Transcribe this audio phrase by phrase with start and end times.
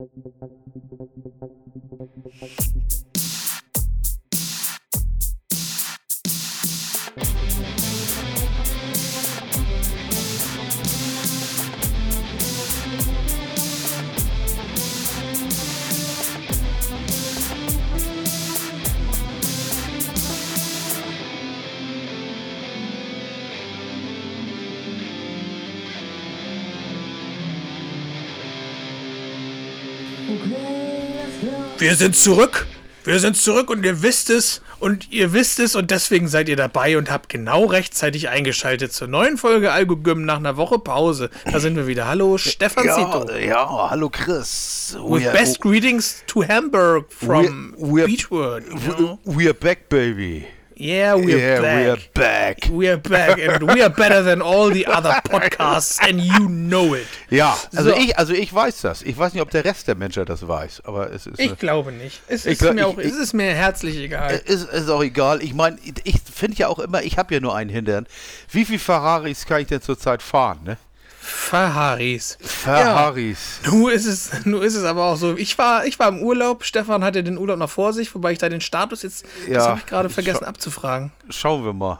[0.00, 1.18] Thank
[31.78, 32.66] Wir sind zurück.
[33.04, 36.56] Wir sind zurück und ihr wisst es und ihr wisst es und deswegen seid ihr
[36.56, 41.30] dabei und habt genau rechtzeitig eingeschaltet zur neuen Folge Algogym nach einer Woche Pause.
[41.50, 42.06] Da sind wir wieder.
[42.06, 43.32] Hallo Stefan Ja, Zito.
[43.38, 44.96] ja, hallo Chris.
[45.02, 48.64] With are- best greetings to Hamburg from We- we are- Beachwood.
[48.68, 49.18] You know?
[49.24, 50.44] we are back, baby.
[50.80, 51.80] Yeah, we're yeah, back.
[51.80, 52.56] we are back.
[52.70, 56.94] We are back and we are better than all the other podcasts and you know
[56.94, 57.06] it.
[57.30, 57.96] Ja, also So.
[57.96, 59.02] ich, also ich weiß das.
[59.02, 61.40] Ich weiß nicht, ob der Rest der Menschheit das weiß, aber es ist.
[61.40, 62.20] Ich glaube nicht.
[62.28, 64.40] Es Ich ist, glaub- mir, ich- auch, es ist mir herzlich egal.
[64.44, 65.42] ist, ist auch egal.
[65.42, 68.06] Ich meine, ich finde ja auch immer, ich habe ja nur einen Hintern.
[68.52, 70.76] Wie viel Ferraris kann ich denn zurzeit fahren, ne?
[71.28, 72.38] Ferraris.
[72.40, 73.60] Ferraris.
[73.66, 75.36] Nun ist es, nun ist es aber auch so.
[75.36, 76.64] Ich war, ich war im Urlaub.
[76.64, 79.66] Stefan hatte den Urlaub noch vor sich, wobei ich da den Status jetzt, das Ja,
[79.68, 81.12] habe ich gerade vergessen schau- abzufragen.
[81.30, 81.98] Schauen wir mal.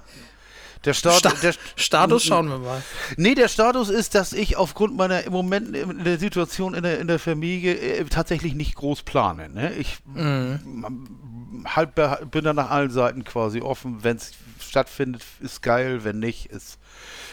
[0.85, 2.83] Der Start, Sta der, Status schauen wir mal.
[3.17, 7.01] Nee, der Status ist, dass ich aufgrund meiner im Moment in der Situation in der,
[7.01, 9.49] in der Familie äh, tatsächlich nicht groß plane.
[9.49, 9.73] Ne?
[9.75, 10.61] Ich Mhm.
[10.65, 14.05] m- halb bin da nach allen Seiten quasi offen.
[14.05, 16.05] Wenn es stattfindet, ist geil.
[16.05, 16.78] Wenn nicht, ist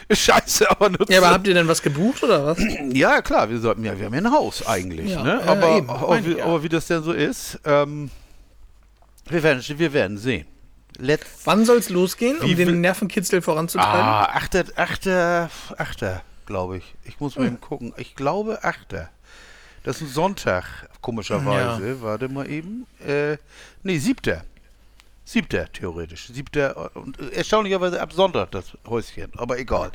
[0.12, 0.70] scheiße.
[0.70, 2.58] Aber, nutzt- Ja, aber habt ihr denn was gebucht oder was?
[2.92, 5.10] ja, klar, wir sollten ja, wir haben ja ein Haus eigentlich.
[5.10, 5.40] Ja, ne?
[5.44, 6.44] ja, aber, eben, aber, wie, ja.
[6.44, 8.10] aber wie das denn so ist, ähm,
[9.28, 10.46] wir, werden, wir werden sehen.
[10.98, 14.00] Let's Wann soll es losgehen, um den Nervenkitzel voranzutreiben?
[14.00, 16.94] Ah, achter, achter, achter, glaube ich.
[17.04, 17.52] Ich muss mal Hm.
[17.54, 17.92] eben gucken.
[17.98, 19.10] Ich glaube achter.
[19.84, 20.64] Das ist ein Sonntag,
[21.02, 22.00] komischerweise.
[22.00, 22.86] Warte mal eben.
[23.06, 23.36] Äh,
[23.82, 24.42] nee, siebter.
[25.28, 26.28] Siebter, theoretisch.
[26.28, 29.32] Siebter und äh, erstaunlicherweise ab Sonntag das Häuschen.
[29.36, 29.90] Aber egal.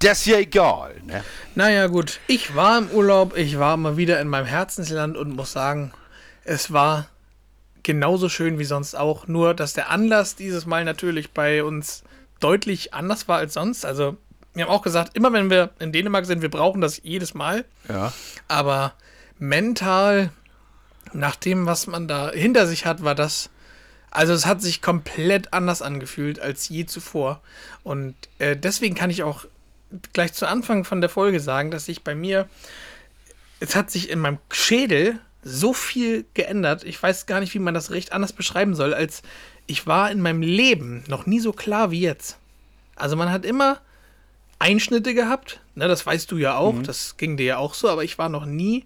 [0.00, 1.24] Das ist ja egal, ne?
[1.54, 2.20] Naja, gut.
[2.26, 5.92] Ich war im Urlaub, ich war mal wieder in meinem Herzensland und muss sagen,
[6.44, 7.08] es war
[7.82, 9.26] genauso schön wie sonst auch.
[9.26, 12.02] Nur, dass der Anlass dieses Mal natürlich bei uns
[12.38, 13.86] deutlich anders war als sonst.
[13.86, 14.18] Also,
[14.52, 17.64] wir haben auch gesagt, immer wenn wir in Dänemark sind, wir brauchen das jedes Mal.
[17.88, 18.12] Ja.
[18.46, 18.92] Aber
[19.38, 20.30] mental,
[21.14, 23.48] nach dem, was man da hinter sich hat, war das.
[24.10, 27.40] Also es hat sich komplett anders angefühlt als je zuvor.
[27.84, 29.46] Und äh, deswegen kann ich auch
[30.12, 32.48] gleich zu Anfang von der Folge sagen, dass sich bei mir,
[33.60, 36.84] es hat sich in meinem Schädel so viel geändert.
[36.84, 39.22] Ich weiß gar nicht, wie man das recht anders beschreiben soll, als
[39.66, 42.36] ich war in meinem Leben noch nie so klar wie jetzt.
[42.96, 43.80] Also man hat immer
[44.58, 48.04] Einschnitte gehabt, ne, das weißt du ja auch, das ging dir ja auch so, aber
[48.04, 48.84] ich war noch nie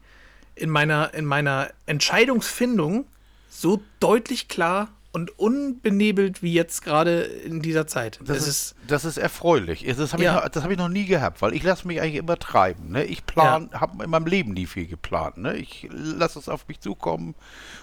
[0.54, 3.06] in meiner, in meiner Entscheidungsfindung
[3.50, 8.18] so deutlich klar und unbenebelt wie jetzt gerade in dieser Zeit.
[8.24, 9.84] Das es ist, das ist erfreulich.
[9.96, 10.36] Das habe Ja.
[10.38, 12.90] ich, noch- das hab ich noch nie gehabt, weil ich lasse mich eigentlich immer treiben.
[12.90, 13.04] Ne?
[13.04, 15.38] Ich plan, habe in meinem Leben nie viel geplant.
[15.38, 15.56] Ne?
[15.56, 17.34] Ich lasse es auf mich zukommen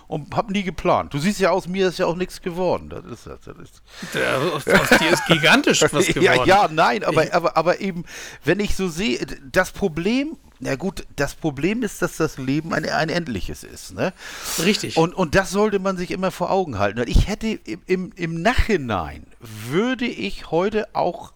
[0.07, 1.13] und habe nie geplant.
[1.13, 2.89] Du siehst ja aus mir ist ja auch nichts geworden.
[2.89, 3.81] Das ist, das ist,
[4.13, 6.23] Der, aus, aus dir ist gigantisch was geworden.
[6.23, 8.03] ja, ja, nein, aber, aber, aber eben,
[8.43, 12.87] wenn ich so sehe, das Problem, na gut, das Problem ist, dass das Leben ein,
[12.87, 13.93] ein endliches ist.
[13.93, 14.13] Ne?
[14.59, 14.95] Richtig.
[14.95, 17.03] Und, und das sollte man sich immer vor Augen halten.
[17.07, 21.33] Ich hätte im, im, im Nachhinein, würde ich heute auch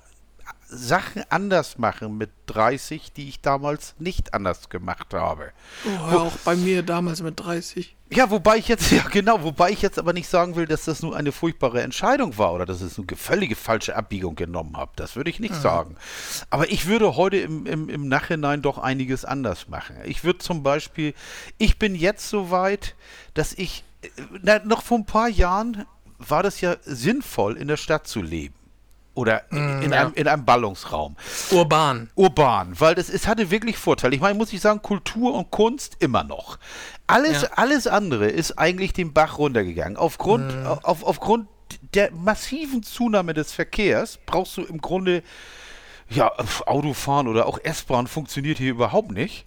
[0.67, 5.51] Sachen anders machen mit 30, die ich damals nicht anders gemacht habe.
[5.85, 7.94] oh, auch bei mir damals mit 30.
[8.11, 11.01] Ja, wobei ich jetzt, ja genau, wobei ich jetzt aber nicht sagen will, dass das
[11.01, 14.91] nur eine furchtbare Entscheidung war oder dass es eine völlige falsche Abbiegung genommen habe.
[14.95, 15.95] Das würde ich nicht sagen.
[16.49, 19.97] Aber ich würde heute im, im, im Nachhinein doch einiges anders machen.
[20.05, 21.13] Ich würde zum Beispiel,
[21.57, 22.95] ich bin jetzt so weit,
[23.33, 24.09] dass ich, äh,
[24.41, 25.85] na, noch vor ein paar Jahren
[26.17, 28.55] war das ja sinnvoll, in der Stadt zu leben.
[29.15, 30.01] Oder in, in, ja.
[30.01, 31.15] einem, in einem Ballungsraum
[31.51, 32.09] Urban.
[32.15, 34.13] urban, weil das, es hatte wirklich Vorteile.
[34.13, 36.59] Ich meine, muss ich sagen, Kultur und Kunst immer noch.
[37.07, 37.49] Alles, Ja.
[37.55, 39.95] alles andere ist eigentlich den Bach runtergegangen.
[39.97, 40.53] Aufgrund,
[40.83, 41.47] auf, aufgrund
[41.93, 45.23] der massiven Zunahme des Verkehrs brauchst du im Grunde,
[46.09, 46.31] ja,
[46.65, 49.45] Autofahren oder auch S-Bahn funktioniert hier überhaupt nicht.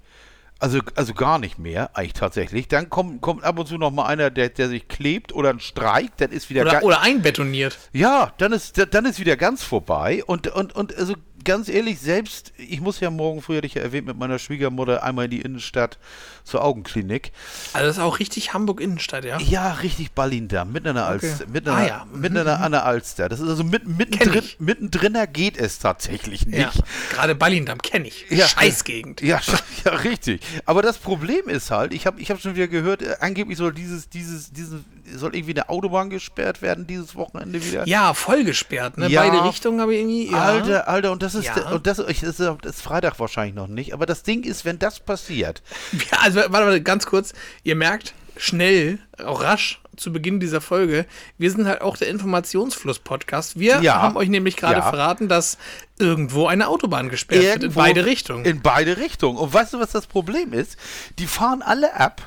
[0.61, 2.67] Also, also gar nicht mehr, eigentlich tatsächlich.
[2.67, 5.61] Dann kommt, kommt ab und zu noch mal einer, der, der sich klebt oder ein
[5.61, 7.79] Streik, dann ist wieder Oder, oder einbetoniert.
[7.93, 10.25] ja, dann ist, dann ist wieder ganz vorbei.
[10.25, 11.15] Und, und, und also
[11.45, 15.03] ganz ehrlich, selbst, ich muss ja morgen früh, hatte ich ja erwähnt, mit meiner Schwiegermutter
[15.05, 15.99] einmal in die Innenstadt
[16.49, 17.33] zur Augenklinik.
[17.73, 19.39] Also das ist auch richtig Hamburg Innenstadt, ja?
[19.39, 21.29] Ja, richtig Ballindamm, mitten an der Okay.
[21.31, 21.47] Alster.
[21.49, 22.07] Mitten, Ah, ja.
[22.13, 23.29] mitten an der- an der Alster.
[23.29, 24.59] Das ist also mitten, mittendrin, ich.
[24.61, 26.59] mittendrin geht es tatsächlich nicht.
[26.59, 26.73] Ja.
[27.13, 28.27] Gerade Ballindam kenne ich.
[28.31, 28.49] Ja.
[28.49, 29.21] Scheißgegend.
[29.23, 29.41] Ja,
[29.85, 30.41] ja, richtig.
[30.67, 33.73] Aber das Problem ist halt, ich habe ich hab schon wieder gehört, äh, angeblich soll
[33.73, 34.81] dieses, dieses, dieses,
[35.15, 37.87] soll irgendwie eine Autobahn gesperrt werden dieses Wochenende wieder.
[37.87, 39.09] Ja, voll gesperrt, ne?
[39.09, 39.23] Ja.
[39.23, 40.31] Beide Richtungen habe ich irgendwie.
[40.33, 40.39] Ja.
[40.43, 43.93] Alter, Alter, und das ist, und das, das ist das ist Freitag wahrscheinlich noch nicht,
[43.95, 45.63] aber das Ding ist, wenn das passiert,
[46.11, 47.33] Ja, also, warte mal, ganz kurz.
[47.65, 51.07] Ihr merkt schnell, auch rasch zu Beginn dieser Folge,
[51.39, 53.59] wir sind halt auch der Informationsfluss-Podcast.
[53.59, 54.01] Wir Ja.
[54.01, 54.89] haben euch nämlich gerade Ja.
[54.89, 55.59] verraten, dass
[55.99, 58.45] irgendwo eine Autobahn gesperrt wird in irgendwo- beide Richtungen.
[58.45, 59.37] In beide Richtungen.
[59.39, 60.77] Und weißt du, was das Problem ist?
[61.19, 62.23] Die fahren alle ab,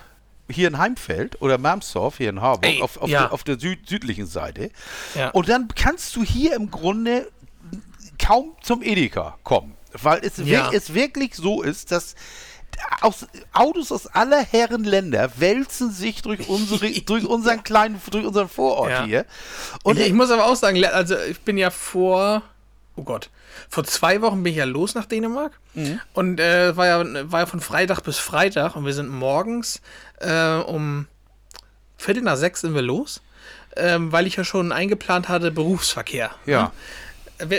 [0.49, 3.21] hier in Heimfeld oder Marmsdorf, hier in Harburg, Ey, auf, auf, ja.
[3.21, 4.69] der, auf der süd südlichen Seite.
[5.31, 7.29] Und dann kannst du hier im Grunde
[8.19, 9.75] kaum zum Edeka kommen.
[9.93, 12.15] Weil es, es wirklich so ist, dass
[13.01, 18.49] aus, Autos aus aller Herren Länder wälzen sich durch, unsere, durch unseren kleinen, durch unseren
[18.49, 19.03] Vorort Ja.
[19.05, 19.25] hier.
[19.83, 22.41] Und ich, ich muss aber auch sagen, also ich bin ja vor,
[22.95, 23.29] oh Gott,
[23.69, 26.01] vor zwei Wochen bin ich ja los nach Dänemark Mhm.
[26.13, 29.81] und äh, war, ja, war ja von Freitag bis Freitag und wir sind morgens
[30.19, 31.07] äh, um
[31.97, 33.21] Viertel nach sechs sind wir los,
[33.77, 36.31] ähm, weil ich ja schon eingeplant hatte Berufsverkehr.
[36.45, 36.63] Ja.
[36.63, 36.71] Ne?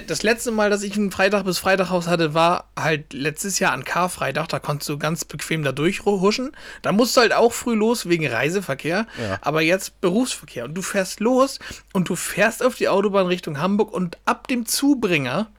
[0.07, 3.73] Das letzte Mal, dass ich ein Freitag bis Freitag Haus hatte, war halt letztes Jahr
[3.73, 4.49] an Karfreitag.
[4.49, 6.53] Da konntest du ganz bequem da durchhuschen.
[6.83, 9.07] Da musst du halt auch früh los wegen Reiseverkehr.
[9.21, 9.39] Ja.
[9.41, 10.65] Aber jetzt Berufsverkehr.
[10.67, 11.59] Und du fährst los
[11.93, 15.51] und du fährst auf die Autobahn Richtung Hamburg und ab dem Zubringer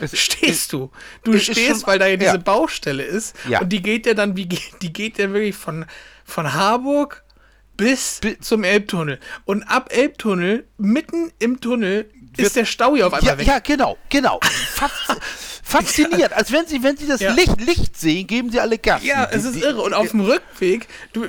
[0.00, 0.90] es, stehst du.
[1.24, 2.36] Du es ist stehst, schon- weil da ja diese ja.
[2.38, 3.36] Baustelle ist.
[3.48, 3.60] Ja.
[3.60, 5.84] Und die geht ja dann, wie geht, die geht ja wirklich von,
[6.24, 7.22] von Harburg
[7.76, 9.20] bis Bi- zum Elbtunnel.
[9.44, 12.10] Und ab Elbtunnel, mitten im Tunnel,
[12.46, 13.46] ist der Stau hier auf einmal ja, weg.
[13.46, 14.40] ja, genau, genau.
[14.74, 14.90] Fas-
[15.62, 16.32] Fasziniert.
[16.32, 17.32] Als wenn sie, wenn sie das Ja.
[17.32, 19.02] Licht, Licht sehen, geben sie alle Gas.
[19.04, 19.82] Ja, es ist irre.
[19.82, 21.26] Und auf dem Rückweg, du,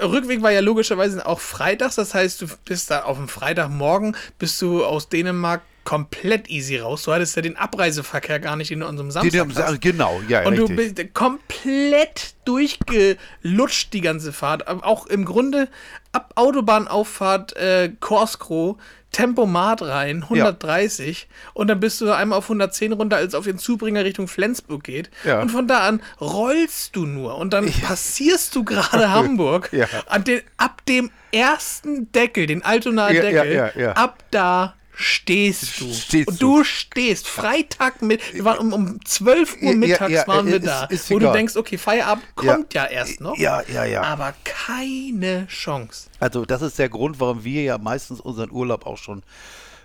[0.00, 4.60] Rückweg war ja logischerweise auch freitags, das heißt, du bist da auf dem Freitagmorgen, bist
[4.62, 7.02] du aus Dänemark komplett easy raus.
[7.02, 9.80] Du hattest ja den Abreiseverkehr gar nicht, den du einem die, Samstag die, hast.
[9.80, 10.94] genau, ja, Und du richtig.
[10.94, 14.66] bist komplett durchgelutscht die ganze Fahrt.
[14.68, 15.68] Auch im Grunde
[16.12, 18.78] ab Autobahnauffahrt äh, Korskro,
[19.12, 21.28] Tempomat rein, 130.
[21.54, 24.84] Und dann bist du einmal auf 110 runter, als es auf den Zubringer Richtung Flensburg
[24.84, 25.10] geht.
[25.24, 25.40] Ja.
[25.40, 27.36] Und von da an rollst du nur.
[27.36, 29.70] Und dann passierst du gerade Hamburg.
[29.72, 29.86] Ja.
[30.18, 33.92] Den, ab dem ersten Deckel, den Altonaer Ja, ja, Deckel, ja, ja.
[33.92, 35.92] ab da stehst du.
[35.92, 36.58] Stehst und du.
[36.58, 37.28] du stehst.
[37.28, 40.84] Freitag mit, wir waren um, um 12 Uhr Ja, mittags ja, waren wir ist- da.
[40.84, 41.36] ist wo du egal.
[41.36, 43.36] denkst, okay, Feierabend kommt ja, erst noch.
[43.38, 44.02] Ja, ja, ja.
[44.02, 46.08] Aber keine Chance.
[46.20, 49.22] Also das ist der Grund, warum wir ja meistens unseren Urlaub auch schon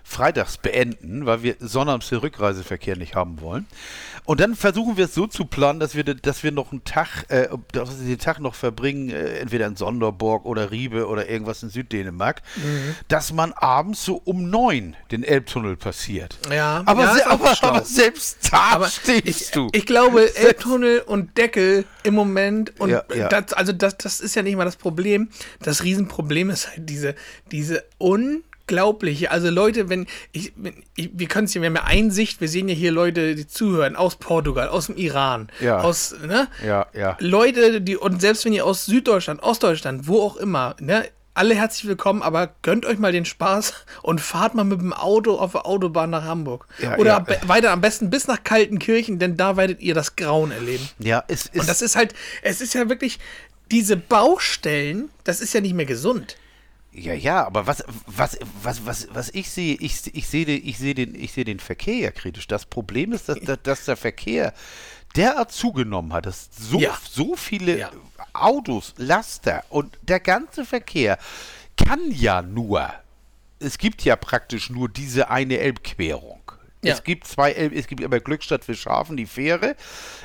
[0.08, 3.66] freitags beenden, weil wir sonnabends den Rückreiseverkehr nicht haben wollen.
[4.24, 7.24] Und dann versuchen wir es so zu planen, dass wir, dass wir noch einen Tag,
[7.28, 11.62] äh, dass wir den Tag noch verbringen, äh, entweder in Sonderborg oder Riebe oder irgendwas
[11.62, 12.94] in Süddänemark, Mhm.
[13.08, 16.38] dass man abends so um neun den Elbtunnel passiert.
[16.50, 19.68] Ja, aber, ja, se aber, aber selbst da Aber stehst ich, du.
[19.72, 23.28] ich glaube, Elbtunnel und Deckel im Moment und Ja, ja.
[23.28, 25.28] Das, also das, das ist ja nicht mal das Problem.
[25.60, 27.14] Das Riesenproblem ist halt diese,
[27.50, 27.84] diese
[28.68, 32.40] unglaubliche, also Leute, wenn ich, wenn ich wir können es ja, wir haben ja Einsicht,
[32.40, 35.80] wir sehen ja hier Leute, die zuhören, aus Portugal, aus dem Iran, Ja.
[35.80, 36.48] aus, ne?
[36.64, 37.16] ja, ja.
[37.20, 41.86] Leute, die, und selbst wenn ihr aus Süddeutschland, Ostdeutschland, wo auch immer, ne, alle herzlich
[41.86, 43.72] willkommen, aber gönnt euch mal den Spaß
[44.02, 46.66] und fahrt mal mit dem Auto auf der Autobahn nach Hamburg.
[46.82, 47.48] Ja, Oder ja.
[47.48, 50.86] weiter am besten bis nach Kaltenkirchen, denn da werdet ihr das Grauen erleben.
[50.98, 51.60] Ja, es ist.
[51.60, 52.12] Und das ist halt,
[52.42, 53.20] es ist ja wirklich,
[53.70, 56.36] diese Baustellen, das ist ja nicht mehr gesund.
[56.98, 60.78] Ja, ja, aber was, was, was, was, was ich sehe, ich, ich sehe den, ich
[60.78, 62.46] sehe den, ich sehe den Verkehr ja kritisch.
[62.46, 64.52] Das Problem ist, dass, dass, dass der Verkehr
[65.16, 66.98] derart zugenommen hat, dass so, Ja.
[67.08, 67.90] so viele Ja.
[68.32, 71.18] Autos, Laster und der ganze Verkehr
[71.76, 72.92] kann ja nur,
[73.60, 76.37] es gibt ja praktisch nur diese eine Elbquerung.
[76.84, 76.92] Ja.
[76.94, 79.74] Es gibt zwei Elb, es gibt aber Glückstadt Fischhafen, die Fähre,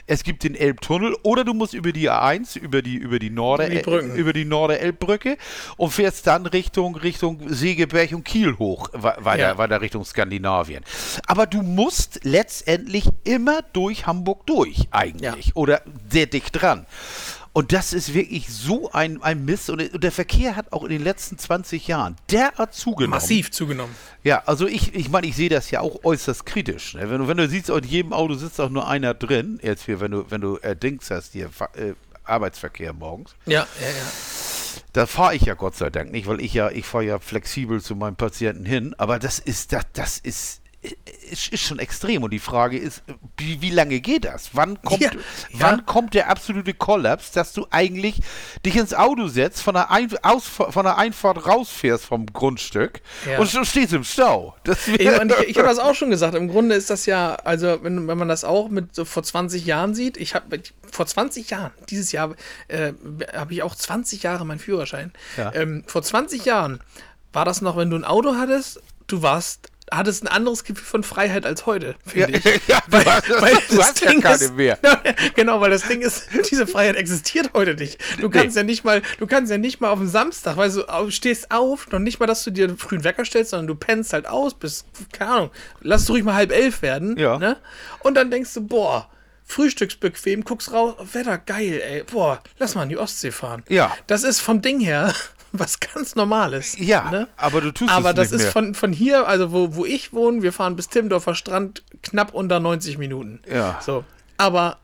[0.06, 3.66] es gibt den Elbtunnel oder du musst über die A1, über die, über die Norde,
[3.66, 5.38] Über die über die Norde-Elbbrücke
[5.78, 9.58] und fährst dann Richtung, Richtung Segeberg und Kiel hoch, we- weiter, Ja.
[9.58, 10.84] weiter Richtung Skandinavien.
[11.26, 15.56] Aber du musst letztendlich immer durch Hamburg durch, eigentlich.
[15.56, 15.82] Oder
[16.12, 16.86] sehr dicht dran.
[17.54, 19.70] Und das ist wirklich so ein, ein Mist.
[19.70, 23.12] Und, der Verkehr hat auch in den letzten 20 Jahren derart zugenommen.
[23.12, 23.94] Massiv zugenommen.
[24.24, 26.96] Ja, also ich, ich meine, ich sehe das ja auch äußerst kritisch.
[26.96, 27.12] Ne?
[27.12, 30.00] Wenn, du, wenn du siehst, in jedem Auto sitzt auch nur einer drin, jetzt hier,
[30.00, 31.94] wenn du, wenn du äh, Dings hast, hier, äh,
[32.24, 33.36] Arbeitsverkehr morgens.
[33.46, 34.12] Ja, ja, ja.
[34.94, 37.82] Da fahre ich ja Gott sei Dank nicht, weil ich ja, ich fahre ja flexibel
[37.82, 38.96] zu meinem Patienten hin.
[38.98, 40.62] Aber das ist, das, das ist,
[41.32, 42.24] ist, ist schon extrem.
[42.24, 43.02] Und die Frage ist,
[43.38, 44.50] wie, wie lange geht das?
[44.54, 45.12] Wann kommt, Ja,
[45.54, 45.84] wann ja.
[45.84, 48.20] kommt der absolute Kollaps, dass du eigentlich
[48.66, 53.40] dich ins Auto setzt, von der, Ein aus, von der Einfahrt rausfährst vom Grundstück Ja.
[53.40, 54.56] und stehst im Stau.
[54.64, 55.08] Das Ich, ich,
[55.48, 56.36] ich habe das auch schon gesagt.
[56.36, 59.66] Im Grunde ist das ja, also wenn, wenn man das auch mit so vor 20
[59.66, 60.60] Jahren sieht, ich habe
[60.92, 62.36] vor 20 Jahren, dieses Jahr
[62.68, 62.94] äh,
[63.36, 65.12] habe ich auch 20 Jahre meinen Führerschein.
[65.54, 66.80] Ähm, vor 20 Jahren
[67.32, 71.04] war das noch, wenn du ein Auto hattest, du warst, hattest ein anderes Gefühl von
[71.04, 72.46] Freiheit als heute, ja, finde ich.
[72.68, 73.28] ja, du hast,
[73.72, 74.78] du das ja Ding keine ist- mehr.
[75.36, 78.00] genau, weil das Ding ist, diese Freiheit existiert heute nicht.
[78.20, 81.12] Du kannst ja nicht mal, du kannst ja nicht mal auf den Samstag, weil du
[81.12, 84.14] stehst auf, noch nicht mal, dass du dir einen frühen Wecker stellst, sondern du pennst
[84.14, 87.18] halt aus bis, keine Ahnung, lass es ruhig mal halb elf werden.
[87.18, 87.38] Ja.
[87.38, 87.58] Ne?
[88.00, 89.10] Und dann denkst du, boah,
[89.46, 93.64] frühstücksbequem, guckst raus, Wetter geil, ey, boah, lass mal in die Ostsee fahren.
[93.70, 93.96] Ja.
[94.08, 95.14] Das ist vom Ding her
[95.58, 96.76] was ganz Normales.
[96.78, 97.28] Ja, ne?
[97.38, 98.52] aber du tust Aber es das nicht ist mehr.
[98.52, 102.60] von, von hier, also wo, wo ich wohne, wir fahren bis Timmendorfer Strand knapp unter
[102.60, 103.40] 90 Minuten.
[103.50, 103.80] Ja.
[103.82, 104.04] So.
[104.38, 104.78] Aber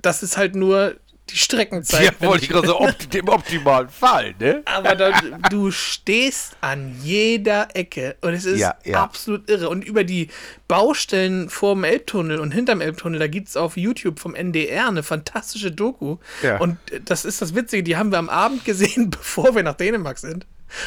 [0.00, 0.94] das ist halt nur
[1.30, 2.04] die Streckenzeit.
[2.20, 4.62] Ja, wollte ich gerade so opti dem optimalen Fall, ne?
[4.64, 5.12] aber da,
[5.50, 9.02] du stehst an jeder Ecke und es ist Ja, ja.
[9.02, 9.68] absolut irre.
[9.68, 10.28] Und über die
[10.68, 15.70] Baustellen vorm Elbtunnel und hinterm Elbtunnel, da gibt es auf YouTube vom NDR eine fantastische
[15.72, 16.18] Doku.
[16.42, 16.58] Ja.
[16.58, 20.18] Und das ist das Witzige, die haben wir am Abend gesehen, bevor wir nach Dänemark
[20.18, 20.46] sind.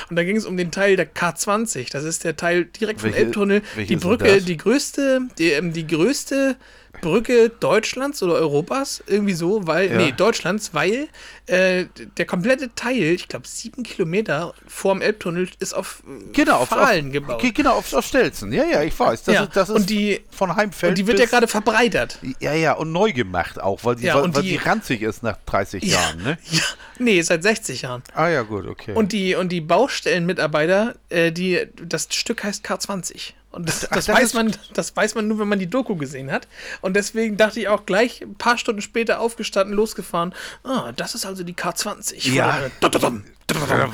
[0.09, 1.89] Und da ging es um den Teil der K20.
[1.91, 3.61] Das ist der Teil direkt vom Welche- Elbtunnel.
[3.75, 6.57] welche Die Brücke, die größte, die, ähm, die größte
[7.01, 9.97] Brücke Deutschlands oder Europas, irgendwie so, weil, Ja.
[9.97, 11.07] nee, Deutschlands, weil
[11.45, 11.85] äh,
[12.17, 16.03] der komplette Teil, ich glaube sieben Kilometer vorm Elbtunnel, ist auf
[16.33, 17.41] Genau, auf, Pfahlen auf, gebaut.
[17.41, 18.51] ge- Genau, auf, auf Stelzen.
[18.51, 19.23] Ja, ja, ich weiß.
[19.23, 22.19] Das Ja, ist, das ist und die- von Heimfeld Und die wird ja gerade verbreitert.
[22.39, 25.23] Ja, ja, und neu gemacht auch, weil, die, Ja, weil, weil die- die ranzig ist
[25.23, 26.37] nach 30 Jahren, ne?
[26.51, 26.63] Ja,
[26.97, 28.03] nee, seit 60 Jahren.
[28.13, 28.93] Ah ja, gut, okay.
[28.93, 33.33] Und die, und die Baustellenmitarbeiter, äh, die, das Stück heißt K20.
[33.51, 36.31] Und das, das, das weiß man, das weiß man nur, wenn man die Doku gesehen
[36.31, 36.47] hat.
[36.81, 40.33] Und deswegen dachte ich auch gleich ein paar Stunden später aufgestanden, losgefahren.
[40.63, 42.31] Ah, das ist also die K20.
[42.31, 42.69] Ja.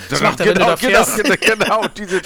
[0.09, 2.21] Das macht er, wenn du genau, da genau, genau, genau, diese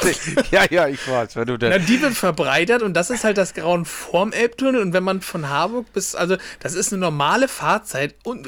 [0.52, 1.70] Ja, ja, ich weiß, wenn du da.
[1.70, 4.82] Na, die wird verbreitert und das ist halt das Grauen vorm Elbtunnel.
[4.82, 8.48] Und wenn man von Harburg bis, also das ist eine normale Fahrzeit und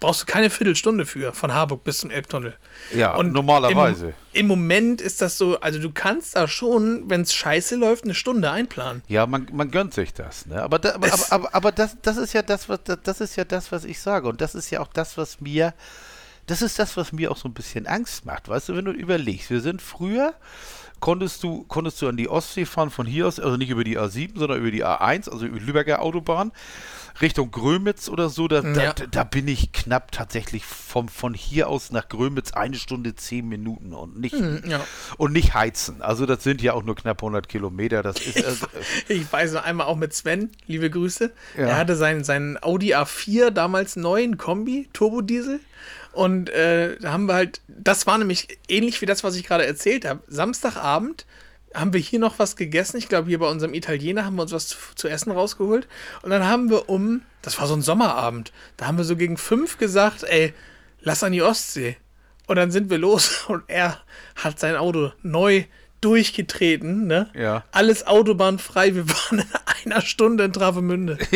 [0.00, 2.54] brauchst du keine Viertelstunde für, von Harburg bis zum Elbtunnel.
[2.94, 4.14] Ja, und normalerweise.
[4.32, 8.04] Im, Im Moment ist das so, also du kannst da schon, wenn es scheiße läuft,
[8.04, 9.02] eine Stunde einplanen.
[9.08, 10.62] Ja, man, man gönnt sich das, ne?
[10.62, 13.44] Aber, da, aber, aber, aber, aber das, das ist ja das, was das ist ja
[13.44, 14.28] das, was ich sage.
[14.28, 15.74] Und das ist ja auch das, was mir,
[16.50, 18.48] das ist das, was mir auch so ein bisschen Angst macht.
[18.48, 20.34] Weißt du, wenn du überlegst, wir sind früher,
[20.98, 23.98] konntest du, konntest du an die Ostsee fahren von hier aus, also nicht über die
[23.98, 26.52] A7, sondern über die A1, also über die Lübecker Autobahn,
[27.20, 28.48] Richtung Grömitz oder so.
[28.48, 28.92] Da, Ja.
[28.92, 33.48] da, da bin ich knapp tatsächlich vom, von hier aus nach Grömitz eine Stunde zehn
[33.48, 34.80] Minuten und nicht, ja.
[35.18, 36.02] und nicht heizen.
[36.02, 38.02] Also das sind ja auch nur knapp 100 Kilometer.
[38.02, 38.66] Das ist also,
[39.08, 41.32] Ich weiß noch einmal auch mit Sven, liebe Grüße.
[41.56, 41.62] Ja.
[41.66, 45.60] Er hatte seinen, seinen Audi A4, damals neuen Kombi, Turbodiesel.
[46.12, 49.66] Und äh, da haben wir halt, das war nämlich ähnlich wie das, was ich gerade
[49.66, 50.22] erzählt habe.
[50.26, 51.24] Samstagabend
[51.74, 52.96] haben wir hier noch was gegessen.
[52.96, 55.86] Ich glaube, hier bei unserem Italiener haben wir uns was zu, zu essen rausgeholt.
[56.22, 59.36] Und dann haben wir um, das war so ein Sommerabend, da haben wir so gegen
[59.36, 60.52] fünf gesagt, ey,
[61.00, 61.96] lass an die Ostsee.
[62.46, 63.98] Und dann sind wir los und er
[64.34, 65.64] hat sein Auto neu
[66.00, 67.28] durchgetreten, ne?
[67.34, 67.64] Ja.
[67.72, 68.94] Alles autobahnfrei.
[68.94, 69.44] Wir waren
[69.84, 71.18] in einer Stunde in Travemünde.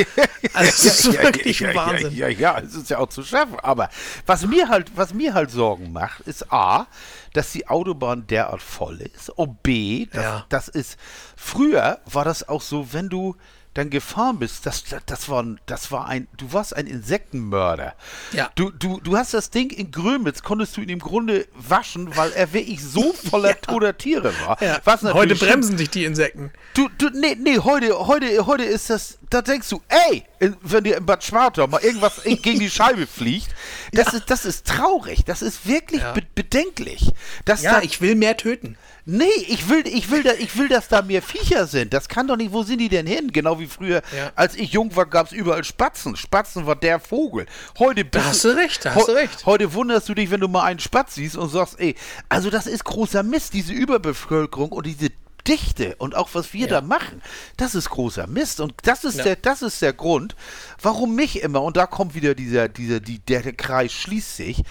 [0.53, 2.15] Also es ist wirklich ja, Wahnsinn.
[2.15, 3.59] Ja, ja, ja, es ist ja auch zu schaffen.
[3.61, 3.89] Aber
[4.27, 6.87] was mir halt, was mir halt Sorgen macht, ist A,
[7.33, 9.31] dass die Autobahn derart voll ist.
[9.31, 10.47] Und B, das, Ja.
[10.51, 10.97] das ist,
[11.35, 13.37] früher war das auch so, wenn du
[13.75, 17.95] dann gefahren bist, das, das, war, ein- das war ein, du warst ein Insektenmörder.
[18.33, 18.51] Ja.
[18.55, 22.33] Du, du, du hast das Ding in Grömitz, konntest du ihn im Grunde waschen, weil
[22.33, 24.63] er wirklich so voller toter Tiere war.
[24.63, 24.81] Ja.
[25.13, 26.53] Heute bremsen dich die Insekten.
[26.75, 30.25] Du, du, nee, nee, heute, heute, heute ist das, da denkst du, ey,
[30.63, 33.49] wenn dir im Bad Schwartau mal irgendwas gegen die Scheibe fliegt,
[33.93, 36.13] das, ist, das ist traurig, das ist wirklich Ja.
[36.13, 37.11] be bedenklich.
[37.49, 38.77] Ja, da, ich will mehr töten.
[39.07, 41.93] Nee, ich will, ich, will da, ich will, dass da mehr Viecher sind.
[41.93, 43.33] Das kann doch nicht, wo sind die denn hin?
[43.33, 44.33] Genau wie früher, Ja.
[44.35, 46.17] als ich jung war, gab es überall Spatzen.
[46.17, 47.47] Spatzen war der Vogel.
[47.79, 49.47] Heute bist hast du recht, da hast du recht.
[49.47, 51.95] Heute wunderst du dich, wenn du mal einen Spatz siehst und sagst, ey,
[52.29, 55.11] also das ist großer Mist, diese Überbevölkerung und diese
[55.47, 57.21] Dichte und auch was wir da machen,
[57.59, 59.25] das ist großer Mist und das ist Ja.
[59.25, 60.35] der, das ist der Grund,
[60.81, 64.63] warum mich immer und da kommt wieder dieser, dieser, die, der Kreis schließt sich,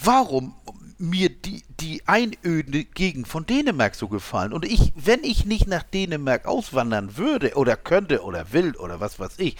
[0.00, 0.54] warum
[1.02, 4.52] mir die, die einöde Gegend von Dänemark so gefallen.
[4.52, 9.18] Und ich, wenn ich nicht nach Dänemark auswandern würde oder könnte oder will oder was
[9.18, 9.56] weiß ich,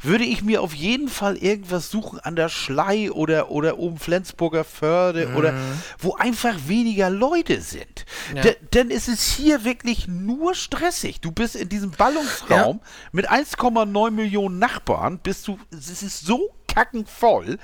[0.00, 4.64] würde ich mir auf jeden Fall irgendwas suchen an der Schlei oder, oder oben Flensburger
[4.64, 5.52] Förde oder
[5.98, 8.06] wo einfach weniger Leute sind.
[8.34, 8.40] Ja.
[8.40, 11.20] De, denn es ist hier wirklich nur stressig.
[11.20, 12.80] Du bist in diesem Ballungsraum
[13.12, 17.58] mit 1,9 Millionen Nachbarn, bist du, es ist so kackenvoll.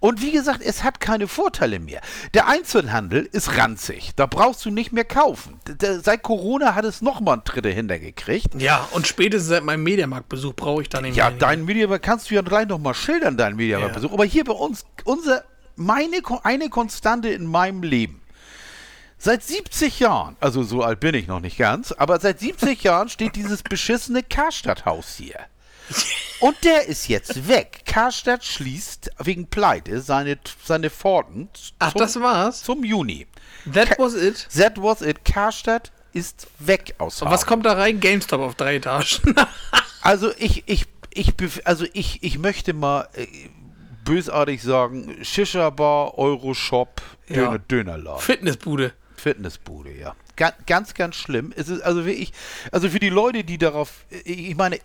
[0.00, 2.00] Und wie gesagt, es hat keine Vorteile mehr.
[2.34, 4.10] Der Einzelhandel ist ranzig.
[4.16, 5.60] Da brauchst du nicht mehr kaufen.
[6.02, 8.60] Seit Corona hat es nochmal einen Dritte hintergekriegt.
[8.60, 11.38] Ja, und spätestens seit meinem Mediamarktbesuch brauche ich dann nicht Ja, mehr.
[11.38, 14.12] dein Mediamarkt kannst du ja gleich nochmal schildern, dein Mediamarktbesuch.
[14.12, 15.44] Aber hier bei uns, unser,
[15.76, 18.20] meine, eine Konstante in meinem Leben.
[19.20, 23.08] Seit 70 Jahren, also so alt bin ich noch nicht ganz, aber seit 70 Jahren
[23.08, 25.38] steht dieses beschissene Karstadthaus hier.
[26.40, 27.82] Und der ist jetzt weg.
[27.84, 32.62] Karstadt schließt wegen Pleite seine, seine Pforten Ach, zum, das war's?
[32.62, 33.26] zum Juni.
[33.72, 34.46] That was it.
[34.56, 35.24] That was it.
[35.24, 38.00] Karstadt ist weg aus Und was kommt da rein?
[38.00, 39.34] GameStop auf drei Etagen.
[40.00, 43.26] Also ich, ich, ich, also ich, ich möchte mal äh,
[44.04, 47.34] bösartig sagen, Shisha-Bar, Euroshop, Ja.
[47.34, 48.20] Döner, Dönerladen.
[48.22, 48.92] Fitnessbude.
[49.16, 50.14] Fitnessbude, ja.
[50.38, 51.52] Ga ganz, ganz schlimm.
[51.56, 52.32] Es ist also wirklich,
[52.72, 54.78] also für die Leute, die darauf, ich meine,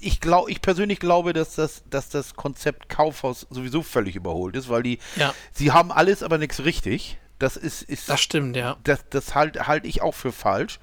[0.00, 4.68] ich glaube, ich persönlich glaube, dass das, dass das Konzept Kaufhaus sowieso völlig überholt ist,
[4.68, 5.34] weil die, Ja.
[5.52, 7.18] sie haben alles, aber nichts richtig.
[7.40, 8.76] Das ist, ist Das stimmt, ja.
[8.84, 10.78] das, das halte halt ich auch für falsch.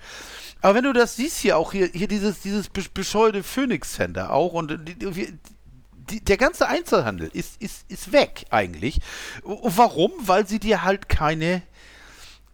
[0.62, 4.34] Aber wenn du das siehst hier auch hier, hier dieses, dieses besch- bescheuerte Phoenix Center
[4.34, 9.00] auch und die, die, der ganze Einzelhandel ist, ist, ist weg eigentlich.
[9.44, 10.12] Warum?
[10.20, 11.62] Weil sie dir halt keine,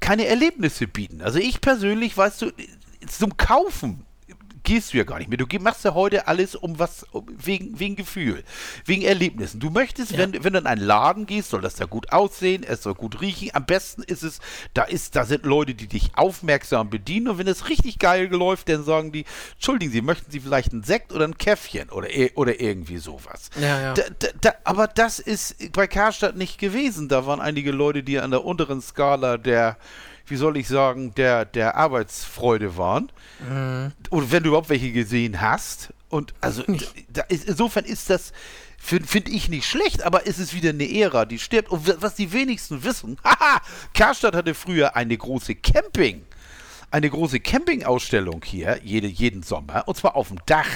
[0.03, 1.21] keine Erlebnisse bieten.
[1.21, 2.51] Also ich persönlich, weißt du,
[3.07, 4.05] zum Kaufen
[4.63, 5.37] gehst du ja gar nicht mehr.
[5.37, 8.43] Du machst ja heute alles um was, um, wegen, wegen Gefühl,
[8.85, 9.59] wegen Erlebnissen.
[9.59, 12.83] Du möchtest, wenn, wenn du in einen Laden gehst, soll das da gut aussehen, es
[12.83, 13.49] soll gut riechen.
[13.53, 14.39] Am besten ist es,
[14.73, 18.69] da ist, da sind Leute, die dich aufmerksam bedienen und wenn es richtig geil läuft,
[18.69, 22.59] dann sagen die, entschuldigen Sie, möchten Sie vielleicht einen Sekt oder ein Käffchen oder, oder
[22.59, 23.49] irgendwie sowas.
[23.59, 23.93] Ja, ja.
[23.93, 27.09] Da, da, da, aber das ist bei Karstadt nicht gewesen.
[27.09, 29.77] Da waren einige Leute, die an der unteren Skala der,
[30.25, 33.11] wie soll ich sagen, der, der Arbeitsfreude waren.
[34.13, 35.89] Oder wenn du überhaupt welche gesehen hast.
[36.09, 36.63] Und also
[37.11, 38.31] da ist, insofern ist das,
[38.77, 41.69] finde find ich nicht schlecht, aber es ist wieder eine Ära, die stirbt.
[41.71, 43.61] Und wa- was die wenigsten wissen, haha,
[43.95, 46.21] Karstadt hatte früher eine große Camping.
[46.91, 50.67] Eine große Campingausstellung hier, jede, jeden Sommer, und zwar auf dem Dach.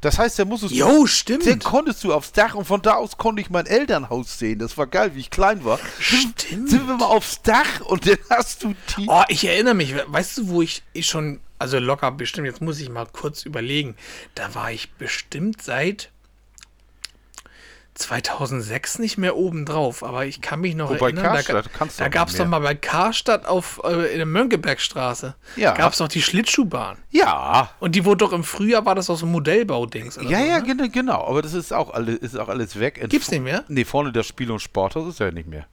[0.00, 1.44] Das heißt, da musstest du Jo, stimmt.
[1.48, 4.60] dann konntest du aufs Dach und von da aus konnte ich mein Elternhaus sehen.
[4.60, 5.80] Das war geil, wie ich klein war.
[5.98, 6.42] Stimmt.
[6.70, 9.06] Sind wir mal aufs Dach und dann hast du die.
[9.08, 9.94] Oh, ich erinnere mich.
[10.06, 13.96] Weißt du, wo ich schon, also locker bestimmt, jetzt muss ich mal kurz überlegen.
[14.34, 16.10] Da war ich bestimmt seit
[17.98, 22.08] 2006 nicht mehr oben drauf, aber ich kann mich noch Wobei erinnern, Karstadt da, da
[22.08, 25.74] gab es doch mal bei Karstadt auf, äh, in der Mönckebergstraße, Ja.
[25.74, 26.98] gab es doch die Schlittschuhbahn.
[27.10, 27.70] Ja.
[27.80, 30.14] Und die wurde doch im Frühjahr, war das auch so ein Modellbaudings.
[30.16, 30.62] Ja, so, ja, ne?
[30.62, 31.24] genau, genau.
[31.26, 33.04] Aber das ist auch alles, ist auch alles weg.
[33.08, 33.64] Gibt's nicht mehr?
[33.66, 35.66] Nee, vorne das Spiel- und Sporthaus ist ja nicht mehr.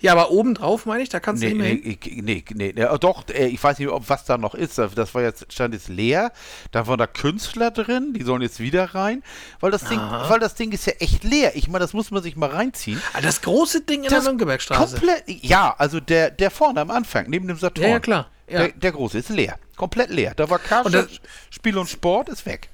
[0.00, 2.82] Ja, aber oben drauf, meine ich, da kannst du Nee, nicht mehr nee, nee, nee,
[2.82, 4.78] äh, doch, äh, ich weiß nicht, ob was da noch ist.
[4.78, 6.32] Das war jetzt, stand jetzt leer.
[6.72, 9.22] Da waren da Künstler drin, die sollen jetzt wieder rein.
[9.60, 11.56] Weil das Ding, weil das Ding ist ja echt leer.
[11.56, 13.00] Ich meine, das muss man sich mal reinziehen.
[13.12, 14.96] Ah, das große Ding in Das der Mönckebergstraße.
[14.98, 17.84] Komplett, ja, also der, der vorne am Anfang, neben dem Saturn.
[17.84, 18.58] Ja, ja, klar, ja.
[18.60, 19.58] Der, der große ist leer.
[19.76, 20.32] Komplett leer.
[20.34, 22.68] Da war Karstadt, das- Spiel und Sport ist weg.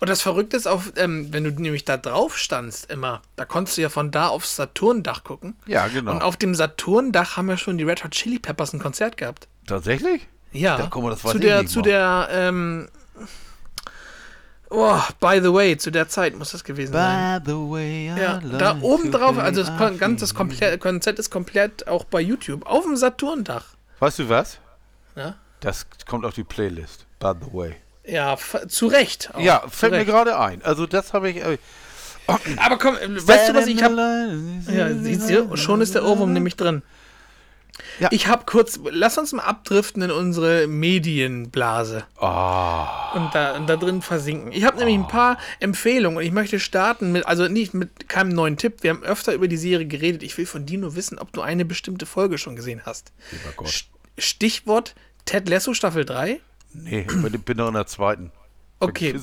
[0.00, 3.76] Und das Verrückte ist, auf, ähm, wenn du nämlich da drauf standst immer, da konntest
[3.76, 5.56] du ja von da aufs Saturndach gucken.
[5.66, 6.12] Ja, genau.
[6.12, 9.48] Und auf dem Saturndach haben ja schon die Red Hot Chili Peppers ein Konzert gehabt.
[9.66, 10.26] Tatsächlich?
[10.52, 10.76] Ja.
[10.76, 11.82] Da, guck mal, das weiß zu der, zu mal.
[11.82, 12.88] der, ähm,
[14.70, 17.42] oh, by the way, zu der Zeit muss das gewesen sein.
[17.42, 21.86] By the way, I Ja, da oben drauf, also das Kon ganze Konzert ist komplett
[21.86, 23.64] auch bei YouTube, auf dem Saturndach.
[24.00, 24.58] Weißt du was?
[25.16, 27.06] Ja, Das kommt auf die Playlist.
[27.18, 27.76] By the way.
[28.04, 28.36] Ja
[28.68, 29.30] zu Recht.
[29.34, 30.62] auch, Ja, fällt mir gerade ein.
[30.62, 31.36] Also das habe ich.
[31.38, 31.58] Äh,
[32.56, 34.38] Aber komm, äh, weißt du was, ich habe
[34.72, 36.82] Ja, siehst du, schon ist der Ohrwurm nämlich drin.
[37.98, 38.08] Ja.
[38.12, 43.12] Ich habe kurz, lass uns mal abdriften in unsere Medienblase Ah.
[43.14, 44.52] und, da, und da drin versinken.
[44.52, 48.30] Ich habe nämlich ein paar Empfehlungen und ich möchte starten mit, also nicht mit keinem
[48.30, 48.82] neuen Tipp.
[48.82, 50.22] Wir haben öfter über die Serie geredet.
[50.22, 53.12] Ich will von dir nur wissen, ob du eine bestimmte Folge schon gesehen hast.
[54.18, 56.40] Stichwort Ted Lasso Staffel 3.
[56.72, 58.32] Nee, ich bin noch in der zweiten.
[58.78, 59.18] Okay.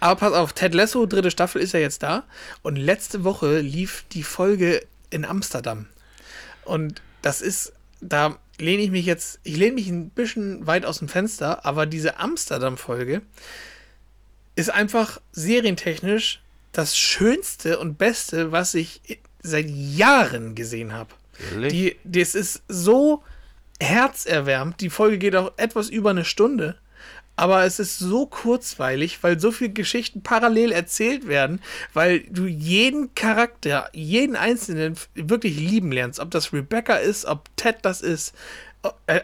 [0.00, 2.24] Aber pass auf, Ted Lasso, dritte Staffel ist ja jetzt da.
[2.62, 5.86] Und letzte Woche lief die Folge in Amsterdam.
[6.64, 10.98] Und das ist, da lehne ich mich jetzt, ich lehne mich ein bisschen weit aus
[10.98, 13.22] dem Fenster, aber diese Amsterdam-Folge
[14.56, 16.40] ist einfach serientechnisch
[16.72, 19.00] das Schönste und Beste, was ich
[19.42, 21.10] seit Jahren gesehen habe.
[21.70, 23.22] Die, das ist so
[23.80, 24.80] herzerwärmend.
[24.80, 26.76] Die Folge geht auch etwas über eine Stunde.
[27.36, 31.60] Aber es ist so kurzweilig, weil so viele Geschichten parallel erzählt werden,
[31.92, 36.20] weil du jeden Charakter, jeden Einzelnen wirklich lieben lernst.
[36.20, 38.34] Ob das Rebecca ist, ob Ted das ist,
[38.82, 39.20] ob, äh,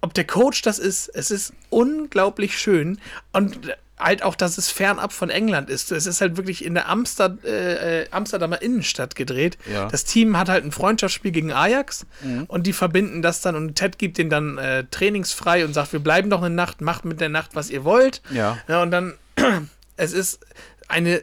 [0.00, 1.08] ob der Coach das ist.
[1.08, 3.00] Es ist unglaublich schön.
[3.32, 5.92] Und halt auch, dass es fernab von England ist.
[5.92, 9.58] Es ist halt wirklich in der Amster, äh, Amsterdamer Innenstadt gedreht.
[9.72, 9.88] Ja.
[9.88, 12.06] Das Team hat halt ein Freundschaftsspiel gegen Ajax
[12.48, 16.00] und die verbinden das dann und Ted gibt den dann äh, trainingsfrei und sagt, wir
[16.00, 18.22] bleiben noch eine Nacht, macht mit der Nacht, was ihr wollt.
[18.30, 18.58] Ja.
[18.82, 19.14] und dann,
[19.96, 20.40] es ist
[20.88, 21.22] eine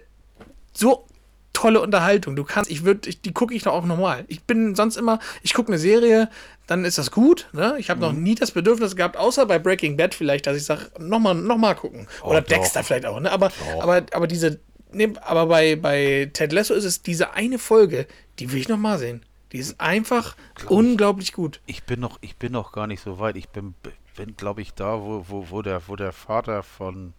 [0.74, 1.08] so
[1.56, 2.36] tolle Unterhaltung.
[2.36, 4.26] Du kannst, ich würde, die gucke ich doch auch normal.
[4.28, 6.30] Ich bin sonst immer, ich gucke eine Serie,
[6.68, 7.48] dann ist das gut.
[7.54, 7.76] Ne?
[7.80, 10.92] Ich habe noch nie das Bedürfnis gehabt, außer bei Breaking Bad vielleicht, dass ich sage,
[11.00, 12.08] nochmal noch mal gucken.
[12.22, 12.50] Oder doch.
[12.50, 13.20] Dexter vielleicht auch.
[13.20, 13.32] Ne?
[13.32, 14.60] Aber, aber, aber diese,
[14.92, 18.06] ne, aber bei, bei Ted Lasso ist es diese eine Folge,
[18.38, 19.24] die will ich nochmal sehen.
[19.52, 20.36] Die ist einfach
[20.68, 21.62] unglaublich gut.
[21.66, 23.38] Ich bin noch, ich bin noch gar nicht so weit.
[23.38, 23.74] Ich bin,
[24.18, 27.14] bin glaube ich, da, wo, wo, wo, der, wo der Vater von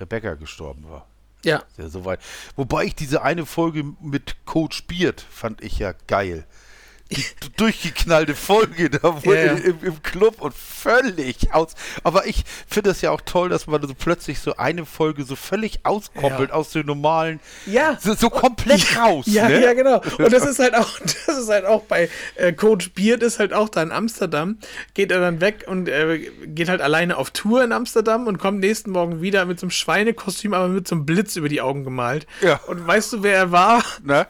[0.00, 1.06] Rebecca gestorben war.
[1.46, 1.62] Ja.
[1.76, 2.18] Sehr so weit.
[2.56, 6.44] Wobei ich diese eine Folge mit Coach Beard fand ich ja geil.
[7.56, 9.52] Durchgeknallte Folge da wo Ja, ja.
[9.52, 11.74] Im, im Club und völlig aus.
[12.02, 15.36] Aber ich finde es ja auch toll, dass man so plötzlich so eine Folge so
[15.36, 16.54] völlig auskoppelt Ja.
[16.56, 17.40] aus dem normalen.
[17.66, 17.96] Ja.
[18.00, 19.26] So, so komplett raus.
[19.28, 19.62] Ja, ne?
[19.62, 20.02] ja, genau.
[20.18, 23.52] Und das ist halt auch, das ist halt auch bei äh, Coach Beard ist halt
[23.52, 24.58] auch da in Amsterdam,
[24.94, 28.60] geht er dann weg und äh, geht halt alleine auf Tour in Amsterdam und kommt
[28.60, 31.84] nächsten Morgen wieder mit so einem Schweinekostüm, aber mit so einem Blitz über die Augen
[31.84, 32.26] gemalt.
[32.42, 32.60] Ja.
[32.66, 33.84] Und weißt du, wer er war?
[34.02, 34.26] Ne?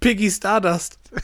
[0.00, 0.99] Piggy Stardust.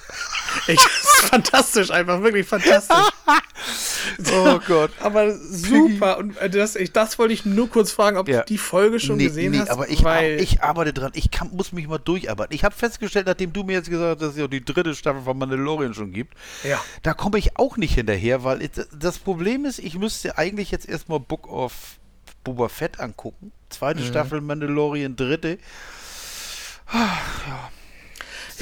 [0.69, 2.97] Ich, das ist fantastisch, einfach wirklich fantastisch.
[4.33, 4.91] Oh Gott.
[5.01, 6.19] Aber super.
[6.19, 8.41] Und äh, das, ich, das wollte ich nur kurz fragen, ob Ja.
[8.41, 9.69] du die Folge schon gesehen hast.
[9.71, 11.11] aber ich, weil, ich arbeite dran.
[11.15, 12.55] Ich kann, muss mich mal durcharbeiten.
[12.55, 15.23] Ich habe festgestellt, nachdem du mir jetzt gesagt hast, dass es ja die dritte Staffel
[15.23, 16.81] von Mandalorian schon gibt, Ja.
[17.03, 20.89] da komme ich auch nicht hinterher, weil ich, das Problem ist, ich müsste eigentlich jetzt
[20.89, 21.73] erstmal Book of
[22.45, 23.53] Boba Fett angucken.
[23.71, 24.07] Zweite Mhm.
[24.07, 25.59] Staffel Mandalorian, dritte.
[26.93, 27.19] Ja,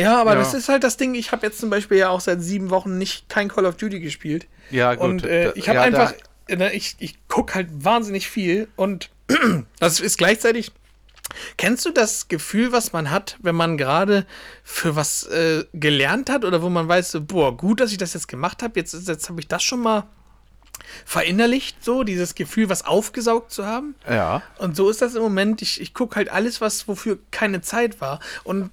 [0.03, 0.39] aber Ja.
[0.39, 1.15] das ist halt das Ding.
[1.15, 4.01] Ich habe jetzt zum Beispiel ja auch seit sieben Wochen nicht kein Call of Duty
[4.01, 4.47] gespielt.
[4.71, 5.05] Ja, gut.
[5.05, 6.15] Und äh, ich habe ja, einfach,
[6.49, 9.11] ne, ich, ich gucke halt wahnsinnig viel und
[9.81, 10.73] das ist gleichzeitig.
[11.57, 14.27] Kennst du das Gefühl, was man hat, wenn man gerade
[14.63, 18.13] für was äh, gelernt hat oder wo man weiß, so, boah, gut, dass ich das
[18.13, 20.05] jetzt gemacht habe, jetzt, ist- jetzt habe ich das schon mal
[21.05, 23.95] verinnerlicht, so dieses Gefühl, was aufgesaugt zu haben?
[24.09, 24.43] Ja.
[24.59, 25.63] Und so ist das im Moment.
[25.63, 28.21] Ich, ich gucke halt alles, was wofür keine Zeit war.
[28.45, 28.71] Und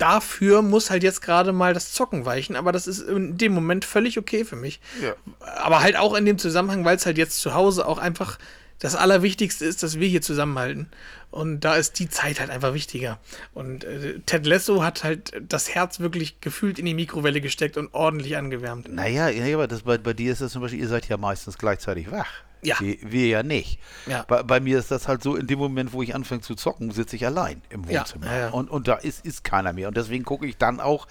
[0.00, 2.56] dafür muss halt jetzt gerade mal das Zocken weichen.
[2.56, 4.80] Aber das ist in dem Moment völlig okay für mich.
[5.02, 5.14] Ja.
[5.56, 8.38] Aber halt auch in dem Zusammenhang, weil es halt jetzt zu Hause auch einfach
[8.78, 10.88] das Allerwichtigste ist, dass wir hier zusammenhalten.
[11.30, 13.20] Und da ist die Zeit halt einfach wichtiger.
[13.52, 17.94] Und äh, Ted Lasso hat halt das Herz wirklich gefühlt in die Mikrowelle gesteckt und
[17.94, 18.92] ordentlich angewärmt.
[18.92, 21.58] Naja, ja, aber das, bei, bei dir ist das zum Beispiel, ihr seid ja meistens
[21.58, 22.26] gleichzeitig wach.
[22.62, 22.76] Ja.
[22.80, 23.78] Wir, wir ja nicht.
[24.06, 24.24] Ja.
[24.28, 26.90] Bei, bei mir ist das halt so, in dem Moment, wo ich anfange zu zocken,
[26.90, 28.26] sitze ich allein im Wohnzimmer.
[28.36, 28.48] ja.
[28.50, 29.88] Und, und da ist, ist keiner mehr.
[29.88, 31.06] Und deswegen gucke ich dann auch,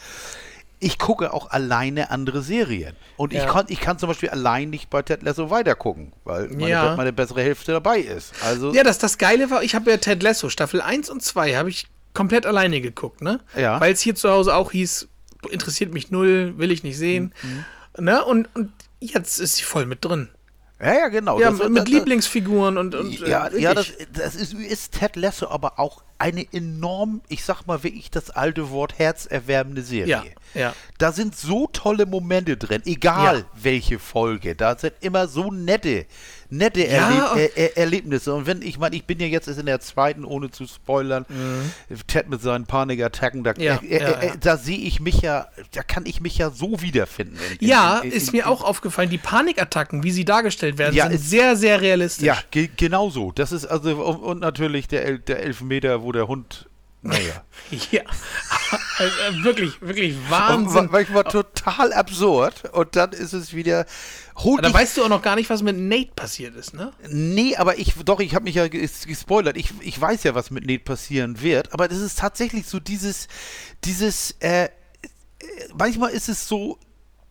[0.79, 2.95] ich gucke auch alleine andere Serien.
[3.17, 6.93] Und ich, kann, ich kann zum Beispiel allein nicht bei Ted Lasso weitergucken, weil meine,
[6.95, 8.33] meine bessere Hälfte dabei ist.
[8.43, 11.55] Also, Ja, das, das Geile war, ich habe ja Ted Lasso, Staffel 1 und 2,
[11.55, 13.39] habe ich komplett alleine geguckt, ne?
[13.57, 13.79] Ja.
[13.81, 15.09] Weil es hier zu Hause auch hieß,
[15.49, 17.33] interessiert mich null, will ich nicht sehen.
[17.97, 18.05] Mhm.
[18.05, 18.23] Ne?
[18.23, 20.29] Und, und jetzt ist sie voll mit drin.
[20.81, 21.39] Ja, ja, genau.
[21.39, 25.15] Ja, Das- mit das- Lieblingsfiguren und, und äh, Ja, ja das, das ist, ist Ted
[25.15, 30.07] Lasso aber auch eine enorm, ich sag mal wirklich das alte Wort, herzerwärmende Serie.
[30.53, 30.73] Ja, ja.
[30.97, 33.45] Da sind so tolle Momente drin, egal Ja.
[33.61, 34.55] welche Folge.
[34.55, 36.05] Da sind immer so nette,
[36.49, 38.33] nette Ja, Erleb er er Erlebnisse.
[38.33, 41.25] Und wenn, ich meine, ich bin ja jetzt in der zweiten, ohne zu spoilern,
[42.07, 43.61] Ted mit seinen Panikattacken, da, Mhm.
[43.61, 46.81] Ja, äh, äh, äh, da sehe ich mich ja, da kann ich mich ja so
[46.81, 47.37] wiederfinden.
[47.51, 51.09] in- in- Ja, in- ist mir auch aufgefallen, die Panikattacken, wie sie dargestellt werden, Ja,
[51.09, 52.25] sind sehr, sehr realistisch.
[52.25, 53.31] Ja, ge genau so.
[53.31, 56.68] Das ist also, und, und natürlich der, El der Elfmeter, wo der Hund,
[57.01, 57.43] naja.
[57.91, 58.01] Ja.
[58.97, 60.85] also, äh, wirklich, wirklich Und Wahnsinn.
[60.85, 63.85] ma- manchmal total absurd und dann ist es wieder.
[64.37, 66.91] Hol Da dich, weißt du auch noch gar nicht, was mit Nate passiert ist, ne?
[67.09, 69.55] nee, aber ich, doch, ich habe mich ja ges- gespoilert.
[69.57, 73.27] Ich, ich weiß ja, was mit Nate passieren wird, aber das ist tatsächlich so dieses,
[73.83, 74.69] dieses, äh, äh,
[75.77, 76.79] manchmal ist es so,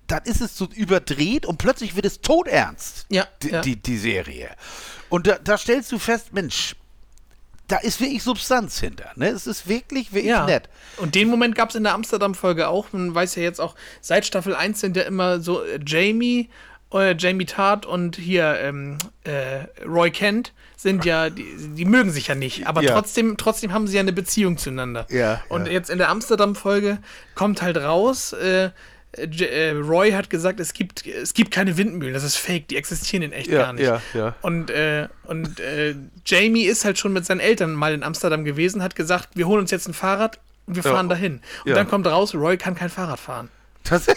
[0.07, 3.07] dann ist es so überdreht und plötzlich wird es todernst.
[3.09, 3.61] Ja, Die, ja.
[3.63, 4.51] die, die Serie.
[5.09, 6.77] Und da, da stellst du fest, Mensch,
[7.69, 9.11] da ist wirklich Substanz hinter.
[9.17, 9.29] Ne?
[9.29, 10.47] Es ist wirklich, wirklich Ja.
[10.47, 10.69] nett.
[10.97, 12.93] Und den Moment gab es in der Amsterdam-Folge auch.
[12.93, 16.49] Man weiß ja jetzt auch, seit Staffel 1 sind ja immer so äh, Jamie,
[16.93, 22.29] äh, Jamie Tart und hier ähm, äh, Roy Kent sind ja, die, die mögen sich
[22.29, 22.95] ja nicht, aber Ja.
[22.95, 25.07] trotzdem, trotzdem haben sie ja eine Beziehung zueinander.
[25.11, 25.73] Ja, Und ja.
[25.73, 26.99] jetzt in der Amsterdam-Folge
[27.35, 28.71] kommt halt raus, äh,
[29.17, 33.23] äh, Roy hat gesagt, es gibt, es gibt keine Windmühlen, das ist fake, die existieren
[33.23, 33.85] in echt Ja, gar nicht.
[33.87, 34.35] ja, ja.
[34.43, 35.95] Und, äh, und äh,
[36.27, 39.61] Jamie ist halt schon mit seinen Eltern mal in Amsterdam gewesen, hat gesagt, wir holen
[39.61, 40.91] uns jetzt ein Fahrrad und wir Ja.
[40.93, 41.41] fahren dahin.
[41.65, 41.75] Und Ja.
[41.75, 43.49] dann kommt raus, Roy kann kein Fahrrad fahren.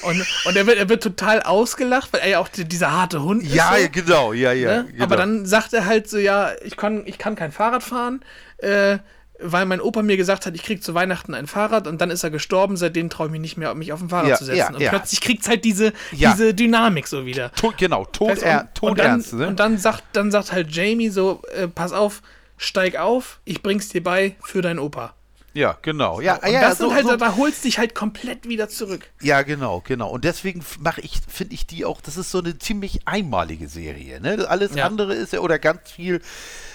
[0.01, 3.23] Und, und er, wird, er wird total ausgelacht, weil er ja auch die, dieser harte
[3.23, 3.83] Hund ja, ist.
[3.85, 3.89] so.
[4.01, 4.83] genau, ja, ja.
[4.83, 4.89] Ne?
[4.91, 5.03] Genau.
[5.05, 8.21] Aber dann sagt er halt so, ja, ich kann, ich kann kein Fahrrad fahren,
[8.57, 8.97] äh,
[9.43, 12.23] weil mein Opa mir gesagt hat, ich krieg zu Weihnachten ein Fahrrad und dann ist
[12.23, 14.57] er gestorben, seitdem traue ich mich nicht mehr, mich auf ein Fahrrad Ja, zu setzen.
[14.57, 14.89] ja, und ja.
[14.89, 17.51] plötzlich kriegt's halt diese, diese Dynamik so wieder.
[17.53, 19.47] To genau, tot, Weißt er, und, und, dann, ne?
[19.47, 22.21] und dann sagt, dann sagt halt Jamie so, äh, pass auf,
[22.57, 25.13] steig auf, ich bring's dir bei für deinen Opa.
[25.53, 26.21] ja, genau.
[26.21, 29.09] Ja, Und ja, das so, sind halt, so, da holst dich halt komplett wieder zurück.
[29.21, 30.09] ja, genau, genau.
[30.11, 34.21] Und deswegen mache ich, finde ich die auch, das ist so eine ziemlich einmalige Serie.
[34.21, 34.45] Ne?
[34.47, 36.21] Alles andere ist ja, oder ganz viel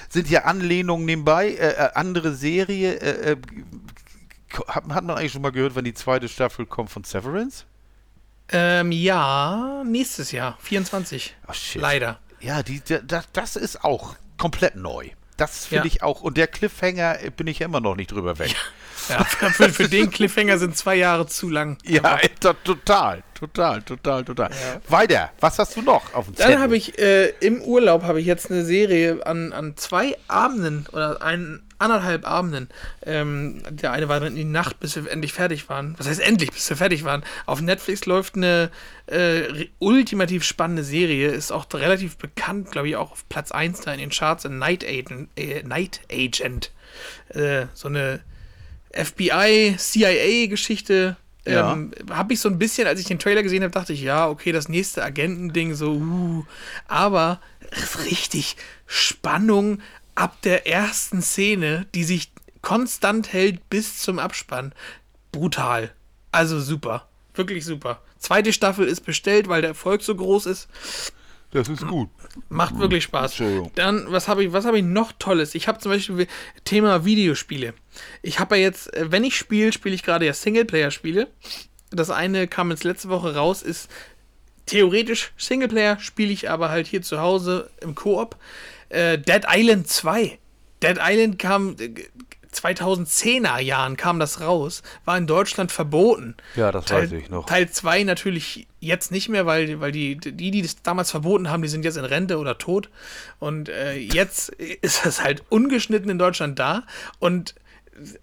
[0.09, 1.51] sind ja Anlehnungen nebenbei.
[1.51, 3.37] Äh, äh, andere Serie, äh, äh,
[4.69, 7.65] hat, hat man eigentlich schon mal gehört, wenn die zweite Staffel kommt von Severance?
[8.49, 11.35] Ähm, ja, nächstes Jahr, 24.
[11.47, 11.83] Ach, shit.
[11.83, 12.21] Leider.
[12.41, 15.11] Ja, die, da, das ist auch komplett neu.
[15.37, 15.95] Das finde Ja.
[15.95, 16.21] ich auch.
[16.23, 18.55] Und der Cliffhanger äh, bin ich ja immer noch nicht drüber weg.
[19.09, 21.79] Ja, für, für den Cliffhanger sind zwei Jahre zu lang.
[21.85, 24.51] Ja, to- total, total, total, total.
[24.89, 26.53] Weiter, was hast du noch auf dem Zettel?
[26.53, 30.87] Dann habe ich äh, im Urlaub habe ich jetzt eine Serie an, an zwei Abenden
[30.93, 32.69] oder ein, anderthalb Abenden.
[33.05, 35.95] Ähm, der eine war dann in die Nacht, bis wir endlich fertig waren.
[35.99, 37.23] Was heißt endlich, bis wir fertig waren?
[37.45, 38.71] Auf Netflix läuft eine
[39.07, 43.93] äh, ultimativ spannende Serie, ist auch relativ bekannt, glaube ich, auch auf Platz 1 da
[43.93, 45.29] in den Charts, ein Night Agent.
[45.37, 46.73] Äh, Night Agent.
[47.75, 48.21] So eine
[49.05, 51.17] FBI, CIA-Geschichte.
[51.47, 51.73] Ja.
[51.73, 54.29] Ähm, habe ich so ein bisschen, als ich den Trailer gesehen habe, dachte ich, ja,
[54.29, 56.45] okay, das nächste Agentending, so, uh,
[56.89, 57.41] aber
[58.05, 58.57] richtig
[58.87, 59.81] Spannung
[60.17, 62.33] ab der ersten Szene, die sich
[62.63, 64.73] konstant hält bis zum Abspann.
[65.31, 65.93] Brutal.
[66.33, 67.09] Also super.
[67.35, 68.03] Wirklich super.
[68.19, 70.69] Zweite Staffel ist bestellt, weil der Erfolg so groß ist.
[71.57, 72.11] Das ist gut.
[72.49, 73.43] Macht wirklich Spaß.
[73.75, 75.55] Dann, was habe ich, was habe ich noch Tolles?
[75.55, 76.27] Ich habe zum Beispiel
[76.65, 77.75] Thema Videospiele.
[78.23, 81.29] Ich habe ja jetzt, äh, wenn ich spiele, spiele ich gerade ja Singleplayer-Spiele.
[81.91, 83.89] Das eine kam jetzt letzte Woche raus, ist
[84.67, 88.37] theoretisch Singleplayer, spiele ich aber halt hier zu Hause im Koop.
[88.89, 90.39] Äh, Dead Island 2.
[90.83, 91.95] Dead Island kam äh,
[92.57, 96.37] 2010er Jahren kam das raus, war in Deutschland verboten.
[96.55, 97.47] Ja, das Teil, weiß ich noch.
[97.47, 101.63] Teil 2 natürlich jetzt nicht mehr, weil, weil die, die, die das damals verboten haben,
[101.63, 102.89] die sind jetzt in Rente oder tot.
[103.39, 106.85] Und äh, jetzt ist das halt ungeschnitten in Deutschland da
[107.19, 107.55] und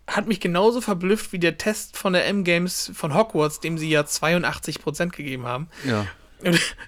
[0.07, 4.01] hat mich genauso verblüfft wie der Test von der M-Games von Hogwarts, dem sie ja
[4.01, 5.67] 82% gegeben haben.
[5.85, 6.05] Ja.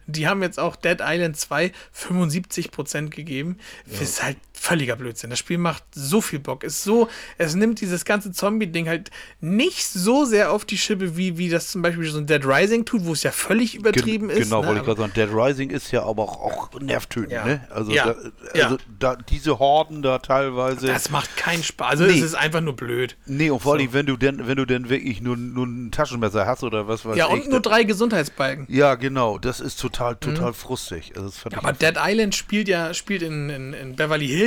[0.06, 3.58] Die haben jetzt auch Dead Island 2 75% gegeben.
[3.90, 5.30] Das ist halt völliger Blödsinn.
[5.30, 6.64] Das Spiel macht so viel Bock.
[6.64, 11.38] Ist so, es nimmt dieses ganze Zombie-Ding halt nicht so sehr auf die Schippe, wie,
[11.38, 14.38] wie das zum Beispiel so ein Dead Rising tut, wo es ja völlig übertrieben Gen
[14.38, 14.44] ist.
[14.46, 14.68] Genau, ne?
[14.68, 15.14] wollte ich gerade sagen.
[15.16, 16.42] Dead Rising ist ja aber auch,
[16.74, 17.46] auch nervtötend, Ja.
[17.46, 17.68] ne?
[17.70, 18.06] Also, Ja.
[18.06, 18.16] Da,
[18.58, 18.64] Ja.
[18.66, 20.88] also da, diese Horden da teilweise.
[20.88, 21.90] Das macht keinen Spaß.
[21.92, 22.12] Also Nee.
[22.18, 23.18] es ist einfach nur blöd.
[23.26, 26.46] nee, und vor allem, wenn du denn, wenn du denn wirklich nur, nur ein Taschenmesser
[26.46, 27.34] hast oder was weiß Ja, ich.
[27.34, 28.66] und nur da- drei Gesundheitsbalken.
[28.70, 31.14] ja, genau, das ist total, total frustig.
[31.16, 31.60] Also das fand Mhm.
[31.60, 34.45] Aber ich Dead Island spielt ja spielt in, in, in Beverly Hills.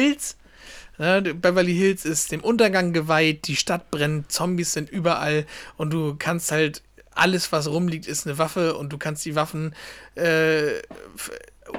[0.99, 6.17] Ne, Beverly Hills ist dem Untergang geweiht, die Stadt brennt, Zombies sind überall und du
[6.19, 6.83] kannst halt
[7.13, 9.75] alles, was rumliegt, ist eine Waffe und du kannst die Waffen
[10.17, 10.81] äh,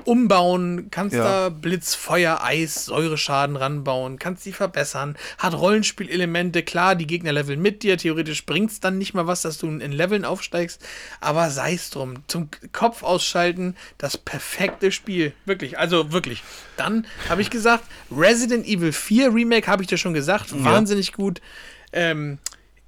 [0.05, 1.23] umbauen, kannst Ja.
[1.23, 7.61] da Blitz, Feuer, Eis, Säureschaden ranbauen, kannst die verbessern, hat Rollenspielelemente, klar, die Gegner leveln
[7.61, 10.81] mit dir, theoretisch bringt es dann nicht mal was, dass du in Leveln aufsteigst,
[11.21, 16.43] aber sei es drum, zum Kopf ausschalten, das perfekte Spiel, wirklich, also wirklich.
[16.77, 21.41] Dann habe ich gesagt, Resident Evil 4 Remake, habe ich dir schon gesagt, wahnsinnig gut.
[21.91, 22.37] Ähm,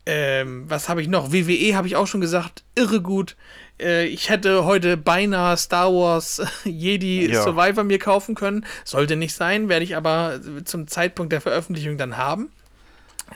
[0.06, 1.32] ähm, was habe ich noch?
[1.32, 3.36] WWE habe ich auch schon gesagt, irre gut.
[3.80, 7.44] Äh, ich hätte heute beinahe Star Wars Jedi Ja.
[7.44, 8.66] Survivor mir kaufen können.
[8.84, 12.52] Sollte nicht sein, werde ich aber zum Zeitpunkt der Veröffentlichung dann haben.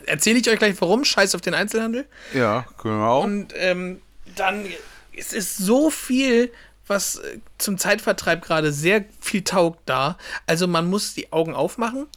[0.06, 1.06] Erzähle ich euch gleich warum.
[1.06, 2.06] Scheiß auf den Einzelhandel.
[2.34, 3.24] Ja, genau.
[3.24, 4.02] Und ähm,
[4.36, 4.66] dann,
[5.16, 6.52] es ist so viel,
[6.88, 10.18] was äh, zum Zeitvertreib gerade sehr viel taugt da.
[10.48, 12.08] Also man muss die Augen aufmachen,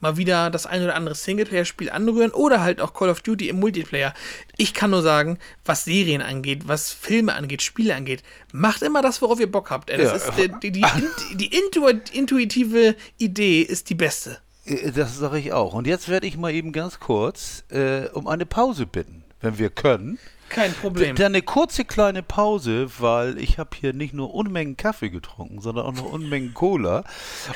[0.00, 3.58] mal wieder das ein oder andere Singleplayer-Spiel anrühren oder halt auch Call of Duty im
[3.60, 4.12] Multiplayer.
[4.56, 9.22] Ich kann nur sagen, was Serien angeht, was Filme angeht, Spiele angeht, macht immer das,
[9.22, 9.90] worauf ihr Bock habt.
[9.90, 10.12] Das Ja.
[10.12, 10.84] ist, äh, die, die,
[11.30, 14.38] die, die intu- intuitive Idee ist die beste.
[14.66, 15.74] Äh, Das sage ich auch.
[15.74, 19.70] Und jetzt werde ich mal eben ganz kurz äh, um eine Pause bitten, wenn wir
[19.70, 20.18] können.
[20.54, 21.16] Kein Problem.
[21.16, 25.86] Dann eine kurze kleine Pause, weil ich habe hier nicht nur Unmengen Kaffee getrunken, sondern
[25.86, 27.04] auch noch Unmengen Cola.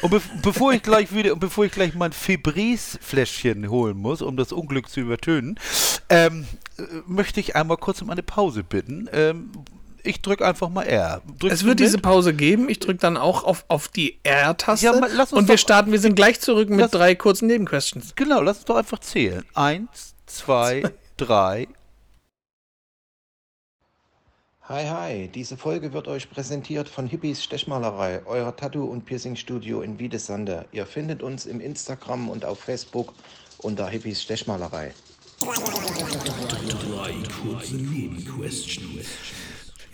[0.03, 4.37] Und be bevor ich gleich wieder, und bevor ich gleich mein Febris-Fläschchen holen muss, um
[4.37, 5.59] das Unglück zu übertönen,
[6.09, 6.47] ähm,
[6.79, 9.09] äh, möchte ich einmal kurz um eine Pause bitten.
[9.13, 9.51] Ähm,
[10.05, 11.21] Ich drück einfach mal R.
[11.39, 11.87] Drückst Es wird mit?
[11.87, 12.69] diese Pause geben.
[12.69, 14.87] Ich drücke dann auch auf, auf die R-Taste.
[14.87, 14.93] Ja,
[15.33, 15.93] und wir starten.
[15.93, 18.15] Wir sind gleich zurück mit Lass- drei kurzen Nebenquestions.
[18.15, 19.45] Genau, lass uns doch einfach zählen.
[19.55, 20.83] Eins, zwei,
[21.17, 21.67] drei.
[24.69, 29.99] Hi, hi, diese Folge wird euch präsentiert von Hippies Stechmalerei, euer Tattoo- und Piercing-Studio in
[29.99, 30.67] Wiedesande.
[30.73, 33.15] Ihr findet uns im Instagram und auf Facebook
[33.63, 34.93] unter Hippies Stechmalerei.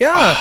[0.00, 0.36] Ja,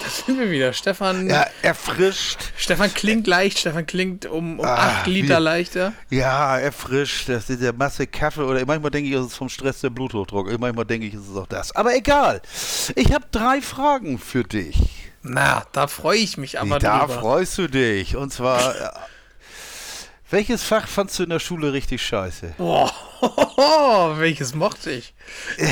[0.00, 0.72] da sind wir wieder.
[0.72, 2.38] Stefan, Ja, erfrischt.
[2.56, 3.58] Stefan klingt leicht.
[3.58, 5.92] Stefan klingt um, um Ah, acht Liter wie- leichter.
[6.10, 7.28] Ja, erfrischt.
[7.28, 10.56] Das ist der Masse Kaffee oder manchmal denke ich, es ist vom Stress der Bluthochdruck.
[10.58, 11.74] Manchmal denke ich, es ist auch das.
[11.74, 12.40] Aber egal.
[12.94, 14.76] Ich habe drei Fragen für dich.
[15.22, 17.20] Na, da freue ich mich aber da drüber.
[17.20, 18.16] freust du dich.
[18.16, 18.74] Und zwar,
[20.30, 22.54] welches Fach fandst du in der Schule richtig scheiße?
[22.58, 22.92] Boah,
[24.18, 25.14] welches mochte ich?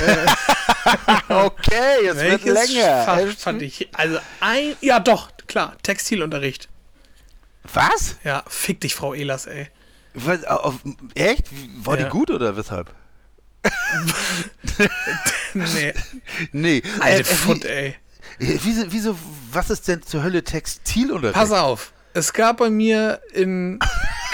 [1.28, 3.04] Okay, es wird Welches länger.
[3.04, 3.88] Fach Es- fand ich?
[3.92, 6.68] Also ein, ja doch, klar, Textilunterricht.
[7.72, 8.16] Was?
[8.22, 9.68] Ja, fick dich, Frau Ehlers, ey.
[10.14, 10.76] Was, auf,
[11.14, 11.46] echt?
[11.84, 12.04] War Ja.
[12.04, 12.92] die gut oder weshalb?
[15.54, 15.94] Nee,
[16.52, 16.82] Nee.
[17.00, 17.96] alte äh, Fund, wie, ey.
[18.38, 19.18] wieso, wieso,
[19.50, 21.34] was ist denn zur Hölle Textilunterricht?
[21.38, 23.78] Pass auf, es gab bei mir in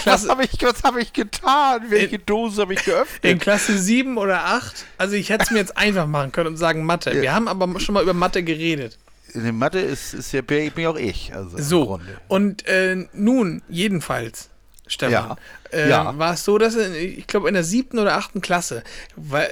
[0.04, 1.82] Was Klasse, habe ich, was hab ich getan?
[1.88, 3.24] Welche Dose habe ich geöffnet?
[3.24, 6.56] in Klasse 7 oder 8, also ich hätte es mir jetzt einfach machen können und
[6.56, 7.22] sagen Mathe.
[7.22, 8.98] Wir haben aber schon mal über Mathe geredet.
[9.32, 11.32] In der Mathe ist, ist ja bin ich auch ich.
[11.32, 14.50] Also So, und äh, nun, jedenfalls,
[14.92, 15.36] Stefan, Ja,
[15.72, 16.18] äh, ja.
[16.18, 18.84] war es so, dass in, ich glaube in der siebten oder achten Klasse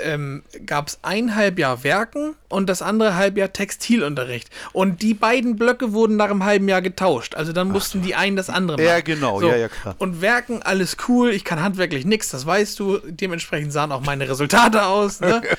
[0.04, 4.50] ähm, gab es ein Halbjahr Werken und das andere Halbjahr Textilunterricht.
[4.72, 7.34] Und die beiden Blöcke wurden nach einem halben Jahr getauscht.
[7.34, 8.86] Also dann mussten die einen das andere machen.
[8.86, 9.94] Ja, genau, ja, ja, klar.
[9.98, 11.30] Und Werken, alles cool.
[11.30, 12.98] Ich kann handwerklich nichts, das weißt du.
[13.04, 15.20] Dementsprechend sahen auch meine Resultate aus.
[15.20, 15.42] Ne?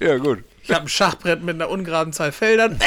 [0.00, 0.42] Ja, gut.
[0.64, 2.80] Ich habe ein Schachbrett mit einer ungeraden Zahl Feldern.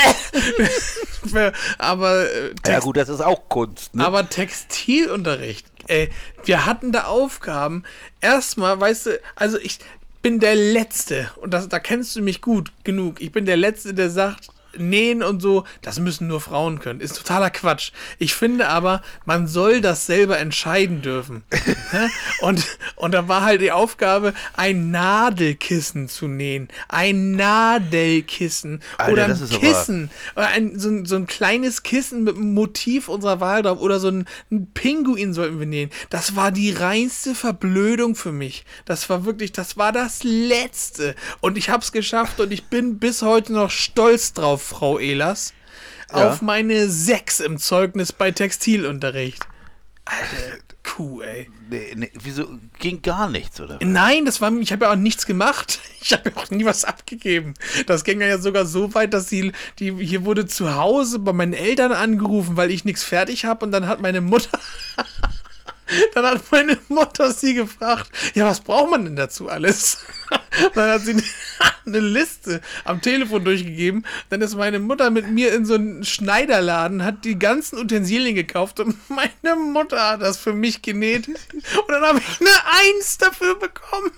[1.77, 3.95] Aber äh, Ja, gut, das ist auch Kunst.
[3.95, 4.05] Ne?
[4.05, 6.09] aber Textilunterricht, ey,
[6.45, 7.83] wir hatten da Aufgaben.
[8.21, 9.79] Erstmal, weißt du, also ich
[10.21, 13.21] bin der Letzte, und das, da kennst du mich gut genug.
[13.21, 16.99] Ich bin der Letzte, der sagt, nähen und so, das müssen nur Frauen können.
[16.99, 17.91] Ist totaler Quatsch.
[18.19, 21.43] Ich finde aber, man soll das selber entscheiden dürfen.
[21.91, 22.07] Hä?
[22.41, 26.67] und, und da war halt die Aufgabe, ein Nadelkissen zu nähen.
[26.87, 28.81] Ein Nadelkissen.
[28.97, 30.09] Alter, oder ein Kissen.
[30.35, 33.79] Oder ein, so, ein, so ein kleines Kissen mit einem Motiv unserer Wahl drauf.
[33.79, 35.89] Oder so ein, ein Pinguin sollten wir nähen.
[36.09, 38.65] Das war die reinste Verblödung für mich.
[38.85, 41.15] Das war wirklich, das war das Letzte.
[41.41, 45.53] Und ich hab's geschafft und ich bin bis heute noch stolz drauf, Frau Ehlers.
[46.11, 46.29] Ja.
[46.29, 49.47] Auf meine Sechs im Zeugnis bei Textilunterricht.
[50.05, 51.49] Alter, Kuh, ey.
[51.69, 52.47] Nee, nee, wieso
[52.79, 53.77] ging gar nichts, oder?
[53.81, 55.79] Nein, das war, ich habe ja auch nichts gemacht.
[55.99, 57.55] Ich habe ja auch nie was abgegeben.
[57.85, 61.51] Das ging ja sogar so weit, dass die, die hier wurde zu Hause bei meinen
[61.51, 64.57] Eltern angerufen, weil ich nichts fertig habe und dann hat meine Mutter
[66.13, 69.99] dann hat meine Mutter sie gefragt, ja, was braucht man denn dazu alles?
[70.73, 71.21] Dann hat sie
[71.85, 74.05] eine Liste am Telefon durchgegeben.
[74.29, 78.79] Dann ist meine Mutter mit mir in so einen Schneiderladen, hat die ganzen Utensilien gekauft
[78.79, 81.27] und meine Mutter hat das für mich genäht.
[81.27, 81.37] Und
[81.87, 82.49] dann habe ich eine
[82.95, 84.11] Eins dafür bekommen.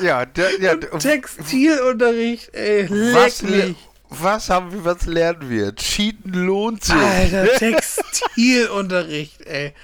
[0.00, 3.76] Ja, der, ja Textilunterricht, ey, was, mich.
[4.10, 5.74] Was haben wir, was lernen wir?
[5.74, 6.94] Cheaten lohnt sich.
[6.94, 9.74] Alter, Textilunterricht, ey.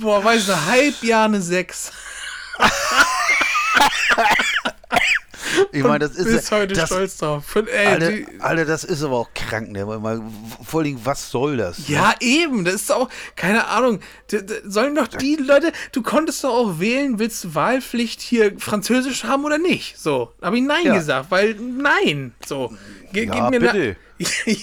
[0.00, 1.92] Boah, weißt du, Halbjahr eine Sechs.
[5.72, 7.44] ich meine, das ist Bis heute das, stolz drauf.
[7.54, 9.84] Fün- ey, Alter, die, Alter, das ist aber auch krank, ne?
[9.86, 10.22] Mal,
[10.64, 11.88] vor allem, was soll das?
[11.88, 14.00] ja, eben, das ist auch, keine Ahnung,
[14.64, 19.44] sollen doch die Leute, du konntest doch auch wählen, willst du Wahlpflicht hier Französisch haben
[19.44, 19.98] oder nicht?
[19.98, 20.94] So, habe ich Nein Ja.
[20.94, 22.72] gesagt, weil nein, so.
[23.12, 23.96] Ge Ja, bitte.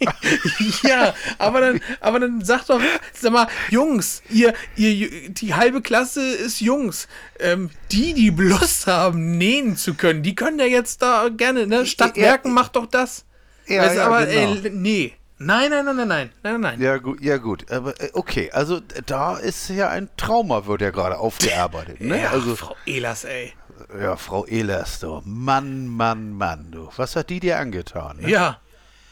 [0.82, 2.80] ja, aber dann, aber dann sag doch,
[3.12, 7.08] sag mal, Jungs, ihr, ihr, die halbe Klasse ist Jungs.
[7.40, 11.86] Ähm, die, die Lust haben, nähen zu können, die können ja jetzt da gerne, ne?
[11.86, 13.24] Statt Ja, macht doch das.
[13.66, 14.54] Ja, du, ja, aber genau.
[14.54, 15.12] ey, nee.
[15.40, 16.80] Nein, nein, nein, nein, nein, nein, nein.
[16.80, 20.80] Ja gut, ja gut, aber äh, okay, also äh, da ist ja ein Trauma, wird
[20.80, 22.20] ja gerade aufgearbeitet, ne?
[22.22, 23.52] Ja, also Frau Ehlers, ey.
[24.00, 28.16] ja, Frau Ehlers, du, Mann, Mann, Mann, du, was hat die dir angetan?
[28.16, 28.30] Ne?
[28.30, 28.60] Ja.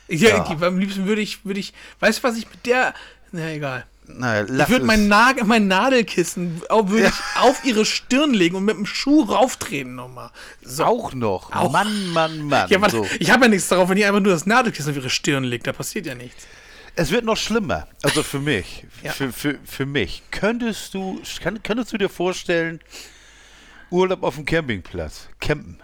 [0.08, 0.44] Ja, Ja.
[0.66, 2.94] am liebsten würde ich, würde ich, weißt du, was ich mit der,
[3.32, 3.84] na egal.
[4.08, 8.64] Na, Ich würde mein, Nagel, mein Nadelkissen auch, würde ich auf ihre Stirn legen und
[8.64, 10.30] mit dem Schuh rauftreten nochmal.
[10.62, 10.84] So.
[10.84, 11.72] auch noch, Auch.
[11.72, 12.68] Mann, Mann, Mann.
[12.70, 13.04] Ja, so.
[13.18, 15.66] ich habe ja nichts darauf, wenn ihr einfach nur das Nadelkissen auf ihre Stirn legt,
[15.66, 16.46] da passiert ja nichts.
[16.94, 19.10] Es wird noch schlimmer, also für mich, Ja.
[19.12, 20.22] für, für, für mich.
[20.30, 22.78] Könntest du, kann, könntest du dir vorstellen,
[23.90, 25.80] Urlaub auf dem Campingplatz, campen?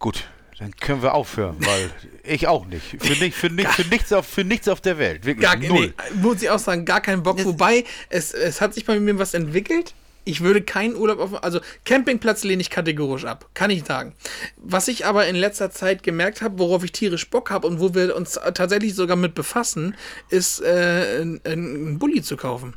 [0.00, 0.24] Gut,
[0.58, 1.90] dann können wir aufhören, weil
[2.24, 2.96] ich auch nicht.
[2.98, 5.26] Für, nicht, für, nicht, für, nichts, auf, für nichts auf der Welt.
[5.26, 5.88] Wirklich Gar, null.
[5.88, 7.44] nee, muss ich auch sagen, gar keinen Bock.
[7.44, 9.94] Wobei, es, es hat sich bei mir was entwickelt.
[10.24, 11.44] Ich würde keinen Urlaub auf.
[11.44, 13.48] Also, Campingplatz lehne ich kategorisch ab.
[13.52, 14.14] Kann ich sagen.
[14.56, 17.94] Was ich aber in letzter Zeit gemerkt habe, worauf ich tierisch Bock habe und wo
[17.94, 19.94] wir uns tatsächlich sogar mit befassen,
[20.30, 22.74] ist, äh, einen Bulli zu kaufen.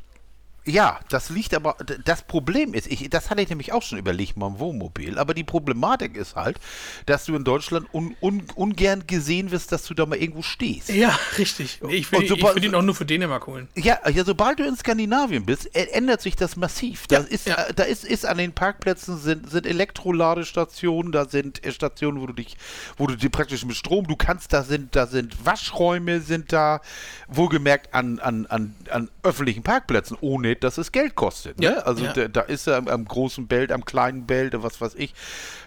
[0.66, 4.36] Ja, das liegt aber, das Problem ist, ich, das hatte ich nämlich auch schon überlegt
[4.38, 6.57] beim Wohnmobil, aber die Problematik ist halt,
[7.05, 10.88] dass du in Deutschland un, un, ungern gesehen wirst, dass du da mal irgendwo stehst.
[10.89, 11.82] Ja, richtig.
[11.89, 13.68] Ich will, ich sobald- will ihn auch nur für Dänemark holen.
[13.76, 17.07] Ja, ja, sobald du in Skandinavien bist, ä- ändert sich das massiv.
[17.07, 17.55] Da Ja, ist, ja.
[17.55, 22.28] äh, da ist, ist an den Parkplätzen sind, sind Elektroladestationen, da sind äh, Stationen, wo
[22.28, 22.55] du dich,
[22.97, 26.82] wo du praktisch mit Strom, du kannst, da sind, da sind Waschräume, sind da,
[27.28, 31.59] wohlgemerkt an, an, an, an öffentlichen Parkplätzen, ohne dass es Geld kostet.
[31.59, 31.65] Ne?
[31.65, 32.13] Ja, also ja.
[32.13, 35.13] Da, da ist er am, am großen Belt, am kleinen Belt, was weiß ich.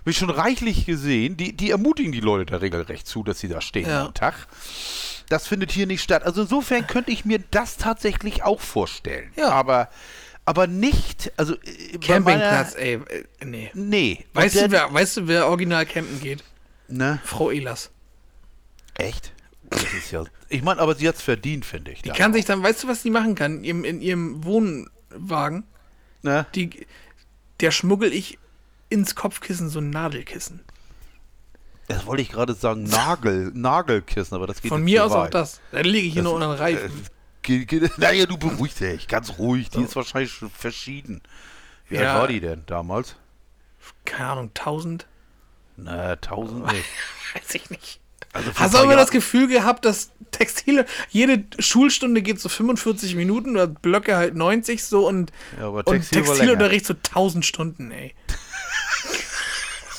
[0.01, 3.49] Habe ich schon reichlich gesehen, die, die ermutigen die Leute da regelrecht zu, dass sie
[3.49, 4.07] da stehen Ja.
[4.07, 4.47] am Tag.
[5.29, 6.23] Das findet hier nicht statt.
[6.25, 9.33] Also insofern könnte ich mir das tatsächlich auch vorstellen.
[9.37, 9.49] Ja.
[9.51, 9.89] Aber,
[10.45, 12.95] aber nicht, also äh, Campingplatz, ey.
[12.95, 13.71] äh, Nee.
[13.75, 14.25] Nee.
[14.35, 16.45] Weißt du, wer, weißt du, wer original campen geht?
[16.89, 17.19] Ne?
[17.25, 17.91] Frau Elas.
[18.95, 19.33] Echt?
[19.71, 20.25] Das ist ja.
[20.49, 22.03] Ich meine, aber sie hat es verdient, finde ich.
[22.03, 22.35] Die kann auch.
[22.37, 23.59] sich dann, weißt du, was die machen kann?
[23.59, 25.65] In ihrem, in ihrem Wohnwagen,
[26.23, 26.47] Ne?
[26.55, 26.87] die,
[27.61, 28.39] der schmuggel ich
[28.89, 30.61] ins Kopfkissen so ein Nadelkissen.
[31.89, 35.35] Das wollte ich gerade sagen, Nagel, Nagelkissen, aber das geht Von mir aus auch weit.
[35.35, 35.61] das.
[35.73, 37.07] Dann lege ich hier Das- nur unter den Reifen.
[37.43, 39.71] Ge- ge- Naja, du beruhigst dich, ganz ruhig.
[39.71, 41.23] Die ist wahrscheinlich schon verschieden.
[41.89, 42.13] Wie Ja.
[42.15, 43.15] alt war die denn damals?
[44.05, 45.07] Keine Ahnung, 1000?
[45.77, 46.85] Na, tausend nicht.
[47.35, 48.01] Weiß ich nicht.
[48.37, 53.51] Also Hast du paar das Gefühl gehabt, dass Textile, jede Schulstunde geht so 45 Minuten
[53.51, 57.91] oder Blöcke halt 90 so und, Ja, aber und Textil war Textilunterricht so 1000 Stunden,
[57.91, 58.15] ey.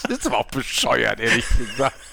[0.03, 1.97] Das ist aber auch bescheuert, ehrlich gesagt.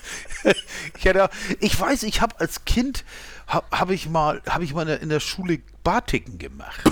[0.99, 3.03] Ich, auch- ich weiß, ich habe als Kind
[3.47, 6.83] habe hab ich mal habe ich mal in der, in der Schule Batiken gemacht.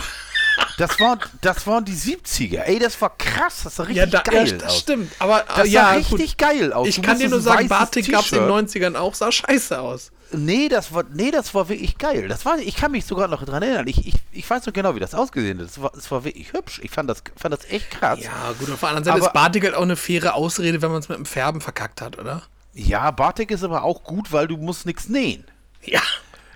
[0.78, 2.62] Das waren das waren die 70er.
[2.62, 4.78] Ey, das war krass, das sah richtig Ja, da, geil ja, das aus.
[4.78, 5.12] stimmt.
[5.18, 6.38] Aber Das ja, sah richtig gut.
[6.38, 6.88] geil aus.
[6.88, 8.84] Ich Du kann dir nur sagen, Batik gab es in den T-Shirt.
[8.92, 10.10] 90ern auch, sah scheiße aus.
[10.34, 12.26] Nee, das war nee, das war wirklich geil.
[12.26, 13.86] Das war ich kann mich sogar noch dran erinnern.
[13.86, 15.66] Ich, ich, ich weiß noch genau, wie das ausgesehen hat.
[15.66, 16.80] Das war, das war wirklich hübsch.
[16.82, 18.18] Ich fand das fand das echt krass.
[18.22, 20.90] Ja, gut, auf der anderen Seite Aber- ist Batik halt auch eine faire Ausrede, wenn
[20.90, 22.42] man es mit dem Färben verkackt hat, oder?
[22.72, 25.44] Ja, Batik ist aber auch gut, weil du musst nichts nähen.
[25.84, 26.00] Ja.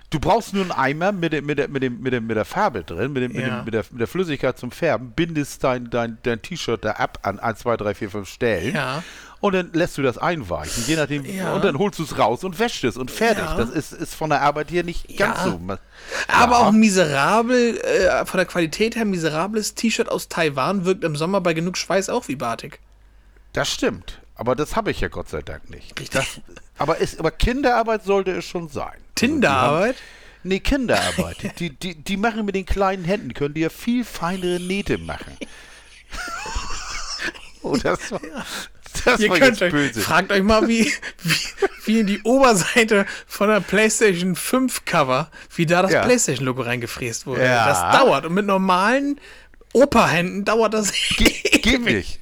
[0.09, 2.83] Du brauchst nur einen Eimer mit der, mit der, mit dem, mit mit der Farbe
[2.83, 3.57] drin, mit, dem, mit, Ja.
[3.57, 7.19] dem, mit, der, mit der Flüssigkeit zum Färben, bindest dein, dein, dein T-Shirt da ab
[7.23, 9.03] an 1, 2, 3, 4, 5 Stellen Ja.
[9.41, 11.53] und dann lässt du das einweichen, je nachdem, Ja.
[11.53, 13.43] und dann holst du es raus und wäschst es und fertig.
[13.43, 13.57] Ja.
[13.57, 15.59] Das ist, ist von der Arbeit hier nicht ganz so.
[16.29, 21.41] Aber auch miserabel, äh, von der Qualität her miserables T-Shirt aus Taiwan wirkt im Sommer
[21.41, 22.79] bei genug Schweiß auch wie Batik.
[23.51, 24.21] Das stimmt.
[24.35, 26.15] Aber das habe ich ja Gott sei Dank nicht.
[26.15, 26.39] Das,
[26.77, 28.85] aber, ist, aber Kinderarbeit sollte es schon sein.
[28.93, 29.95] Also Tinderarbeit?
[29.95, 30.03] haben-
[30.43, 31.59] Nee, Kinderarbeit.
[31.59, 35.35] die, die, die machen mit den kleinen Händen, können die ja viel feinere Nähte machen.
[37.63, 38.21] oh, das war,
[39.05, 40.01] das Ihr war könnt euch, böse.
[40.01, 40.91] fragt euch mal, wie,
[41.23, 41.35] wie,
[41.85, 46.03] wie in die Oberseite von der PlayStation 5 Cover, wie da das Ja.
[46.03, 47.43] PlayStation-Logo reingefräst wurde.
[47.43, 47.67] Ja.
[47.67, 48.25] Das dauert.
[48.25, 49.19] Und mit normalen
[49.73, 51.29] Operhänden dauert das Ge
[51.61, 52.19] geht nicht.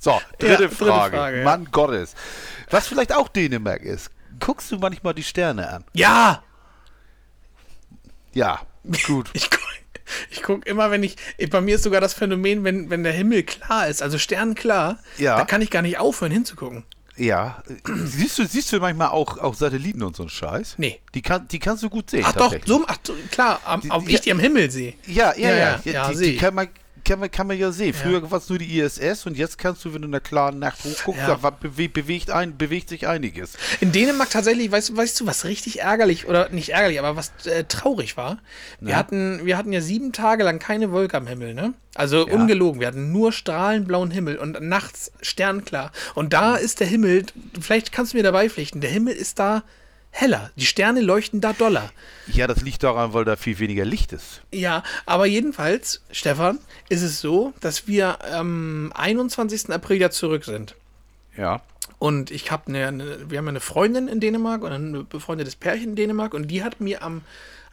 [0.00, 1.16] So, dritte, Ja, dritte Frage.
[1.16, 1.42] Frage.
[1.44, 2.14] Mann Gottes.
[2.70, 4.10] Was vielleicht auch Dänemark ist.
[4.40, 5.84] Guckst du manchmal die Sterne an?
[5.92, 6.42] Ja!
[8.32, 8.60] Ja,
[9.06, 9.30] gut.
[9.34, 9.62] Ich gucke
[10.30, 11.16] ich guck immer, wenn ich.
[11.50, 15.38] Bei mir ist sogar das Phänomen, wenn, wenn der Himmel klar ist, also sternklar, Ja.
[15.38, 16.84] da kann ich gar nicht aufhören hinzugucken.
[17.16, 17.62] Ja.
[18.04, 20.74] Siehst du, siehst du manchmal auch, auch Satelliten und so einen Scheiß?
[20.76, 21.00] Nee.
[21.14, 22.24] Die, kann, die kannst du gut sehen.
[22.26, 22.98] Ach doch, so, ach,
[23.30, 24.92] klar, am, Die- ich die am Himmel sehe.
[25.06, 25.80] Ja, ja, Ja, ja.
[25.84, 26.68] ja, ja, die, die kann man,
[27.04, 27.94] kann man, kann man ja sehen.
[27.94, 30.58] Früher war es nur die ISS und jetzt kannst du, wenn du in der klaren
[30.58, 31.36] Nacht hochguckst, Ja.
[31.40, 33.52] da bewe bewegt, ein, bewegt sich einiges.
[33.80, 37.32] In Dänemark tatsächlich, weißt, du- weißt du, was richtig ärgerlich, oder nicht ärgerlich, aber was
[37.46, 38.38] äh, traurig war?
[38.80, 41.74] Wir, hatten, wir hatten ja sieben Tage lang keine Wolke am Himmel, ne?
[41.96, 45.92] Also ungelogen, wir hatten nur strahlend blauen Himmel und nachts sternklar.
[46.14, 47.24] Und da ist der Himmel,
[47.60, 49.62] vielleicht kannst du mir dabei pflichten, der Himmel ist da
[50.14, 50.50] heller.
[50.56, 51.90] Die Sterne leuchten da doller.
[52.28, 54.42] Ja, das liegt daran, weil da viel weniger Licht ist.
[54.52, 56.58] Ja, aber jedenfalls, Stefan,
[56.88, 59.70] ist es so, dass wir am 21.
[59.70, 60.76] April ja zurück sind.
[61.36, 61.60] Ja.
[61.98, 65.90] Und ich habe eine, eine, wir haben eine Freundin in Dänemark und ein befreundetes Pärchen
[65.90, 67.22] in Dänemark und die hat mir am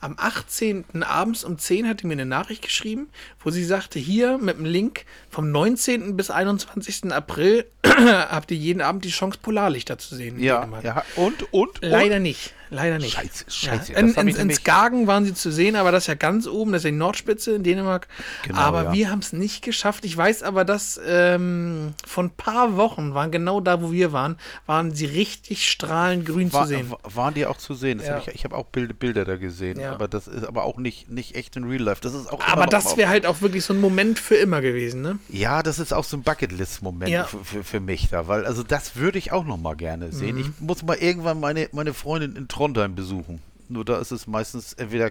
[0.01, 1.03] am 18.
[1.03, 3.09] abends um 10 hat die mir eine Nachricht geschrieben,
[3.43, 6.17] wo sie sagte, hier mit dem Link vom 19.
[6.17, 7.13] bis 21.
[7.13, 10.39] April habt ihr jeden Abend die Chance, Polarlichter zu sehen.
[10.39, 11.05] Ja, ja.
[11.15, 12.53] Und, und, Leider nicht.
[12.73, 13.13] Leider nicht.
[13.15, 13.99] Scheiße, scheiße, Ja.
[13.99, 16.79] In, in, in Skagen waren sie zu sehen, aber das ist ja ganz oben, das
[16.79, 18.07] ist ja die Nordspitze in Dänemark.
[18.47, 18.93] Genau, aber ja.
[18.93, 20.05] wir haben es nicht geschafft.
[20.05, 24.37] Ich weiß aber, dass ähm, vor ein paar Wochen waren genau da, wo wir waren,
[24.65, 26.89] waren sie richtig strahlend grün War, zu sehen.
[26.91, 27.99] wa- waren die auch zu sehen?
[27.99, 28.13] Ja.
[28.15, 31.09] hab ich ich habe auch Bilder, Bilder da gesehen, aber das ist aber auch nicht,
[31.09, 31.99] nicht echt in Real Life.
[32.01, 35.01] Das ist auch Aber das wäre halt auch wirklich so ein Moment für immer gewesen,
[35.01, 35.19] ne?
[35.27, 38.95] Ja, das ist auch so ein Bucketlist-Moment für, für, für mich da, weil also das
[38.95, 40.35] würde ich auch noch mal gerne sehen.
[40.35, 40.41] Mhm.
[40.41, 43.41] Ich muss mal irgendwann meine, meine Freundin in Trondheim besuchen.
[43.69, 45.09] Nur da ist es meistens entweder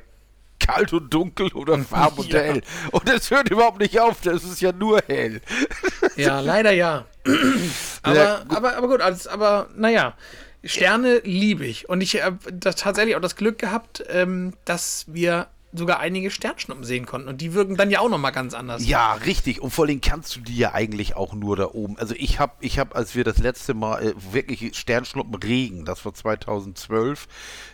[0.60, 2.38] kalt und dunkel oder warm und Ja.
[2.42, 2.62] hell.
[2.92, 5.40] Und es hört überhaupt nicht auf, das ist ja nur hell.
[6.16, 7.06] Ja, leider ja.
[8.04, 8.56] aber, Ja, gut.
[8.56, 10.14] aber, aber gut, alles, aber naja.
[10.62, 11.88] Sterne liebe ich.
[11.88, 17.06] Und ich habe tatsächlich auch das Glück gehabt, ähm, dass wir sogar einige Sternschnuppen sehen
[17.06, 17.28] konnten.
[17.28, 18.86] Und die wirken dann ja auch nochmal ganz anders.
[18.86, 19.60] Ja, richtig.
[19.60, 21.96] Und vor allem kannst du die ja eigentlich auch nur da oben.
[21.98, 26.04] Also ich habe, ich habe, als wir das letzte Mal äh, wirklich Sternschnuppen Regen, das
[26.04, 27.28] war 2012,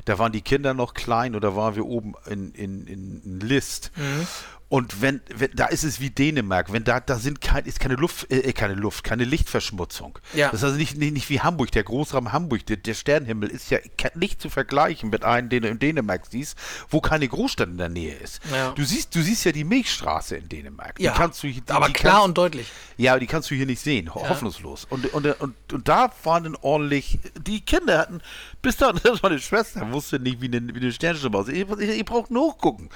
[0.05, 3.41] da waren die Kinder noch klein und da waren wir oben in, in, in, in
[3.41, 3.93] List.
[3.97, 4.27] Mhm.
[4.69, 7.95] Und wenn, wenn, da ist es wie Dänemark, wenn da, da sind kein, ist keine
[7.95, 10.19] Luft, äh, keine Luft, keine Lichtverschmutzung.
[10.35, 10.51] Ja.
[10.51, 13.71] Das ist also nicht, nicht, nicht wie Hamburg, der Großraum Hamburg, der, der Sternenhimmel ist
[13.71, 13.79] ja
[14.17, 16.59] nicht zu vergleichen mit einem, den du in Dänemark siehst,
[16.91, 18.41] wo keine Großstadt in der Nähe ist.
[18.53, 18.73] Ja.
[18.73, 20.99] Du siehst, du siehst ja die Milchstraße in Dänemark.
[20.99, 22.67] Ja, die kannst du, die, aber die klar kannst, und deutlich.
[22.97, 24.12] Ja, die kannst du hier nicht sehen.
[24.12, 24.89] Ho Hoffnungslos.
[24.91, 28.21] Und, und, und, und da waren dann ordentlich, die Kinder hatten,
[28.62, 31.55] bis da, das war eine Schwester, wusste nicht, wie eine, wie eine Sternschnuppe aussieht.
[31.55, 32.91] Ihr, ihr, ihr braucht nur hochgucken.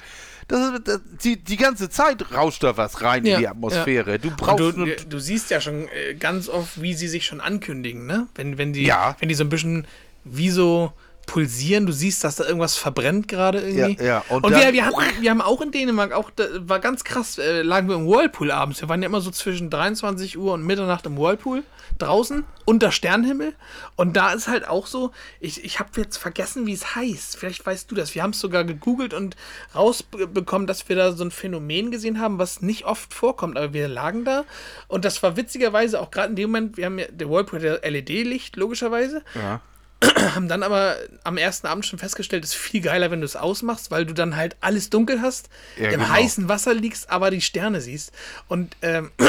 [0.47, 4.19] Das ist, das, die, die ganze Zeit rauscht da was rein in die Atmosphäre.
[4.19, 4.87] Du Und brauchst du, nur.
[4.87, 8.27] du siehst ja schon äh, ganz oft, wie sie sich schon ankündigen, ne?
[8.35, 9.15] Wenn, wenn, die, Ja.
[9.19, 9.85] wenn die so ein bisschen
[10.23, 10.93] wie so
[11.31, 14.03] pulsieren, du siehst, dass da irgendwas verbrennt gerade irgendwie.
[14.03, 14.23] Ja, ja.
[14.27, 17.61] Und, Und wir, wir, hatten, wir haben auch in Dänemark, auch war ganz krass, äh,
[17.61, 18.81] lagen wir im Whirlpool abends.
[18.81, 21.63] Wir waren ja immer so zwischen 23 Uhr und Mitternacht im Whirlpool
[21.99, 23.53] draußen unter Sternenhimmel.
[23.95, 27.37] Und da ist halt auch so, ich, ich habe jetzt vergessen, wie es heißt.
[27.37, 28.13] Vielleicht weißt du das.
[28.13, 29.37] Wir haben es sogar gegoogelt und
[29.73, 33.57] rausbekommen, dass wir da so ein Phänomen gesehen haben, was nicht oft vorkommt.
[33.57, 34.43] Aber wir lagen da
[34.89, 37.83] und das war witzigerweise auch gerade in dem Moment, wir haben ja, der Whirlpool hat
[37.83, 39.61] ja LED-Licht, logischerweise ja.
[40.35, 43.35] haben dann aber am ersten Abend schon festgestellt, es ist viel geiler, wenn du es
[43.35, 46.09] ausmachst, weil du dann halt alles dunkel hast, Ja, im genau.
[46.09, 48.11] heißen Wasser liegst, aber die Sterne siehst.
[48.47, 49.11] Und ähm,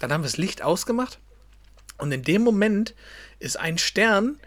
[0.00, 1.18] dann haben wir das Licht ausgemacht
[1.96, 2.94] und in dem Moment
[3.38, 4.38] ist ein Stern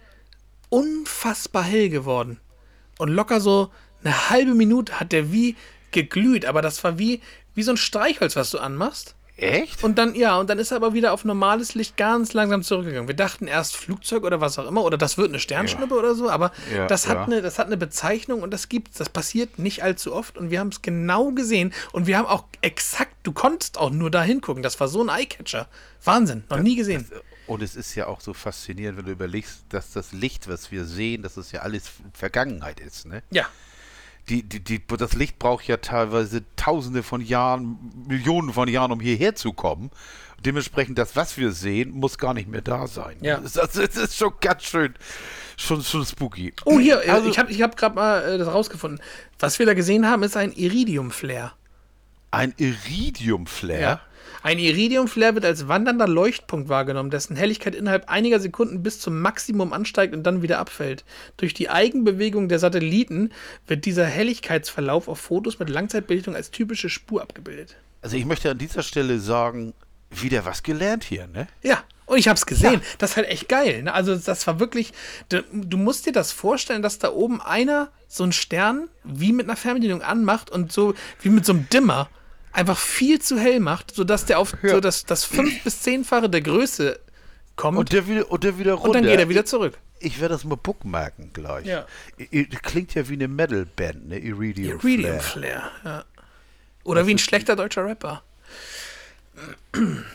[0.70, 2.40] unfassbar hell geworden.
[2.98, 3.72] Und locker so
[4.04, 5.56] eine halbe Minute hat der wie
[5.92, 7.22] geglüht, aber das war wie,
[7.56, 9.16] wie so ein Streichholz, was du anmachst.
[9.42, 9.84] Echt?
[9.84, 13.08] Und dann, ja, und dann ist er aber wieder auf normales Licht ganz langsam zurückgegangen.
[13.08, 16.30] Wir dachten erst Flugzeug oder was auch immer, oder das wird eine Sternschnuppe oder so,
[16.30, 17.24] aber Ja, das, hat ja.
[17.24, 18.98] eine, das hat eine Bezeichnung und das gibt's.
[19.00, 22.46] Das passiert nicht allzu oft und wir haben es genau gesehen und wir haben auch
[22.62, 24.62] exakt, du konntest auch nur da hingucken.
[24.62, 25.68] Das war so ein Eyecatcher.
[26.04, 27.08] Wahnsinn, noch nie gesehen.
[27.48, 30.86] Und es ist ja auch so faszinierend, wenn du überlegst, dass das Licht, was wir
[30.86, 33.24] sehen, dass es ja alles Vergangenheit ist, ne?
[33.32, 33.48] Ja,
[34.30, 39.00] Die, die, die, das Licht braucht ja teilweise tausende von Jahren, Millionen von Jahren, um
[39.00, 39.92] hierher zu kommen.
[40.46, 43.18] Dementsprechend, das, was wir sehen, muss gar nicht mehr da sein.
[43.22, 43.38] Ja.
[43.40, 44.94] Das, das, das ist schon ganz schön,
[45.58, 46.54] schon, schon spooky.
[46.66, 49.00] Oh, hier, äh, Also- ich habe ich hab gerade mal äh, das rausgefunden.
[49.40, 51.52] Was wir da gesehen haben, ist ein Iridium-Flare.
[52.32, 54.00] Ein Iridium-Flare.
[54.44, 59.72] Ein Iridium-Flare wird als wandernder Leuchtpunkt wahrgenommen, dessen Helligkeit innerhalb einiger Sekunden bis zum Maximum
[59.72, 61.06] ansteigt und dann wieder abfällt.
[61.38, 63.32] Durch die Eigenbewegung der Satelliten
[63.68, 67.78] wird dieser Helligkeitsverlauf auf Fotos mit Langzeitbelichtung als typische Spur abgebildet.
[68.02, 69.74] Also ich möchte an dieser Stelle sagen,
[70.10, 71.48] wieder was gelernt hier, ne?
[71.62, 72.82] Ja, und ich habe es gesehen.
[72.98, 73.84] Das ist halt echt geil.
[73.84, 73.94] Ne?
[73.94, 74.92] Also das war wirklich,
[75.30, 79.46] du, du musst dir das vorstellen, dass da oben einer so einen Stern wie mit
[79.46, 82.10] einer Fernbedienung anmacht und so wie mit so einem Dimmer
[82.52, 86.42] einfach viel zu hell macht, sodass der auf so das, das fünf- bis zehnfache der
[86.42, 87.00] Größe
[87.56, 88.88] kommt Und der wieder, und der wieder runter.
[88.90, 89.78] und dann geht er wieder zurück.
[90.00, 91.66] Ich werde das mal bookmarken gleich.
[91.68, 91.86] Ja.
[92.20, 94.18] I- I- Klingt ja wie eine Metal-Band, ne?
[94.18, 95.22] Iridium, Iridium Flare.
[95.22, 96.06] Flare, ja.
[96.84, 98.24] Oder wie ein schlechter deutscher Rapper.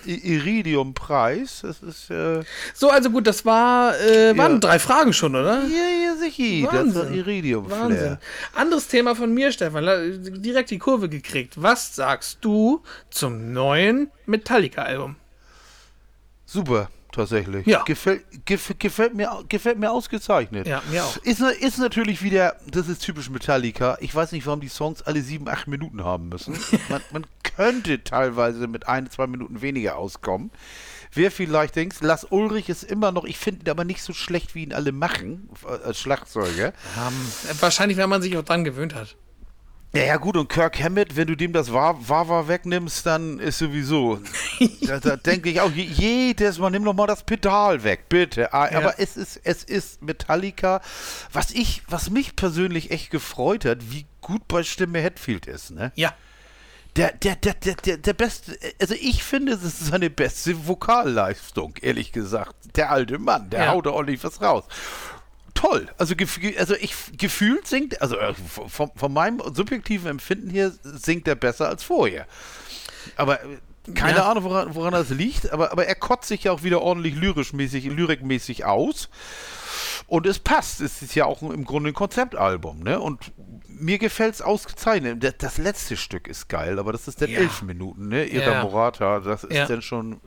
[0.05, 2.43] Iridium-Preis, das ist, äh,
[2.75, 4.59] So, also gut, das war, äh, waren Ja.
[4.59, 5.63] drei Fragen schon, oder?
[5.65, 7.15] ja, ja, sicher, das ist Wahnsinn.
[7.15, 7.81] Iridium-Flare.
[7.91, 8.19] Wahnsinn.
[8.55, 9.85] Anderes Thema von mir, Stefan.
[10.43, 11.55] Direkt die Kurve gekriegt.
[11.63, 15.17] Was sagst du zum neuen Metallica-Album?
[16.45, 17.67] Super, tatsächlich.
[17.67, 17.83] Ja.
[17.83, 20.67] Gefällt, gef, gefällt, mir, gefällt mir ausgezeichnet.
[20.67, 21.17] Ja, mir auch.
[21.19, 23.97] Ist, ist natürlich wieder, das ist typisch Metallica.
[24.01, 26.57] Ich weiß nicht, warum die Songs alle sieben, acht Minuten haben müssen.
[26.89, 30.51] man, man könnte teilweise mit ein, zwei Minuten weniger auskommen.
[31.13, 34.55] Wer vielleicht denkt, Lars Ulrich ist immer noch, ich finde ihn aber nicht so schlecht,
[34.55, 36.69] wie ihn alle machen, äh, als Schlagzeuger.
[36.99, 39.17] Ähm, wahrscheinlich, wenn man sich auch dran gewöhnt hat.
[39.97, 44.21] Ja, ja, gut, und Kirk Hammett, wenn du dem das Wawa wegnimmst, dann ist sowieso.
[44.83, 48.53] da, da denke ich auch, jedes Mal, nimm doch mal das Pedal weg, bitte.
[48.53, 48.95] Ah, aber ja.
[48.99, 50.83] es ist, es ist Metallica.
[51.33, 55.93] Was ich, was mich persönlich echt gefreut hat, wie gut bei Stimme Hetfield ist, ne?
[55.95, 56.13] Ja.
[56.97, 61.75] Der, der, der, der, der, der beste, also ich finde, es ist seine beste Vokalleistung,
[61.81, 62.55] ehrlich gesagt.
[62.77, 63.71] Der alte Mann, der ja.
[63.73, 64.65] haut da ordentlich was raus
[65.57, 65.89] toll.
[65.99, 66.15] Also,
[66.59, 68.35] also ich gefühlt singt, also äh,
[68.69, 72.27] von, von, meinem subjektiven Empfinden hier singt er besser als vorher.
[73.17, 73.59] Aber äh,
[73.95, 74.31] keine ja.
[74.31, 77.89] Ahnung, woran, woran, das liegt, aber, aber er kotzt sich ja auch wieder ordentlich lyrisch-mäßig,
[77.89, 79.09] lyrikmäßig aus.
[80.07, 80.81] Und es passt.
[80.81, 83.01] Es ist ja auch im Grunde ein Konzeptalbum, ne?
[83.01, 83.33] Und
[83.69, 85.35] mir gefällt es ausgezeichnet.
[85.43, 87.41] Das letzte Stück ist geil, aber das ist dann ja.
[87.41, 88.25] elf Minuten, ne?
[88.27, 88.63] Ira ja.
[88.63, 90.21] Morata, das ist dann schon.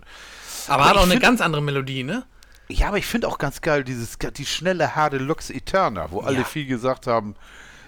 [0.68, 2.26] Aber, aber hat auch eine ganz andere Melodie, ne?
[2.72, 6.46] Ja, aber ich finde auch ganz geil, dieses, die schnelle Herde Lux Eterna, wo alle
[6.46, 7.36] viel gesagt haben,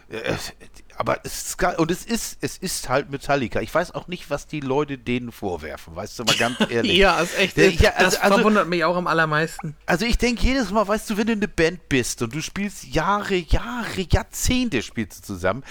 [0.10, 0.36] äh,
[1.02, 1.64] aber es ist.
[1.80, 3.60] Und es ist, es ist halt Metallica.
[3.60, 6.96] Ich weiß auch nicht, was die Leute denen vorwerfen, weißt du mal ganz ehrlich.
[6.96, 7.58] ja, ist echt.
[7.58, 9.76] Ja, also, das also, verwundert mich auch am allermeisten.
[9.88, 12.84] Also ich denke jedes Mal, weißt du, wenn du eine Band bist und du spielst
[12.84, 15.64] Jahre, Jahre, Jahrzehnte spielst du zusammen,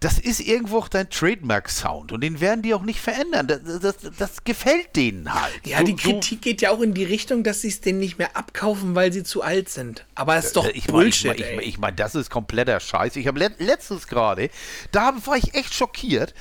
[0.00, 3.48] das ist irgendwo auch dein Trademark-Sound und den werden die auch nicht verändern.
[3.48, 5.66] Das, das, das gefällt denen halt.
[5.66, 7.98] Ja, so, die Kritik so geht ja auch in die Richtung, dass sie es denen
[7.98, 10.06] nicht mehr abkaufen, weil sie zu alt sind.
[10.14, 11.26] Aber es ist doch ich Bullshit.
[11.26, 13.16] Mein, ich meine, ich, ich mein, das ist kompletter Scheiß.
[13.16, 14.50] Ich habe letztens gerade,
[14.92, 16.34] da war ich echt schockiert.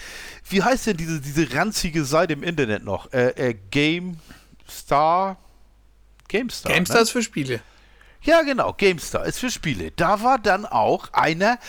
[0.49, 3.11] Wie heißt denn diese, diese ranzige Seite im Internet noch?
[3.11, 5.38] Äh, äh, GameStar?
[6.28, 6.73] GameStar.
[6.73, 7.03] GameStar ne?
[7.03, 7.61] ist für Spiele.
[8.21, 9.91] Ja, genau, GameStar ist für Spiele.
[9.91, 11.59] Da war dann auch einer,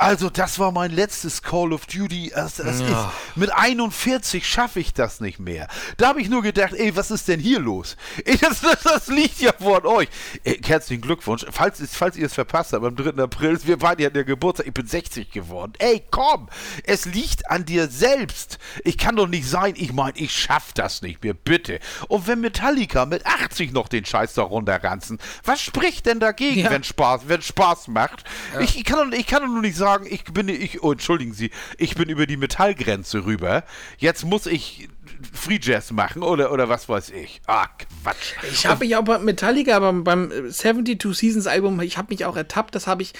[0.00, 2.30] also, das war mein letztes Call of Duty.
[2.32, 2.86] Das, das ja.
[2.86, 5.66] ist, mit 41 schaffe ich das nicht mehr.
[5.96, 7.96] Da habe ich nur gedacht, ey, was ist denn hier los?
[8.24, 10.08] Ey, das, das, das, liegt ja vor euch.
[10.44, 11.44] Ey, herzlichen Glückwunsch.
[11.50, 13.20] Falls, falls ihr es verpasst habt, am 3.
[13.20, 15.72] April, wir beide hatten ja Geburtstag, ich bin 60 geworden.
[15.80, 16.48] Ey, komm,
[16.84, 18.60] es liegt an dir selbst.
[18.84, 21.80] Ich kann doch nicht sein, ich meine, ich schaff das nicht mehr, bitte.
[22.06, 26.70] Und wenn Metallica mit 80 noch den Scheiß da runterranzen, was spricht denn dagegen, ja.
[26.70, 28.22] wenn Spaß, wenn Spaß macht?
[28.54, 28.60] Ja.
[28.60, 30.92] Ich, ich, kann doch, ich kann doch nur nicht sagen, sagen, ich bin, ich, oh,
[30.92, 33.64] entschuldigen Sie, ich bin über die Metallgrenze rüber.
[33.96, 34.88] Jetzt muss ich
[35.32, 37.40] Free Jazz machen oder, oder was weiß ich.
[37.46, 37.66] Ah,
[38.02, 38.34] Quatsch.
[38.52, 42.36] Ich habe mich auch bei Metallica, aber beim 72 Seasons Album, ich habe mich auch
[42.36, 43.14] ertappt, das habe ich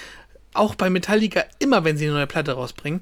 [0.54, 3.00] auch bei Metallica immer, wenn sie eine neue Platte rausbringen.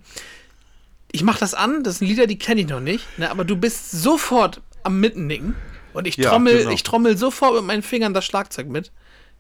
[1.13, 3.57] Ich mache das an, das sind Lieder, die kenne ich noch nicht, ne, aber du
[3.57, 5.55] bist sofort am Mittennicken
[5.93, 6.71] und ich trommel, ja, genau.
[6.71, 8.93] ich trommel sofort mit meinen Fingern das Schlagzeug mit.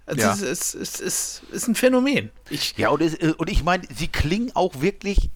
[0.07, 0.33] Also ja.
[0.33, 2.31] es, ist, es, ist, es ist ein Phänomen.
[2.49, 5.31] Ich, ja, und, es, und ich meine, sie klingen auch wirklich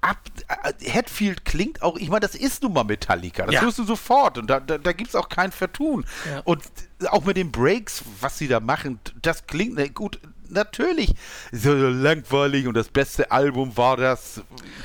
[0.00, 0.18] ab.
[0.48, 3.46] Äh, Hatfield klingt auch, ich meine, das ist nun mal Metallica.
[3.46, 3.60] Das ja.
[3.62, 4.38] hörst du sofort.
[4.38, 6.04] Und da, da, da gibt es auch kein Vertun.
[6.28, 6.40] Ja.
[6.40, 6.62] Und
[7.06, 10.18] auch mit den Breaks, was sie da machen, das klingt ne, gut.
[10.50, 11.14] Natürlich
[11.52, 14.40] so langweilig und das beste Album war das.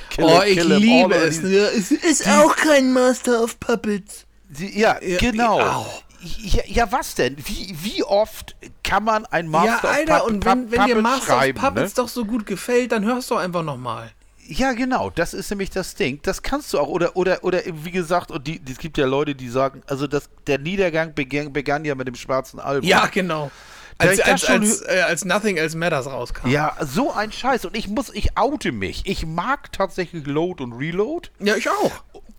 [0.10, 1.42] Kill oh, ich Kill liebe es.
[1.42, 4.26] Es ist auch kein Master of Puppets.
[4.50, 5.62] Die, ja, ja, genau.
[5.62, 6.13] Oh.
[6.24, 7.36] Ja, ja, was denn?
[7.38, 11.02] Wie, wie oft kann man ein Master ja, Alter, of Puppets und wenn, wenn dir
[11.02, 12.04] Master of Puppets ne?
[12.04, 14.12] doch so gut gefällt, dann hörst du einfach nochmal.
[14.48, 16.20] Ja, genau, das ist nämlich das Ding.
[16.24, 16.88] Das kannst du auch.
[16.88, 20.30] Oder, oder, oder wie gesagt, und die, es gibt ja Leute, die sagen, also das,
[20.48, 22.88] der Niedergang begann, begann ja mit dem schwarzen Album.
[22.88, 23.52] Ja, genau.
[23.98, 26.50] Als, als, als, äh, als, Nothing Else Matters rauskam.
[26.50, 27.66] Ja, so ein Scheiß.
[27.66, 29.04] Und ich muss, ich oute mich.
[29.06, 31.30] Ich mag tatsächlich Load und Reload.
[31.40, 31.92] Ja, ich auch.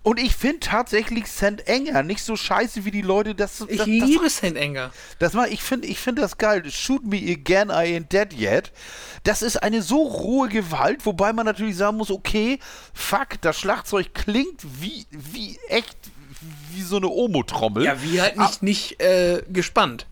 [0.04, 1.66] Und ich finde tatsächlich St.
[1.66, 3.56] Enger nicht so scheiße, wie die Leute das.
[3.56, 4.54] das ich liebe St.
[4.54, 4.92] Enger.
[5.18, 6.62] Das mal, ich finde ich find das geil.
[6.70, 8.70] Shoot me again, I ain't dead yet.
[9.22, 12.58] Das ist eine so rohe Gewalt, wobei man natürlich sagen muss, okay,
[12.92, 15.96] fuck, das Schlagzeug klingt wie, wie echt,
[16.74, 17.84] wie so eine Omo-Trommel.
[17.84, 20.06] Ja, wie halt nicht, ah, nicht äh, gespannt.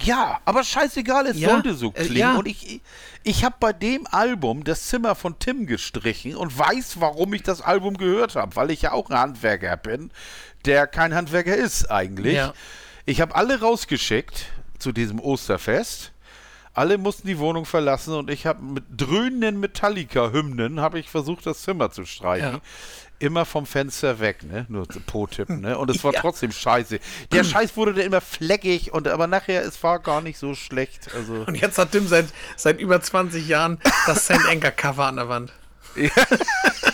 [0.00, 2.16] Ja, aber scheißegal, es ja, sollte so äh, klingen.
[2.16, 2.36] Äh, ja.
[2.36, 2.80] Und ich,
[3.22, 7.60] ich habe bei dem Album das Zimmer von Tim gestrichen und weiß, warum ich das
[7.60, 10.10] Album gehört habe, weil ich ja auch ein Handwerker bin,
[10.64, 12.34] der kein Handwerker ist eigentlich.
[12.34, 12.54] Ja.
[13.04, 14.46] Ich habe alle rausgeschickt
[14.78, 16.12] zu diesem Osterfest.
[16.74, 21.62] Alle mussten die Wohnung verlassen und ich habe mit dröhnenden Metallica-Hymnen habe ich versucht, das
[21.62, 22.62] Zimmer zu streichen.
[23.22, 24.66] Immer vom Fenster weg, ne?
[24.68, 25.78] Nur Po-Tipp, ne?
[25.78, 26.20] Und es war ja.
[26.20, 26.98] trotzdem scheiße.
[27.30, 31.08] Der Scheiß wurde dann immer fleckig und aber nachher, es war gar nicht so schlecht.
[31.14, 31.44] Also.
[31.46, 34.44] Und jetzt hat Tim seit, seit über 20 Jahren das St.
[34.48, 35.52] Anchor Cover an der Wand.
[35.94, 36.10] Ja.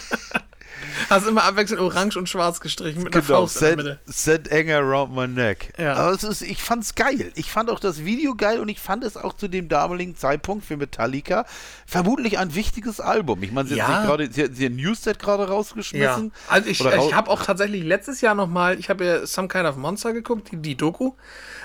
[1.10, 4.00] Hast immer abwechselnd orange und schwarz gestrichen mit einer genau, Faust set, in der Mitte.
[4.06, 5.72] Set enger around my neck.
[5.78, 5.94] Ja.
[5.94, 7.32] Aber es ist, ich fand's geil.
[7.34, 10.64] Ich fand auch das Video geil und ich fand es auch zu dem damaligen Zeitpunkt
[10.64, 11.44] für Metallica
[11.86, 13.42] vermutlich ein wichtiges Album.
[13.42, 14.04] Ich meine, sie, ja.
[14.04, 16.26] hat sie, sie ein Newsset gerade rausgeschmissen.
[16.26, 16.52] Ja.
[16.52, 19.76] Also ich, ich habe auch tatsächlich letztes Jahr nochmal, ich habe ja Some Kind of
[19.76, 21.12] Monster geguckt, die, die Doku.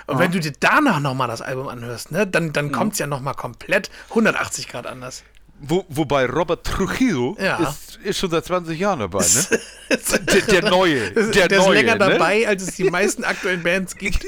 [0.05, 2.71] Und wenn du dir danach nochmal das Album anhörst, ne, dann, dann mhm.
[2.71, 5.23] kommt es ja nochmal komplett 180 Grad anders
[5.65, 7.57] Wo, wobei Robert Trujillo Ja.
[7.69, 9.59] ist, ist schon seit 20 Jahren dabei, ne?
[10.27, 11.11] der, der Neue.
[11.11, 11.99] Der, der ist Neue, länger ne?
[11.99, 14.25] dabei, als es die meisten aktuellen Bands gibt.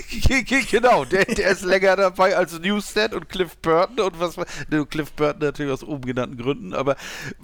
[0.71, 4.85] genau, der, der ist länger dabei als Newstead und Cliff Burton und was war- ne,
[4.85, 6.95] Cliff Burton natürlich aus oben genannten Gründen, aber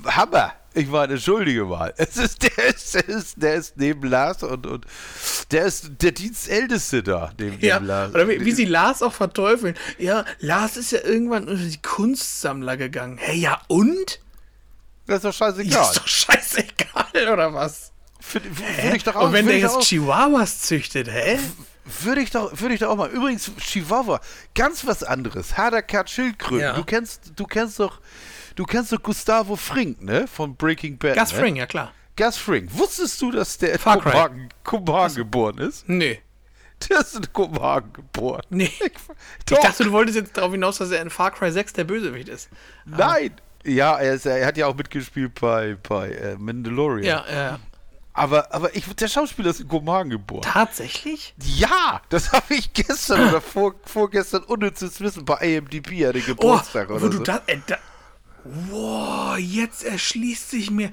[0.05, 0.53] Hammer.
[0.73, 1.93] Ich meine, entschuldige mal.
[1.97, 4.85] Es ist, der, ist, der, ist, der ist neben Lars und, und
[5.51, 8.13] der ist der Dienstälteste da, neben Ja, dem Lars.
[8.13, 9.75] oder wie, wie sie Lars auch verteufeln.
[9.97, 13.17] Ja, Lars ist ja irgendwann unter die Kunstsammler gegangen.
[13.17, 14.19] Hey, ja und?
[15.07, 15.83] das ist doch scheißegal.
[15.83, 17.91] ist doch scheißegal, oder was?
[18.31, 21.37] Würde würd ich doch auch, Und wenn der jetzt Chihuahuas züchtet, hä?
[22.03, 23.09] Würde ich doch, würde ich doch auch mal.
[23.09, 24.21] Übrigens, Chihuahua,
[24.55, 25.57] ganz was anderes.
[25.57, 26.59] Haderkat Schildkröten.
[26.59, 26.73] Ja.
[26.73, 27.99] Du kennst, du kennst doch,
[28.55, 30.27] du kennst doch Gustavo Frink, ne?
[30.27, 31.15] Von Breaking Bad.
[31.15, 31.39] Gas ne?
[31.39, 31.93] Fring, ja klar.
[32.17, 32.69] Gus Frink.
[32.77, 34.03] Wusstest du, dass der in.
[34.03, 35.87] Kopenhagen, Kopenhagen geboren ist?
[35.87, 36.21] Nee.
[36.89, 38.41] Der ist in Kopenhagen geboren.
[38.49, 38.65] Nee.
[38.79, 38.91] Ich,
[39.49, 42.27] Ich dachte, du wolltest jetzt darauf hinaus, dass er in Far Cry 6 der Bösewicht
[42.27, 42.49] ist.
[42.85, 43.31] Nein.
[43.63, 47.03] Ja, er, ist, er hat ja auch mitgespielt bei, bei äh, Mandalorian.
[47.05, 47.59] Ja, ja.
[48.13, 50.41] Aber, aber ich, der Schauspieler ist in Kopenhagen geboren.
[50.41, 51.33] Tatsächlich?
[51.37, 56.89] Ja, das habe ich gestern oder vor, vorgestern unnützes Wissen bei AMDB, hatte Oh, Geburtstag
[56.89, 57.23] wo oder du so.
[57.23, 57.77] da, äh, da.
[58.43, 60.91] Wow, jetzt erschließt sich mir.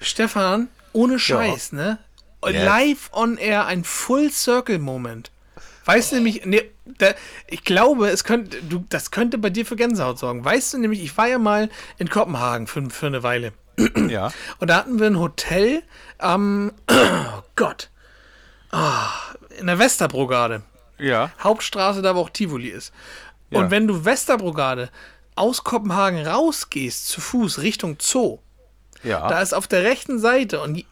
[0.00, 1.98] Stefan, ohne Scheiß, ne?
[2.44, 2.64] Yes.
[2.64, 5.30] Live on air, ein Full Circle Moment.
[5.84, 7.14] Weißt du nämlich, ne, da,
[7.46, 10.44] ich glaube, es könnte, du, das könnte bei dir für Gänsehaut sorgen.
[10.44, 11.68] Weißt du nämlich, ich war ja mal
[11.98, 13.52] in Kopenhagen für, für eine Weile.
[14.08, 14.32] ja.
[14.58, 15.82] Und da hatten wir ein Hotel
[16.18, 17.90] am, oh Gott,
[18.72, 19.10] Ah,
[19.58, 20.62] in der Westerbrogade.
[20.98, 21.30] Ja.
[21.40, 22.92] Hauptstraße, da wo auch Tivoli ist.
[23.50, 23.58] Ja.
[23.58, 24.88] Und wenn du Westerbrogade
[25.34, 28.38] aus Kopenhagen rausgehst, zu Fuß Richtung Zoo,
[29.02, 29.26] Ja.
[29.28, 30.84] da ist auf der rechten Seite, und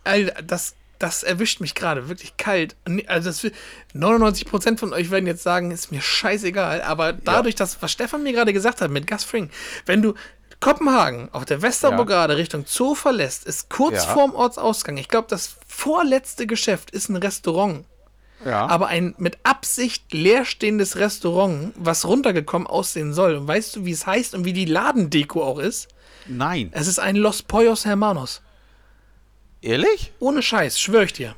[0.44, 2.76] das, das erwischt mich gerade wirklich kalt.
[3.06, 3.52] Also das, will-
[3.94, 8.32] 99% von euch werden jetzt sagen, ist mir scheißegal, aber dadurch, dass, was Stefan mir
[8.32, 9.50] gerade gesagt hat mit Gus Fring,
[9.86, 10.14] wenn du
[10.60, 14.12] Kopenhagen auf der Westerbrogade Richtung Zoo verlässt, ist kurz Ja.
[14.12, 14.98] vorm Ortsausgang.
[14.98, 17.86] Ich glaube, das vorletzte Geschäft ist ein Restaurant
[18.44, 18.66] ja.
[18.66, 23.34] aber ein mit Absicht leerstehendes Restaurant, was runtergekommen aussehen soll.
[23.36, 25.88] Und weißt du, wie es heißt und wie die Ladendeko auch ist?
[26.26, 26.70] Nein.
[26.72, 28.42] Es ist ein Los Pollos Hermanos.
[29.62, 30.12] Ehrlich?
[30.20, 31.34] Ohne Scheiß, schwöre ich dir.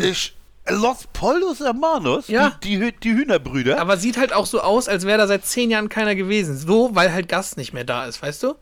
[0.00, 0.36] Ich,
[0.68, 2.28] Los Pollos Hermanos?
[2.28, 2.58] Ja.
[2.62, 3.80] Die, die, die Hühnerbrüder?
[3.80, 6.56] Aber sieht halt auch so aus, als wäre da seit zehn Jahren keiner gewesen.
[6.56, 8.54] So, weil halt Gast nicht mehr da ist, weißt du?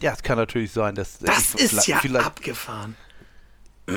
[0.00, 1.18] Ja, es kann natürlich sein, dass.
[1.18, 2.96] Das ich- ist ja vielleicht, abgefahren.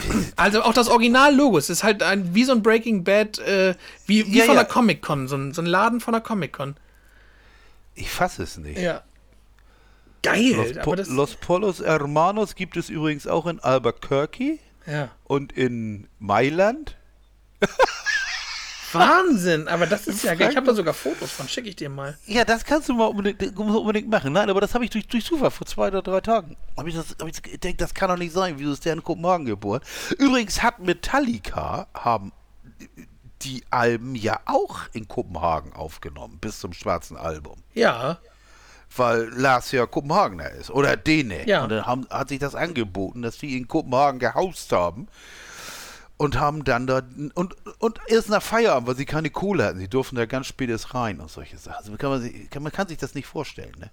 [0.35, 3.75] Also auch das Original-Logo, es ist halt ein, wie so ein Breaking Bad, äh,
[4.05, 4.63] wie, wie Ja, von ja.
[4.63, 6.75] der Comic-Con, so ein, so ein Laden von der Comic-Con.
[7.95, 8.79] Ich fasse es nicht.
[8.79, 9.03] Ja.
[10.23, 10.95] Geil, Los, Po.
[10.95, 15.09] Los Pollos Hermanos gibt es übrigens auch in Albuquerque ja.
[15.25, 16.95] und in Mailand.
[18.93, 20.49] Wahnsinn, aber das ist ja geil.
[20.51, 22.17] Ich habe da sogar Fotos von, schicke ich dir mal.
[22.25, 24.33] Ja, das kannst du mal unbedingt, unbedingt machen.
[24.33, 26.55] Nein, aber das habe ich durch, durch Zufall vor zwei oder drei Tagen.
[26.77, 28.55] Habe ich, das- hab ich gedacht, das kann doch nicht sein.
[28.57, 29.81] Wieso ist der in Kopenhagen geboren?
[30.17, 32.31] Übrigens hat Metallica haben
[33.41, 37.61] die Alben ja auch in Kopenhagen aufgenommen, bis zum schwarzen Album.
[37.73, 38.19] Ja,
[38.95, 40.69] Weil Lars ja Kopenhagener ist.
[40.69, 41.47] Oder Däne.
[41.47, 41.63] Ja.
[41.63, 45.07] Und dann haben, hat sich das angeboten, dass die in Kopenhagen gehaust haben.
[46.24, 47.01] Und haben dann da.
[47.36, 49.80] Und, und erst nach Feierabend, weil sie keine Kohle hatten.
[49.80, 51.78] Sie durften da ganz spät erst rein und solche Sachen.
[51.78, 53.91] Also kann man, sich- kann, man kann sich das nicht vorstellen, ne?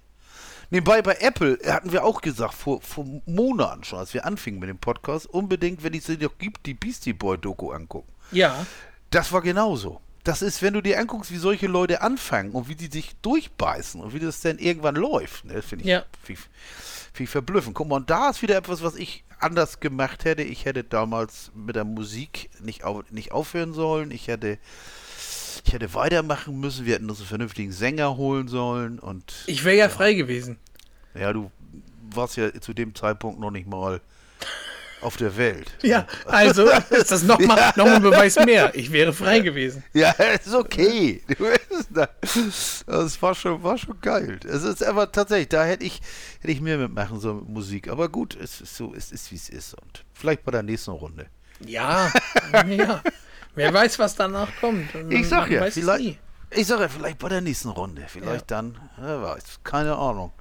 [0.69, 4.69] Nebenbei bei Apple hatten wir auch gesagt, vor, vor Monaten schon, als wir anfingen mit
[4.69, 8.11] dem Podcast, unbedingt, wenn es sie noch gibt, die Beastie Boy Doku angucken.
[8.31, 8.65] ja.
[9.09, 9.99] Das war genauso.
[10.23, 13.99] Das ist, wenn du dir anguckst, wie solche Leute anfangen und wie die sich durchbeißen
[14.01, 15.45] und wie das dann irgendwann läuft.
[15.45, 15.53] Ne?
[15.55, 16.03] Das finde ich, Ja.
[16.23, 16.39] find
[17.19, 17.75] ich verblüffend.
[17.75, 20.43] Guck mal, und da ist wieder etwas, was ich anders gemacht hätte.
[20.43, 24.11] Ich hätte damals mit der Musik nicht, auf, nicht aufhören sollen.
[24.11, 24.59] Ich hätte,
[25.65, 26.85] ich hätte weitermachen müssen.
[26.85, 28.99] Wir hätten uns einen vernünftigen Sänger holen sollen.
[28.99, 30.57] Und Ich wäre ja frei gewesen.
[31.15, 31.49] ja, du
[32.13, 34.01] warst ja zu dem Zeitpunkt noch nicht mal
[35.01, 35.71] auf der Welt.
[35.81, 38.73] Ja, also ist das nochmal noch mal ein Beweis mehr.
[38.75, 39.83] Ich wäre frei gewesen.
[39.93, 41.21] Ja, ist okay.
[41.27, 44.39] Du weißt, Das war schon, war schon geil.
[44.47, 46.01] Es ist aber tatsächlich, da hätte ich,
[46.39, 47.87] hätte ich mehr mitmachen sollen mit Musik.
[47.89, 49.73] Aber gut, es ist so, es ist wie es ist.
[49.73, 51.27] Und vielleicht bei der nächsten Runde.
[51.65, 52.11] Ja,
[52.67, 53.01] ja.
[53.55, 54.93] Wer weiß, was danach kommt.
[54.95, 56.17] Und Ich sag man ja, vielleicht, nie.
[56.51, 58.03] ich sag ja, vielleicht bei der nächsten Runde.
[58.07, 58.57] Vielleicht Ja.
[58.61, 60.31] dann, wer weiß, keine Ahnung.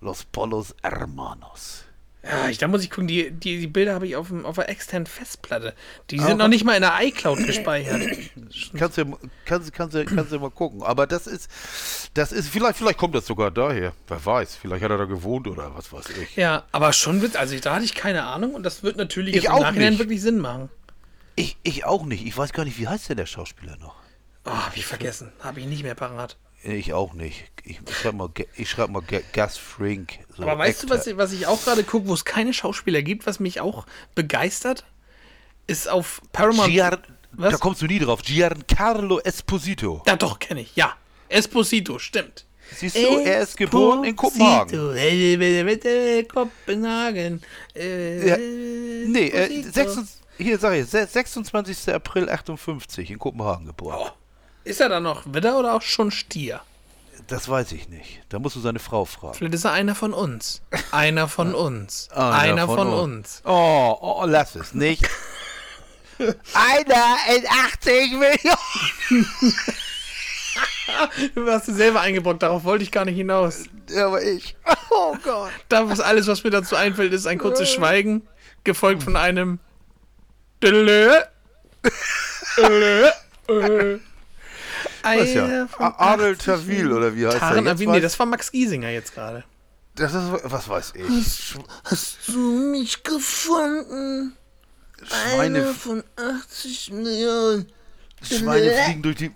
[0.00, 1.81] Los Polos Hermanos.
[2.24, 4.54] Ja, ich, da muss ich gucken, die, die, die Bilder habe ich auf, dem, auf
[4.54, 5.74] der externen Festplatte.
[6.10, 8.00] Die sind Aber- noch nicht mal in der iCloud gespeichert.
[8.78, 10.82] Kannst du, kannst, kannst, kannst mal gucken.
[10.84, 11.50] Aber das ist,
[12.14, 13.92] das ist, vielleicht, vielleicht kommt das sogar daher.
[14.06, 16.36] Wer weiß, vielleicht hat er da gewohnt oder was weiß ich.
[16.36, 19.42] Ja, aber schon wird, also da hatte ich keine Ahnung und das wird natürlich Ich
[19.42, 19.98] jetzt im auch Nachhinein nicht.
[19.98, 20.68] wirklich Sinn machen.
[21.34, 22.24] Ich, ich auch nicht.
[22.24, 23.96] Ich weiß gar nicht, wie heißt denn der Schauspieler noch?
[24.44, 25.32] Oh, hab ich vergessen.
[25.40, 26.36] Habe ich nicht mehr parat.
[26.64, 27.44] Ich auch nicht.
[27.64, 29.02] Ich schreibe mal, ich schreib mal
[29.32, 30.18] Gas Frink.
[30.36, 33.02] So Aber weißt du, was, ich- was ich auch gerade gucke, wo es keine Schauspieler
[33.02, 34.84] gibt, was mich auch begeistert?
[35.66, 36.68] Ist auf Paramount.
[36.72, 36.98] Gian,
[37.32, 37.52] Was?
[37.52, 38.22] da kommst du nie drauf.
[38.22, 40.02] Giancarlo Esposito.
[40.06, 40.74] ja, doch, kenne ich.
[40.76, 40.94] Ja.
[41.28, 42.46] Esposito, stimmt.
[42.74, 44.78] Siehst du, er ist geboren in Kopenhagen.
[46.28, 47.42] Kopenhagen.
[47.74, 49.72] Äh, Ja, Nee, äh, Esposito.
[49.72, 51.94] 26, hier sag ich, se- 26.
[51.94, 53.98] April 58 in Kopenhagen geboren.
[54.00, 54.10] Oh.
[54.64, 56.60] Ist er dann noch Widder oder auch schon Stier?
[57.26, 58.20] Das weiß ich nicht.
[58.28, 59.34] Da musst du seine Frau fragen.
[59.34, 60.62] Vielleicht ist er einer von uns.
[60.90, 62.08] Einer von uns.
[62.12, 63.00] Einer Einer, von von, uns.
[63.00, 63.42] uns.
[63.44, 65.08] Oh, oh, lass es nicht.
[66.18, 69.26] Einer in 80 Millionen.
[71.34, 73.64] Du hast du selber eingebrockt, darauf wollte ich gar nicht hinaus.
[73.96, 74.56] Aber ich.
[74.90, 75.50] Oh Gott.
[75.70, 78.28] Da, was alles, was mir dazu einfällt, ist ein kurzes Schweigen,
[78.62, 79.58] gefolgt von einem.
[80.62, 81.18] Dölö.
[85.02, 85.44] Was ja?
[85.78, 87.72] Einer Adel 80 Tawil oder wie heißt Taran er?
[87.72, 89.44] Avin, Jetzt nee, das war Max Giesinger jetzt gerade.
[89.94, 91.54] das ist, was weiß ich.
[91.84, 94.36] Hast du mich gefunden?
[95.04, 97.66] Schweine, von 80 Millionen.
[98.22, 99.32] Schweine fliegen durch die.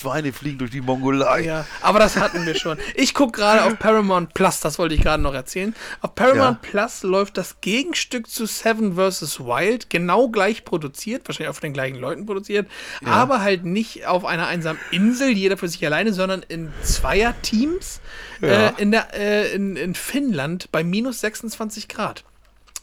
[0.00, 1.40] Schweine fliegen durch die Mongolei.
[1.42, 2.78] Ja, aber das hatten wir schon.
[2.94, 5.74] Ich gucke gerade auf Paramount Plus, das wollte ich gerade noch erzählen.
[6.00, 9.40] Auf Paramount Plus läuft das Gegenstück zu Seven vs.
[9.40, 12.68] Wild, genau gleich produziert, wahrscheinlich auch von den gleichen Leuten produziert,
[13.04, 18.00] aber halt nicht auf einer einsamen Insel, jeder für sich alleine, sondern in Zweierteams
[18.40, 18.68] Ja.
[18.68, 22.24] äh, in, der, äh, in, in Finnland bei minus 26 Grad.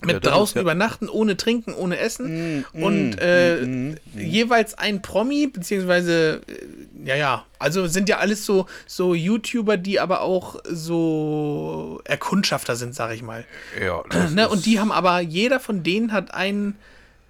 [0.01, 2.59] Mit Ja, draußen ja- übernachten, ohne Trinken, ohne Essen.
[2.59, 8.67] Mm, und äh, jeweils ein Promi, beziehungsweise, äh, ja, ja, also sind ja alles so,
[8.85, 13.43] so YouTuber, die aber auch so Erkundschafter sind, sag ich mal.
[13.83, 14.47] Ja, Ne?
[14.49, 16.77] Und die haben aber, jeder von denen hat einen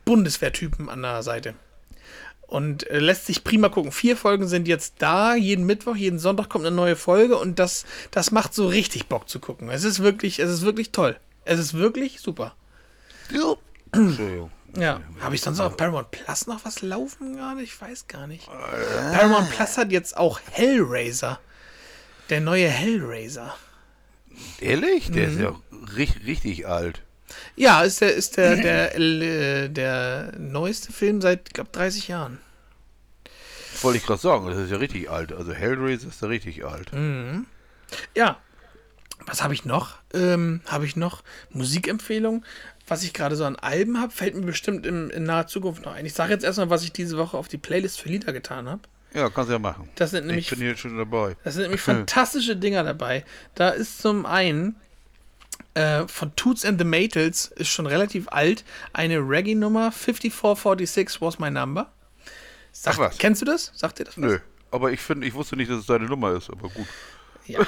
[0.04, 1.54] Bundeswehrtypen an der Seite.
[2.48, 3.92] Und äh, lässt sich prima gucken.
[3.92, 5.36] Vier Folgen sind jetzt da.
[5.36, 9.28] Jeden Mittwoch, jeden Sonntag kommt eine neue Folge und das, das macht so richtig Bock
[9.28, 9.70] zu gucken.
[9.70, 11.18] Es ist wirklich, es ist wirklich toll.
[11.48, 12.56] Es ist wirklich super.
[13.92, 14.52] Entschuldigung.
[14.76, 15.02] Ja.
[15.22, 17.62] Habe ich sonst auf Paramount Plus noch was laufen gerade?
[17.64, 18.48] Ich weiß gar nicht.
[18.48, 21.40] Paramount Plus hat jetzt auch Hellraiser.
[22.30, 23.56] Der neue Hellraiser.
[24.60, 25.10] Ehrlich?
[25.12, 25.34] Der Mhm.
[25.34, 25.56] ist ja
[25.96, 27.02] richtig, richtig alt.
[27.56, 32.40] Ja, ist der, ist der, der, äh, der neueste Film seit, glaube 30 Jahren.
[33.82, 35.32] Wollte ich gerade sagen, das ist ja richtig alt.
[35.34, 36.92] Also Hellraiser ist ja richtig alt.
[36.94, 37.46] Mhm.
[38.16, 38.38] Ja.
[39.26, 39.96] Was habe ich noch?
[40.14, 42.46] Ähm, habe ich noch Musikempfehlungen?
[42.88, 45.94] Was ich gerade so an Alben habe, fällt mir bestimmt in, in naher Zukunft noch
[45.94, 46.06] ein.
[46.06, 48.82] Ich sage jetzt erstmal, was ich diese Woche auf die Playlist für Lieder getan habe.
[49.14, 49.90] Ja, kannst ja machen.
[49.96, 51.36] Das sind nämlich ich bin hier schon dabei.
[51.44, 53.26] Das sind nämlich fantastische Dinger dabei.
[53.56, 54.76] Da ist zum einen
[55.74, 58.64] äh, von Toots and the Maytals, ist schon relativ alt,
[58.94, 61.92] eine Reggae-Nummer, 5446 was my number.
[62.72, 63.18] Sag, Ach was.
[63.18, 63.72] Kennst du das?
[63.76, 64.24] Sagt dir das was?
[64.24, 64.40] Nö.
[64.72, 66.88] Aber ich finde, ich wusste nicht, dass es deine Nummer ist, aber gut.
[67.46, 67.60] Ja.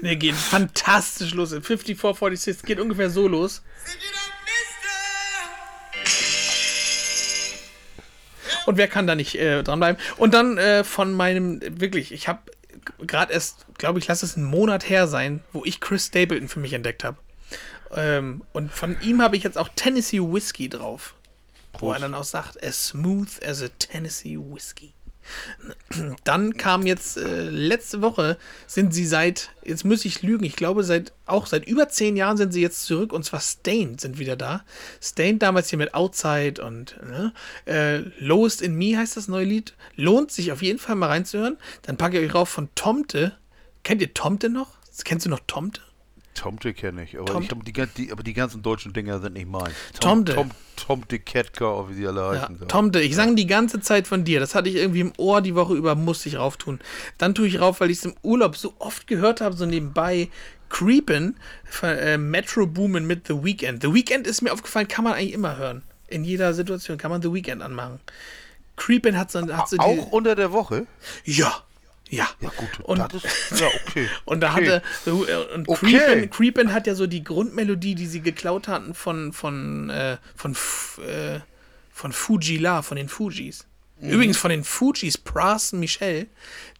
[0.00, 1.50] ne, geht fantastisch los.
[1.50, 3.62] 5446 geht ungefähr so los.
[8.66, 10.00] Und wer kann da nicht äh, dranbleiben?
[10.16, 12.40] Und dann äh, von meinem, wirklich, ich habe
[12.98, 16.60] gerade erst, glaube ich, lass es einen Monat her sein, wo ich Chris Stapleton für
[16.60, 17.16] mich entdeckt habe.
[17.94, 21.14] Ähm, und von ihm habe ich jetzt auch Tennessee Whiskey drauf.
[21.78, 24.92] Wo er dann auch sagt, as smooth as a Tennessee Whiskey.
[26.24, 30.84] Dann kam jetzt äh, letzte Woche sind sie seit, jetzt muss ich lügen, ich glaube
[30.84, 34.36] seit auch seit über zehn Jahren sind sie jetzt zurück und zwar Stained sind wieder
[34.36, 34.64] da.
[35.00, 37.32] Stained damals hier mit Outside und ne,
[37.66, 39.74] äh, Lowest in Me heißt das neue Lied.
[39.96, 41.56] Lohnt sich auf jeden Fall mal reinzuhören.
[41.82, 43.36] Dann packe ich euch rauf von Tomte.
[43.82, 44.78] Kennt ihr Tomte noch?
[45.04, 45.80] Kennst du noch Tomte?
[46.34, 47.56] Tomte kenne ich, aber, Tomte.
[47.66, 49.74] ich die, die, aber die ganzen deutschen Dinger sind nicht meins.
[50.00, 50.34] Tomte.
[50.34, 52.58] Tom, Tomte Ketka, wie sie alle Ja, heißen.
[52.58, 52.64] so.
[52.66, 54.40] Tomte, ich sang die ganze Zeit von dir.
[54.40, 56.80] Das hatte ich irgendwie im Ohr die Woche über, musste ich rauf tun.
[57.18, 60.28] Dann tue ich rauf, weil ich es im Urlaub so oft gehört habe, so nebenbei.
[60.70, 61.34] Creepin'
[61.82, 63.82] äh, Metro Boomin mit The Weeknd.
[63.82, 65.82] The Weeknd ist mir aufgefallen, kann man eigentlich immer hören.
[66.06, 68.00] In jeder Situation kann man The Weeknd anmachen.
[68.76, 70.86] Creepin' hat so, hat so Auch unter der Woche?
[71.26, 71.32] die.
[71.32, 71.64] Ja.
[72.10, 72.28] Ja.
[72.40, 72.80] Ja, gut.
[72.82, 74.08] Und, das ist, ja, okay.
[74.24, 74.80] und da okay.
[74.80, 75.96] hatte äh, und Okay.
[75.96, 80.56] Creepin', Creepin' hat ja so die Grundmelodie, die sie geklaut hatten von von äh, von
[81.06, 81.40] äh,
[81.92, 83.66] von Fuji La, von den Fujis.
[84.00, 84.10] Mhm.
[84.10, 86.26] Übrigens von den Fujis Pras Michel,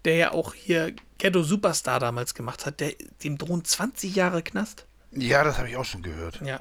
[0.05, 4.87] der ja auch hier Ghetto Superstar damals gemacht hat, der dem drohen 20 Jahre Knast.
[5.13, 6.41] Ja, das habe ich auch schon gehört.
[6.45, 6.61] Ja.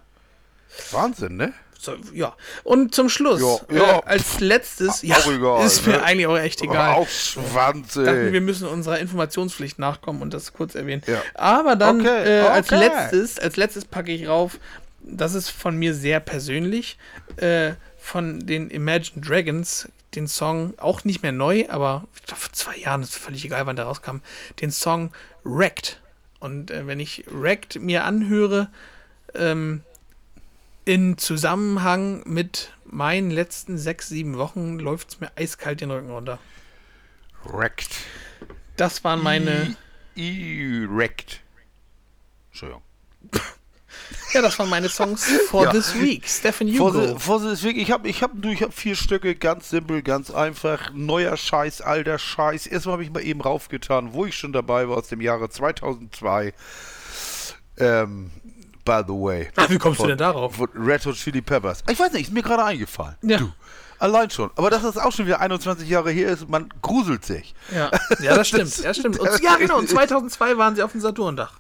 [0.91, 1.53] Wahnsinn, ne?
[1.81, 2.35] So, ja.
[2.65, 3.97] Und zum Schluss, Ja, ja.
[3.99, 6.03] Äh, als letztes, ja, egal, ist mir ne?
[6.03, 6.95] eigentlich auch echt egal.
[6.95, 8.33] Auch Schwanz, ey.
[8.33, 11.03] wir müssen unserer Informationspflicht nachkommen und das kurz erwähnen.
[11.07, 11.21] Ja.
[11.35, 12.79] Aber dann Okay, äh, als okay.
[12.79, 14.59] letztes, als letztes packe ich rauf,
[14.99, 16.97] das ist von mir sehr persönlich,
[17.37, 23.03] äh, von den Imagine Dragons den Song, auch nicht mehr neu, aber vor zwei Jahren,
[23.03, 24.17] ist völlig egal, wann der rauskam,
[24.59, 25.11] den Song
[25.45, 26.01] Wrecked.
[26.39, 28.69] Und äh, wenn ich Wrecked mir anhöre,
[29.35, 29.83] ähm,
[30.89, 36.39] in Zusammenhang mit meinen letzten sechs, sieben Wochen, läuft es mir eiskalt den Rücken runter.
[37.43, 37.91] Wrecked.
[38.75, 39.77] Das waren meine,
[40.15, 41.41] Erect.
[42.49, 42.81] Entschuldigung.
[44.33, 45.71] ja, das waren meine Songs for Ja.
[45.71, 46.27] this week.
[46.27, 47.13] Stephen For Hugo.
[47.13, 47.77] the, for the week.
[47.77, 50.91] Ich habe ich hab, du, ich hab vier Stücke, ganz simpel, ganz einfach.
[50.95, 52.65] Neuer Scheiß, alter Scheiß.
[52.65, 56.51] Erstmal habe ich mal eben raufgetan, wo ich schon dabei war, aus dem Jahre 2002.
[57.77, 58.31] Ähm,
[58.89, 59.49] by the way.
[59.55, 60.59] Ach, wie kommst du denn darauf?
[60.73, 61.83] Red Hot Chili Peppers.
[61.87, 63.15] Ich weiß nicht, ist mir gerade eingefallen.
[63.21, 63.37] Ja.
[63.37, 63.51] Du.
[63.99, 64.49] Allein schon.
[64.55, 67.53] Aber dass das auch schon wieder 21 Jahre her ist, man gruselt sich.
[67.71, 68.75] Ja, ja das stimmt.
[68.77, 69.19] Ja, stimmt.
[69.19, 69.77] Und, ja, genau.
[69.77, 71.59] Und 2002 waren sie auf dem Saturndach.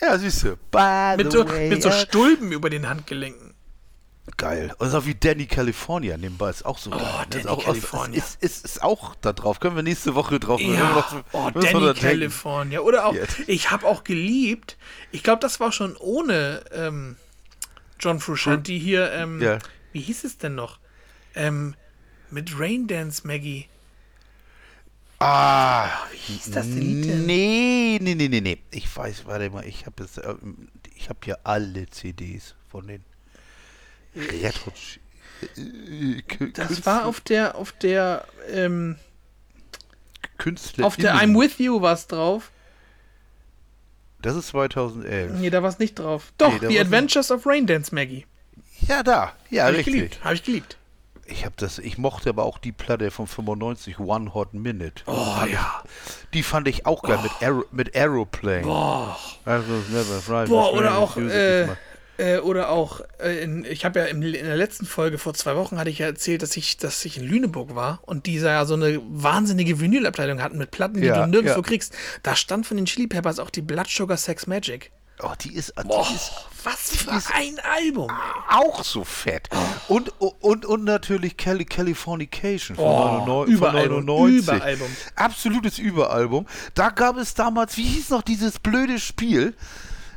[0.00, 0.56] Ja, siehst du.
[0.72, 1.90] By Mit the so, way, mit so.
[1.90, 3.43] Stulpen über den Handgelenken.
[4.38, 4.74] Geil.
[4.78, 7.00] Und so wie Danny California nebenbei ist auch so geil.
[7.00, 8.18] Das Oh, Danny ist auch, California.
[8.18, 9.60] Ist, ist, ist auch da drauf.
[9.60, 10.60] Können wir nächste Woche drauf.
[10.60, 12.00] Ja, noch- oh, Danny denken.
[12.00, 12.80] California.
[12.80, 13.24] Oder auch, Ja.
[13.46, 14.78] ich habe auch geliebt,
[15.12, 17.16] ich glaube, das war schon ohne ähm,
[18.00, 19.58] John Frusciante hier, ähm, Ja.
[19.92, 20.78] wie hieß es denn noch?
[21.34, 21.74] Ähm,
[22.30, 23.68] mit Raindance Maggie.
[25.18, 27.26] Ah, Wie hieß das denn Lied denn?
[27.26, 28.58] nee, nee, nee, nee, nee.
[28.70, 30.04] Ich weiß, warte mal, ich habe
[30.96, 33.04] ich habe hier alle CDs von den
[36.28, 38.96] Kü- Das war auf der, auf der, ähm,
[40.38, 40.86] Künstler.
[40.86, 42.50] auf der I'm With You was drauf.
[44.22, 45.32] Das ist 2011.
[45.38, 46.32] Nee, da war es nicht drauf.
[46.38, 48.24] Doch, Nee, The Adventures of Raindance Maggie.
[48.88, 49.32] Ja, da.
[49.50, 50.20] Ja, ich richtig.
[50.24, 50.76] Habe ich geliebt.
[51.26, 55.02] Ich habe das, ich mochte aber auch die Platte von 95, One Hot Minute.
[55.06, 55.82] Oh ja.
[56.34, 58.62] Die fand ich auch geil mit, Aero, mit Aeroplane.
[58.62, 59.18] Boah.
[59.46, 61.66] Also, never Boah, oder auch, äh,
[62.18, 65.56] äh, oder auch, äh, in, ich habe ja im, in der letzten Folge vor zwei
[65.56, 68.64] Wochen hatte ich ja erzählt, dass ich, dass ich in Lüneburg war und die ja
[68.66, 71.62] so eine wahnsinnige Vinylabteilung hatten mit Platten, die Ja, du nirgendwo ja.
[71.62, 71.94] kriegst.
[72.22, 74.90] Da stand von den Chili Peppers auch die Blood Sugar Sex Magic.
[75.22, 76.32] Oh, die ist, die Boah, ist
[76.64, 78.10] was für ein Album.
[78.10, 78.56] ey.
[78.58, 79.48] auch so fett.
[79.86, 84.48] Und, und, und natürlich Cali Californication von, Oh, 99, von Überalbum, 99.
[84.48, 84.88] Überalbum.
[85.14, 86.46] Absolutes Überalbum.
[86.74, 89.54] Da gab es damals, wie hieß noch dieses blöde Spiel,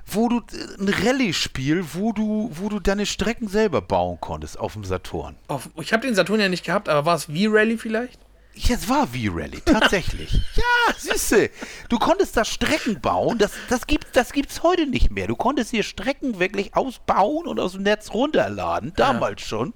[0.08, 4.74] wo du, äh, ein Rallye-Spiel, wo du, wo du deine Strecken selber bauen konntest auf
[4.74, 5.36] dem Saturn.
[5.48, 8.20] Auf, ich habe den Saturn ja nicht gehabt, aber war es V-Rally vielleicht?
[8.54, 10.34] Jetzt war V-Rally, tatsächlich.
[10.56, 11.52] ja, siehste,
[11.90, 15.28] du konntest da Strecken bauen, das, das gibt das gibt's heute nicht mehr.
[15.28, 19.74] Du konntest hier Strecken wirklich ausbauen und aus dem Netz runterladen, damals schon.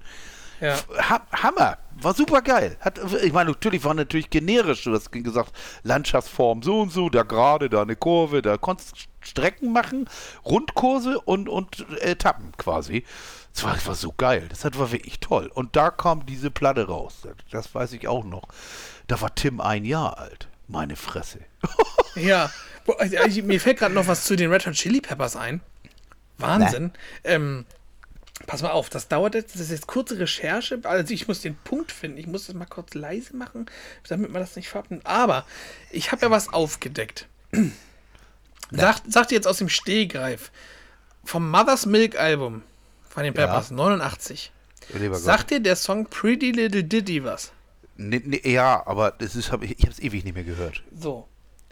[0.60, 0.76] Ja.
[1.10, 2.76] Ha Hammer, war super geil.
[2.80, 5.52] Hat, ich meine, natürlich war natürlich generisch, du hast gesagt,
[5.82, 10.08] Landschaftsform so und so, da gerade, da eine Kurve, da konntest du Strecken machen,
[10.44, 13.04] Rundkurse und, und Etappen quasi.
[13.54, 15.50] Das war, das war so geil, das war wirklich toll.
[15.52, 17.18] Und da kam diese Platte raus,
[17.50, 18.48] das, weiß ich auch noch.
[19.08, 21.40] Da war Tim ein Jahr alt, meine Fresse.
[22.14, 22.50] Ja,
[22.98, 25.62] also, ich- mir fällt gerade noch was zu den Red Hot Chili Peppers ein.
[26.36, 26.92] Wahnsinn.
[27.24, 27.64] Ähm,
[28.46, 30.78] pass mal auf, das dauert jetzt, das ist jetzt kurze Recherche.
[30.84, 32.18] Also ich muss den Punkt finden.
[32.18, 33.64] Ich muss das mal kurz leise machen,
[34.08, 35.06] damit man das nicht verabnimmt.
[35.06, 35.46] Aber
[35.90, 37.28] ich habe ja was aufgedeckt.
[38.72, 40.50] Sagt, sagt jetzt aus dem Stehgreif.
[41.24, 42.62] Vom Mother's Milk Album
[43.08, 44.50] von den Peppers, 89.
[44.94, 45.20] Lieber Gott.
[45.22, 47.52] Sagt dir der Song Pretty Little Ditty was?
[47.96, 50.82] Nee, nee, ja, aber das ist, hab ich, ich habe es ewig nicht mehr gehört.
[50.98, 51.28] So.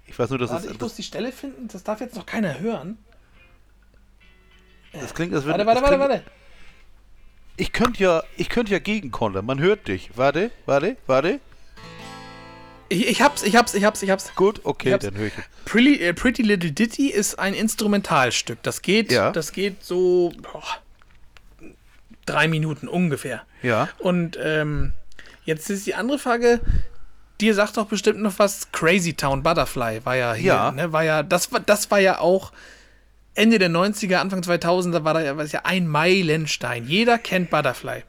[0.07, 1.69] Ich weiß nur, dass Warte, es, ich muss die Stelle finden.
[1.69, 2.99] Das darf jetzt noch keiner hören.
[4.93, 6.25] das klingt, als wenn Warte, warte, warte, klingt, warte.
[7.57, 9.45] Ich könnte ja, ich könnte ja gegenkontern.
[9.45, 10.11] Man hört dich.
[10.17, 11.41] Warte, warte, warte.
[12.93, 14.35] Ich, ich hab's, ich hab's, ich hab's, ich hab's.
[14.35, 15.05] Gut, okay, Ich hab's.
[15.07, 15.33] dann höre ich.
[15.65, 18.63] Pretty, äh, Pretty Little Ditty ist ein Instrumentalstück.
[18.63, 19.31] Das geht, Ja.
[19.31, 20.63] das geht so boah,
[22.27, 23.43] drei Minuten ungefähr.
[23.63, 23.89] Ja.
[23.99, 24.93] Und ähm,
[25.45, 26.61] jetzt ist die andere Frage.
[27.41, 28.71] Dir sagt doch bestimmt noch was.
[28.73, 30.47] Crazy Town Butterfly war ja hier.
[30.53, 30.73] Ja.
[30.73, 32.53] Ne, war ja, das war, das war ja auch
[33.35, 36.87] Ende der 90er, Anfang 2000er war da ja, war ja ein Meilenstein.
[36.87, 38.03] Jeder kennt Butterfly.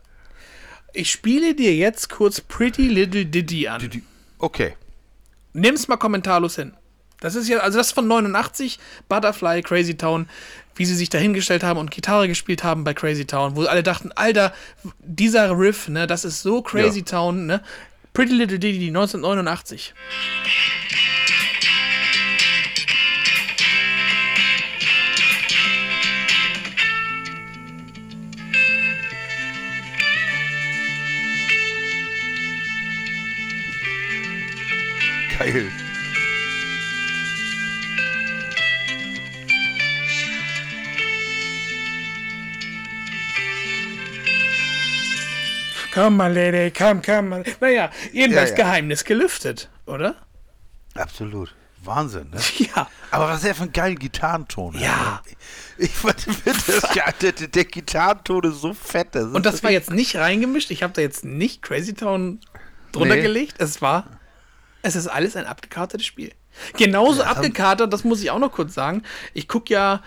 [0.93, 3.87] Ich spiele dir jetzt kurz Pretty Little Ditty an.
[3.89, 4.03] Die-
[4.41, 4.75] Okay.
[5.53, 6.73] Nimm's mal kommentarlos hin.
[7.19, 10.27] Das ist ja, also das von 89, Butterfly, Crazy Town,
[10.75, 13.83] wie sie sich da hingestellt haben und Gitarre gespielt haben bei Crazy Town, wo alle
[13.83, 14.53] dachten, Alter,
[14.99, 17.05] dieser Riff, ne, das ist so Crazy Ja.
[17.05, 17.61] Town, ne?
[18.13, 19.93] Pretty Little Ditty 1989.
[35.41, 35.71] Geil.
[45.93, 47.43] komm mal, Lady, komm, komm mal.
[47.59, 48.63] Naja, jedenfalls Ja, ja.
[48.63, 50.15] Geheimnis gelüftet, oder?
[50.95, 51.53] Absolut.
[51.83, 52.39] Wahnsinn, ne?
[52.75, 52.87] Ja.
[53.09, 54.77] Aber was er für einen geilen Gitarrenton.
[54.79, 55.21] Ja.
[55.77, 56.15] Ich finde
[56.45, 56.81] das
[57.21, 59.09] der, der, der Gitarrenton ist so fett.
[59.13, 60.71] Das Und das war jetzt nicht reingemischt.
[60.71, 62.39] Ich habe da jetzt nicht Crazy Town
[62.91, 63.21] drunter Nee.
[63.21, 63.55] gelegt.
[63.57, 64.05] Es war,
[64.81, 66.31] es ist alles ein abgekartetes Spiel.
[66.77, 69.03] Genauso abgekartet, das muss ich auch noch kurz sagen.
[69.33, 70.01] Ich gucke ja,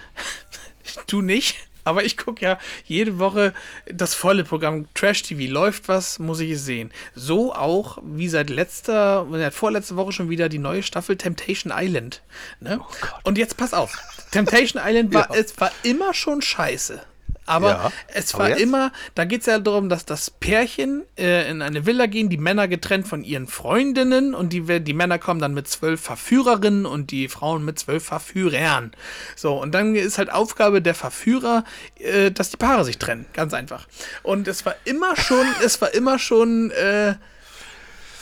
[1.06, 3.54] du nicht, aber ich gucke ja jede Woche
[3.86, 5.50] das volle Programm Trash TV.
[5.52, 6.92] Läuft was, muss ich es sehen.
[7.14, 12.22] So auch wie seit letzter, seit vorletzter Woche schon wieder die neue Staffel Temptation Island.
[12.60, 12.80] Ne?
[13.22, 13.96] Und jetzt pass auf.
[14.30, 15.40] Temptation Island war, Ja.
[15.40, 17.00] es war immer schon scheiße.
[17.46, 18.60] Aber Ja, es aber war jetzt?
[18.60, 22.38] immer, da geht es ja darum, dass das Pärchen äh, in eine Villa gehen, die
[22.38, 27.10] Männer getrennt von ihren Freundinnen und die, die Männer kommen dann mit zwölf Verführerinnen und
[27.10, 28.92] die Frauen mit zwölf Verführern.
[29.36, 31.64] So, und dann ist halt Aufgabe der Verführer,
[31.98, 33.26] äh, dass die Paare sich trennen.
[33.34, 33.86] Ganz einfach.
[34.22, 37.10] Und es war immer schon, es war immer schon, äh,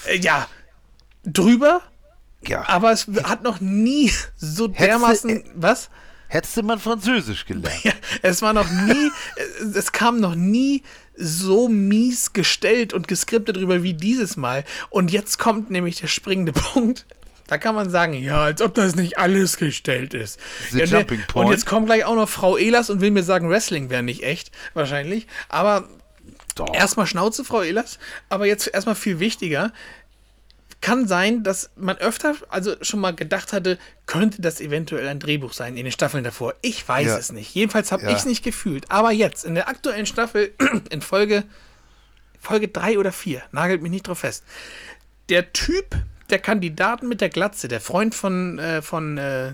[0.07, 0.49] äh, ja,
[1.25, 1.83] drüber,
[2.45, 2.69] ja.
[2.69, 5.91] aber es hat noch nie so Hättest dermaßen, was?
[6.33, 7.85] Hättest du mal Französisch gelernt.
[7.85, 9.11] Ja, es war noch nie,
[9.75, 10.83] es- kam noch nie
[11.15, 14.65] so mies gestellt und geskriptet drüber wie dieses Mal.
[14.89, 17.05] Und jetzt kommt nämlich der springende Punkt.
[17.49, 20.41] Da kann man sagen, ja, als ob das nicht alles gestellt ist.
[20.71, 23.91] Ja, ne, Und jetzt kommt gleich auch noch Frau Ehlers und will mir sagen, Wrestling
[23.91, 25.27] wäre nicht echt, wahrscheinlich.
[25.51, 25.87] Aber
[26.55, 26.73] Doch.
[26.73, 27.99] erstmal Schnauze, Frau Ehlers.
[28.31, 29.71] Aber jetzt erstmal viel wichtiger.
[30.83, 35.55] Kann sein, dass man öfter also schon mal gedacht hatte, könnte das eventuell ein Drehbuch
[35.55, 36.55] sein in den Staffeln davor.
[36.61, 37.17] Ich weiß Ja.
[37.17, 37.55] es nicht.
[37.55, 38.11] Jedenfalls habe Ja.
[38.11, 38.91] ich es nicht gefühlt.
[38.91, 40.53] Aber jetzt, in der aktuellen Staffel,
[40.91, 41.45] in Folge,
[42.41, 44.45] Folge 3 oder 4, nagelt mich nicht drauf fest.
[45.29, 45.97] Der Typ,
[46.31, 49.53] der Kandidaten mit der Glatze, der Freund von, äh, von äh,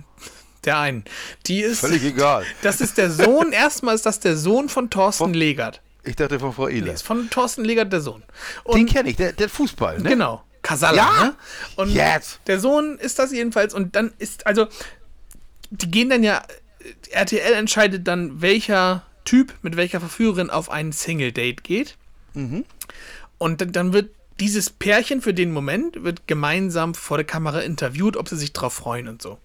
[0.64, 1.04] der einen,
[1.46, 1.80] die ist.
[1.80, 2.44] Völlig egal.
[2.62, 5.82] Das ist der Sohn, erstmal ist das der Sohn von Thorsten Von- Legert.
[6.04, 6.94] Ich dachte von Frau Nee, Ehlers.
[6.96, 8.22] ist von Thorsten Legert der Sohn.
[8.64, 10.08] Den Und kenne ich, der, der Fußball, ne?
[10.08, 10.42] Genau.
[10.68, 11.24] Kasala, Ja?
[11.24, 11.34] ne?
[11.76, 12.40] Und Jetzt.
[12.46, 13.72] der Sohn ist das jedenfalls.
[13.72, 14.66] Und dann ist, also,
[15.70, 16.42] die gehen dann ja,
[17.10, 21.96] RTL entscheidet dann, welcher Typ mit welcher Verführerin auf ein Single-Date geht.
[22.34, 22.66] Mhm.
[23.38, 24.10] Und dann, dann wird
[24.40, 28.74] dieses Pärchen für den Moment, wird gemeinsam vor der Kamera interviewt, ob sie sich drauf
[28.74, 29.38] freuen und so.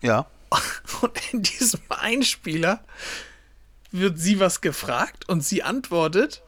[0.00, 0.26] Ja.
[1.00, 2.82] Und in diesem Einspieler
[3.90, 6.42] wird sie was gefragt und sie antwortet.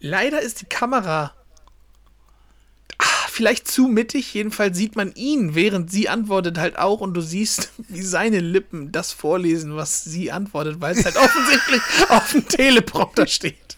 [0.00, 1.34] Leider ist die Kamera
[3.36, 4.32] vielleicht zu mittig.
[4.34, 8.90] Jedenfalls sieht man ihn, während sie antwortet halt auch und du siehst, wie seine Lippen
[8.90, 13.76] das vorlesen, was sie antwortet, weil es halt offensichtlich auf dem Teleprompter steht.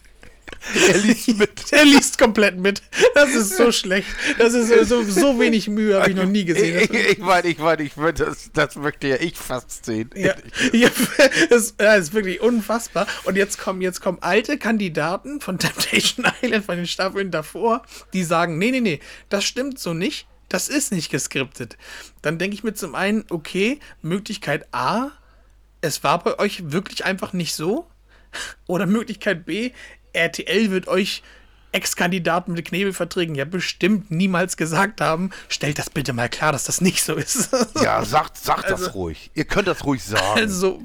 [0.89, 1.73] Er liest mit.
[1.73, 2.83] Er liest komplett mit.
[3.15, 4.09] Das ist so schlecht.
[4.39, 6.79] Das ist so, so, wenig Mühe, habe ich noch nie gesehen.
[6.79, 10.11] Ich, ich meine, ich meine, ich meine, das, das möchte ja ich fast sehen.
[10.15, 10.35] Ja,
[10.73, 10.89] ja
[11.51, 13.07] das, ja, ist wirklich unfassbar.
[13.25, 17.83] Und jetzt kommen, jetzt kommen alte Kandidaten von Temptation Island, von den Staffeln davor,
[18.13, 20.27] die sagen, nee, nee, nee, das stimmt so nicht.
[20.49, 21.77] Das ist nicht geskriptet.
[22.23, 25.11] Dann denke ich mir zum einen, okay, Möglichkeit A,
[25.81, 27.87] es war bei euch wirklich einfach nicht so.
[28.67, 29.73] Oder Möglichkeit B,
[30.13, 31.23] RTL wird euch
[31.73, 36.81] Ex-Kandidaten mit Knebelverträgen ja bestimmt niemals gesagt haben, stellt das bitte mal klar, dass das
[36.81, 37.51] nicht so ist.
[37.83, 39.31] Ja, sagt, sagt Also- das ruhig.
[39.35, 40.41] Ihr könnt das ruhig sagen.
[40.41, 40.81] Also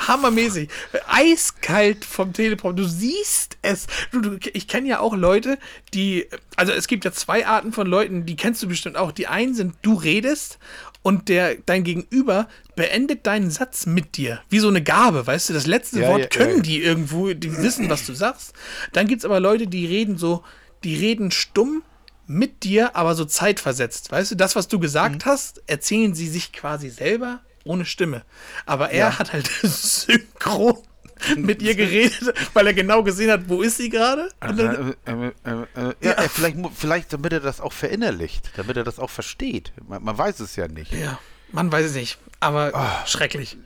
[0.00, 0.70] hammermäßig.
[1.06, 2.82] Eiskalt vom Teleprompter.
[2.82, 3.86] Du siehst es.
[4.10, 5.58] Du, du, ich kenne ja auch Leute,
[5.92, 6.26] die.
[6.56, 9.12] Also es gibt ja zwei Arten von Leuten, die kennst du bestimmt auch.
[9.12, 10.58] Die einen sind, du redest
[11.02, 14.40] und der dein Gegenüber beendet deinen Satz mit dir.
[14.48, 15.52] Wie so eine Gabe, weißt du?
[15.52, 18.52] Das letzte Ja, Wort ja, können ja, die irgendwo, die wissen, was du sagst.
[18.92, 20.44] Dann gibt es aber Leute, die reden so,
[20.84, 21.82] die reden stumm
[22.26, 24.10] mit dir, aber so zeitversetzt.
[24.12, 24.82] Weißt du, das, was du Mhm.
[24.82, 28.22] gesagt hast, erzählen sie sich quasi selber ohne Stimme.
[28.64, 30.78] Aber er hat halt synchron
[31.36, 34.28] mit ihr geredet, weil er genau gesehen hat, wo ist sie gerade.
[34.40, 38.98] Äh, äh, äh, ja, äh, vielleicht, vielleicht damit er das auch verinnerlicht, damit er das
[38.98, 39.72] auch versteht.
[39.88, 40.92] Man, man weiß es ja nicht.
[40.92, 41.18] Ja,
[41.52, 42.18] man weiß es nicht.
[42.40, 43.06] Aber Ah.
[43.06, 43.56] schrecklich.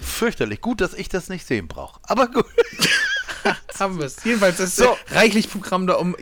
[0.00, 0.60] Fürchterlich.
[0.60, 2.00] Gut, dass ich das nicht sehen brauche.
[2.04, 2.46] Aber gut.
[3.78, 4.22] Haben wir es.
[4.24, 4.96] Jedenfalls ist So.
[5.10, 6.16] reichlich Programm da, um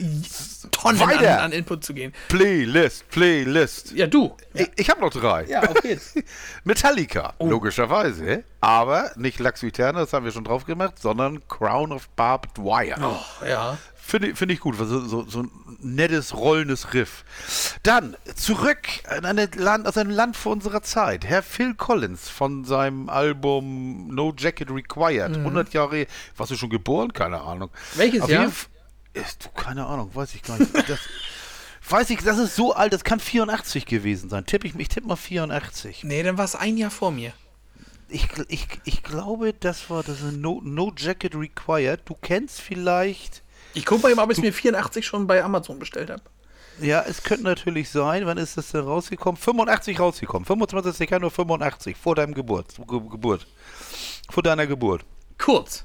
[0.82, 1.42] Tonnen an, Weiter.
[1.42, 2.12] an Input zu gehen.
[2.28, 3.92] Playlist, Playlist.
[3.92, 4.36] Ja, du.
[4.54, 5.44] Ich, ich habe noch drei.
[5.44, 6.14] Ja, auf geht's.
[6.64, 7.48] Metallica, Oh.
[7.48, 8.44] logischerweise.
[8.60, 12.96] Aber nicht Lux Viterna, das haben wir schon drauf gemacht, sondern Crown of Barbed Wire.
[13.02, 13.78] Oh, ja.
[13.94, 15.50] Finde ich- finde ich gut, so, so, so ein
[15.82, 17.24] nettes, rollendes Riff.
[17.84, 18.78] Dann zurück
[19.16, 21.24] in eine Land, aus einem Land vor unserer Zeit.
[21.24, 25.36] Herr Phil Collins von seinem Album No Jacket Required.
[25.36, 26.06] 100 Jahre,
[26.36, 27.12] warst du schon geboren?
[27.12, 27.70] Keine Ahnung.
[27.94, 27.98] Mhm.
[27.98, 28.50] Welches Auf Jahr?
[29.12, 30.72] Ist, du, keine Ahnung, weiß ich gar nicht.
[30.88, 31.00] Das,
[31.88, 34.46] weiß ich, das ist so alt, das kann 84 gewesen sein.
[34.46, 36.04] Tipp ich, ich tippe mal 84.
[36.04, 37.32] Nee, dann war es ein Jahr vor mir.
[38.08, 42.00] Ich, ich, ich glaube, das war das ist no, no Jacket Required.
[42.04, 43.42] Du kennst vielleicht
[43.74, 46.22] Ich gucke mal eben, ob ich mir 84 schon bei Amazon bestellt habe.
[46.80, 49.36] Ja, es könnte natürlich sein, wann ist das denn rausgekommen?
[49.36, 50.46] 85 rausgekommen.
[50.46, 51.10] 25.
[51.10, 52.74] Januar 85, vor deinem Geburt.
[52.88, 53.46] Ge Geburt.
[54.30, 55.04] Vor deiner Geburt.
[55.38, 55.84] Kurz.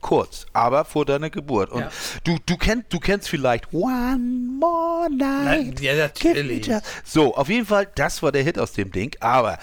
[0.00, 1.70] Kurz, aber vor deiner Geburt.
[1.70, 1.90] Und Ja.
[2.24, 4.18] du, du, kennst, du kennst vielleicht One
[4.58, 5.80] More Night.
[5.80, 6.70] Ja, natürlich.
[7.04, 9.14] So, auf jeden Fall, das war der Hit aus dem Ding.
[9.20, 9.58] Aber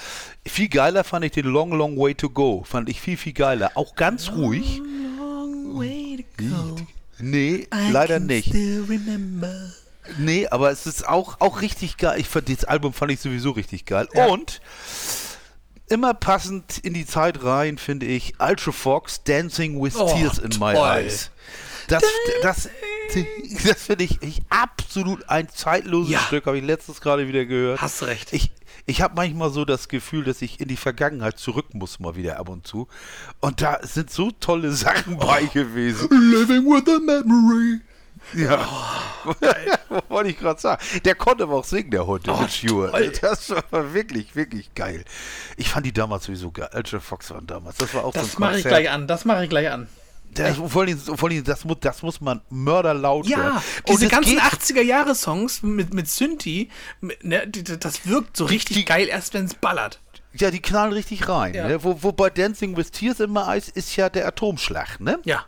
[0.45, 2.63] viel geiler fand ich den Long, Long Way to Go.
[2.63, 3.71] Fand ich viel, viel geiler.
[3.75, 4.81] Auch ganz ruhig.
[7.19, 8.53] Nee, leider nicht.
[10.19, 12.19] Nee, aber es ist auch, auch richtig geil.
[12.19, 14.07] Ich fand, das Album fand ich sowieso richtig geil.
[14.13, 14.27] Ja.
[14.27, 14.61] Und
[15.89, 20.49] immer passend in die Zeit rein, finde ich, Ultra Fox Dancing with Oh, Tears in
[20.59, 20.87] My toll.
[20.87, 21.31] Eyes.
[21.87, 22.03] Das,
[22.41, 22.69] das,
[23.63, 26.19] das finde ich, ich absolut ein zeitloses Ja.
[26.19, 27.81] Stück, habe ich letztens gerade wieder gehört.
[27.81, 28.33] Hast recht.
[28.33, 28.51] Ich,
[28.85, 32.39] ich habe manchmal so das Gefühl, dass ich in die Vergangenheit zurück muss, mal wieder
[32.39, 32.87] ab und zu.
[33.39, 36.09] Und da sind so tolle Sachen bei gewesen.
[36.11, 37.79] Living with a memory.
[38.33, 38.67] Ja.
[40.09, 40.81] Wollte ich gerade sagen.
[41.05, 42.91] Der konnte aber auch singen, der Hund, der Oh, mit Schuhe.
[42.91, 43.11] toll.
[43.21, 45.03] Das war wirklich, wirklich geil.
[45.57, 46.69] Ich fand die damals sowieso geil.
[46.73, 47.77] Ultra Fox waren damals.
[47.77, 49.07] Das war auch Das so ein mache ich gleich an.
[49.07, 49.87] Das mache ich gleich an.
[50.33, 53.39] Das, vor allem, vor allem, das, muss, das muss man mörderlaut hören.
[53.39, 56.69] Ja, Und diese es ganzen geht- 80er-Jahre-Songs mit, mit Synthi,
[57.01, 59.99] mit, ne, das wirkt so richtig Die- geil, erst wenn es ballert.
[60.33, 61.55] Ja, die knallen richtig rein.
[61.55, 61.67] Ja.
[61.67, 61.83] Ne?
[61.83, 65.17] Wo, wo bei Dancing with Tears immer Eis ist ja der Atomschlag, ne?
[65.23, 65.45] Ja.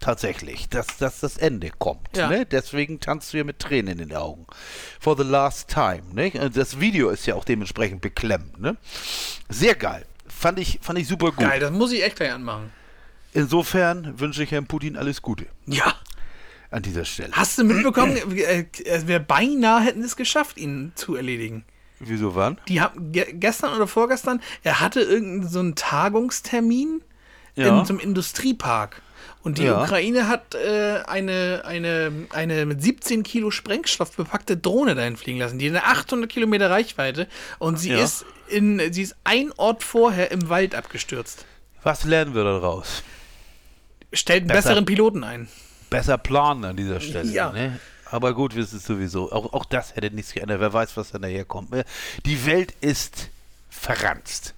[0.00, 2.16] Tatsächlich, dass, dass das Ende kommt.
[2.16, 2.28] Ja.
[2.28, 2.46] Ne?
[2.46, 4.46] Deswegen tanzt du ja mit Tränen in den Augen.
[5.00, 6.02] For the last time.
[6.12, 6.30] Ne?
[6.40, 8.60] Und Das Video ist ja auch dementsprechend beklemmt.
[8.60, 8.76] Ne?
[9.48, 10.04] Sehr geil.
[10.28, 11.38] Fand ich, fand ich super gut.
[11.40, 12.70] Geil, das muss ich echt gleich anmachen.
[13.32, 15.94] Insofern wünsche ich Herrn Putin alles Gute Ja.
[16.70, 17.32] an dieser Stelle.
[17.32, 21.64] Hast du mitbekommen, äh, äh, wir beinahe hätten es geschafft, ihn zu erledigen.
[22.00, 22.58] Wieso wann?
[22.68, 27.02] Die haben ge gestern oder vorgestern, er hatte irgendeinen so einen Tagungstermin
[27.56, 27.80] Ja.
[27.80, 29.02] in so einem Industriepark.
[29.48, 29.82] Und die Ja.
[29.82, 35.58] Ukraine hat äh, eine, eine, eine mit 17 Kilo Sprengstoff bepackte Drohne dahin fliegen lassen.
[35.58, 37.26] Die hat eine 800 Kilometer Reichweite
[37.58, 38.04] und sie Ja.
[38.04, 41.46] ist in, sie ist ein Ort vorher im Wald abgestürzt.
[41.82, 43.02] Was lernen wir daraus?
[44.12, 44.68] Stellt einen Besser.
[44.68, 45.48] besseren Piloten ein.
[45.88, 47.30] Besser planen an dieser Stelle.
[47.32, 47.50] Ja.
[47.52, 47.80] Ne?
[48.10, 49.32] Aber gut, wir es sowieso.
[49.32, 50.60] Auch, auch das hätte nichts geändert.
[50.60, 51.70] Wer weiß, was dann daherkommt.
[51.70, 51.84] Ne?
[52.26, 53.28] Die Welt ist
[53.70, 54.54] verranzt.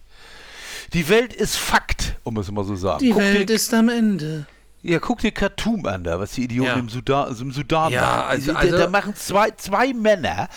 [0.95, 2.99] Die Welt ist Fakt, um es mal so zu sagen.
[3.05, 4.47] Die Guck Welt ist am Ende.
[4.83, 6.77] Ja, guck dir Khartoum an, da, was die Idioten Ja.
[6.79, 8.29] im Sudan, also im Sudan Ja, machen.
[8.29, 10.49] also- da, also- da machen zwei, zwei Männer,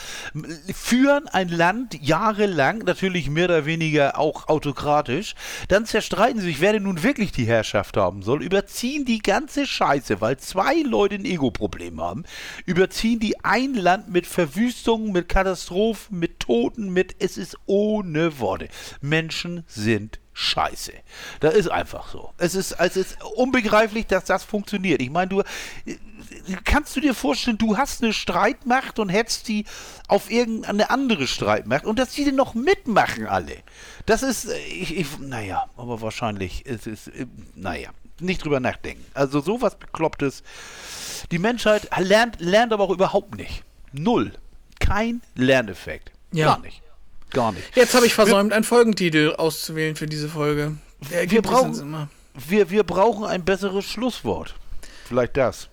[0.74, 5.36] führen ein Land jahrelang, natürlich mehr oder weniger auch autokratisch,
[5.68, 9.66] dann zerstreiten sie sich, wer denn nun wirklich die Herrschaft haben soll, überziehen die ganze
[9.66, 12.24] Scheiße, weil zwei Leute ein Ego-Problem haben,
[12.66, 18.68] überziehen die ein Land mit Verwüstungen, mit Katastrophen, mit Toten, mit, es ist ohne Worte.
[19.02, 20.94] Menschen sind Scheiße.
[21.40, 22.34] Das ist einfach so.
[22.38, 25.02] Es ist, es ist unbegreiflich, dass das funktioniert.
[25.02, 25.96] Ich meine, du äh,
[26.64, 29.66] kannst du dir vorstellen, du hast eine Streitmacht und hättest die
[30.08, 33.58] auf irgendeine andere Streitmacht und dass die denn noch mitmachen alle.
[34.06, 39.06] Das ist, äh, ich, ich, naja, aber wahrscheinlich ist es, äh, naja, nicht drüber nachdenken.
[39.14, 40.44] Also sowas Beklopptes.
[41.32, 43.64] Die Menschheit lernt, lernt aber auch überhaupt nicht.
[43.92, 44.34] Null.
[44.80, 46.12] Kein Lerneffekt.
[46.32, 46.48] Ja.
[46.48, 46.83] Gar nicht.
[47.34, 47.76] Gar nicht.
[47.76, 50.78] Jetzt habe ich versäumt, einen Folgentitel auszuwählen für diese Folge.
[51.12, 52.08] Der Wir brauchen-.
[52.48, 54.56] Wir, wir brauchen ein besseres Schlusswort.
[55.06, 55.68] Vielleicht das.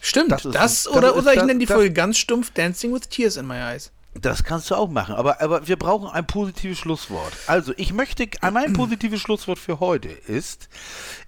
[0.00, 3.36] Stimmt, Das das, das oder, oder ich nenne die Folge ganz stumpf Dancing with Tears
[3.36, 3.90] in My Eyes.
[4.20, 7.32] Das kannst du auch machen, aber, aber wir brauchen ein positives Schlusswort.
[7.46, 10.68] Also, ich möchte, mein positives Schlusswort für heute ist,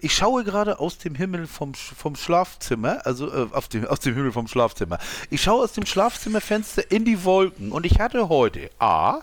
[0.00, 4.14] ich schaue gerade aus dem Himmel vom, vom Schlafzimmer, also äh, auf dem, aus dem
[4.14, 4.98] Himmel vom Schlafzimmer.
[5.30, 9.20] Ich schaue aus dem Schlafzimmerfenster in die Wolken und ich hatte heute A,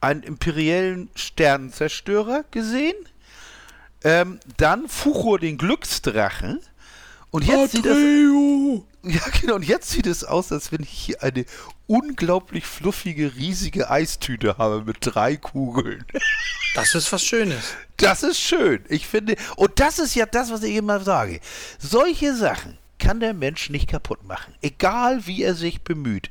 [0.00, 2.96] einen imperiellen Sternenzerstörer gesehen,
[4.04, 6.60] ähm, dann Fuchur den Glücksdrachen
[7.30, 7.96] und jetzt sieht das...
[9.04, 9.54] Ja, genau.
[9.54, 11.46] Und jetzt sieht es aus, als wenn ich hier eine
[11.88, 16.04] unglaublich fluffige, riesige Eistüte habe mit drei Kugeln.
[16.74, 17.74] Das ist was Schönes.
[17.96, 18.84] Das ist schön.
[18.88, 21.40] Ich finde, und das ist ja das, was ich immer sage.
[21.78, 24.54] Solche Sachen kann der Mensch nicht kaputt machen.
[24.60, 26.30] Egal wie er sich bemüht.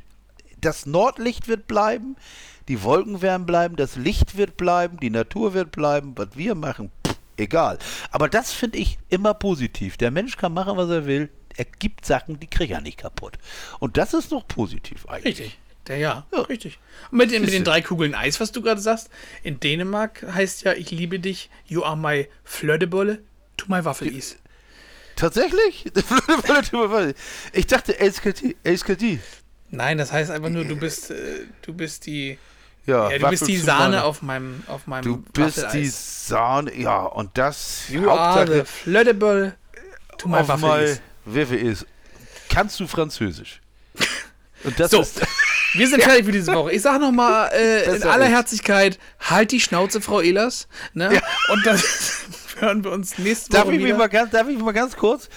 [0.61, 2.15] Das Nordlicht wird bleiben,
[2.67, 6.91] die Wolken werden bleiben, das Licht wird bleiben, die Natur wird bleiben, was wir machen,
[7.05, 7.77] pff, egal.
[8.11, 9.97] Aber das finde ich immer positiv.
[9.97, 11.29] Der Mensch kann machen, was er will.
[11.57, 13.37] Er gibt Sachen, die kriegt er nicht kaputt.
[13.79, 15.39] Und das ist noch positiv eigentlich.
[15.39, 15.59] Richtig.
[15.87, 16.41] Der ja, Ja.
[16.41, 16.79] richtig.
[17.11, 19.09] Mit den, mit den drei Kugeln Eis, was du gerade sagst,
[19.43, 23.19] in Dänemark heißt ja, ich liebe dich, you are my Flödebolle
[23.57, 24.37] to my Waffelis.
[25.15, 25.85] Tatsächlich?
[27.53, 29.19] Ich dachte, LSKT.
[29.69, 32.37] Nein, das heißt einfach nur, du bist, äh, du bist die,
[32.85, 36.27] Ja, ja, du bist die Waffel Sahne auf meinem, auf meinem Du bist die Waffeleis.
[36.27, 39.55] Sahne, ja, und das You are the Hauptsache Flödebolle
[40.17, 40.99] to my auf mal
[41.35, 41.85] Waffe ist.
[42.49, 43.61] kannst du Französisch.
[44.63, 45.21] Und das So, ist.
[45.73, 46.71] wir sind fertig für diese Woche.
[46.71, 48.25] Ich sage nochmal äh, in aller.
[48.25, 50.67] Herzlichkeit, halt die Schnauze, Frau Ehlers.
[50.93, 51.21] Ne?
[51.49, 51.79] Und dann
[52.59, 53.97] hören wir uns nächste Darf Woche ich, mich wieder.
[53.97, 55.29] mal ganz, darf ich mich mal ganz kurz?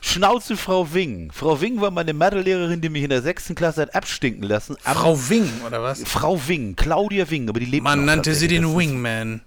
[0.00, 1.32] Schnauze Frau Wing.
[1.34, 4.76] Frau Wing war meine Mathelehrerin, die mich in der sechsten Klasse hat abstinken lassen.
[4.84, 6.02] Frau Wing, oder was?
[6.04, 9.40] Frau Wing, Claudia Wing, aber die lebt Man nannte sie den Wingman.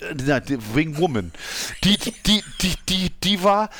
[0.00, 1.32] Wing Woman.
[1.82, 3.70] Die, die, die, die, die, war,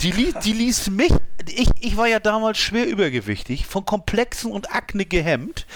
[0.00, 1.12] die, ließ, die ließ mich,
[1.46, 5.66] ich, ich war ja damals schwer übergewichtig, von Komplexen und Akne gehemmt,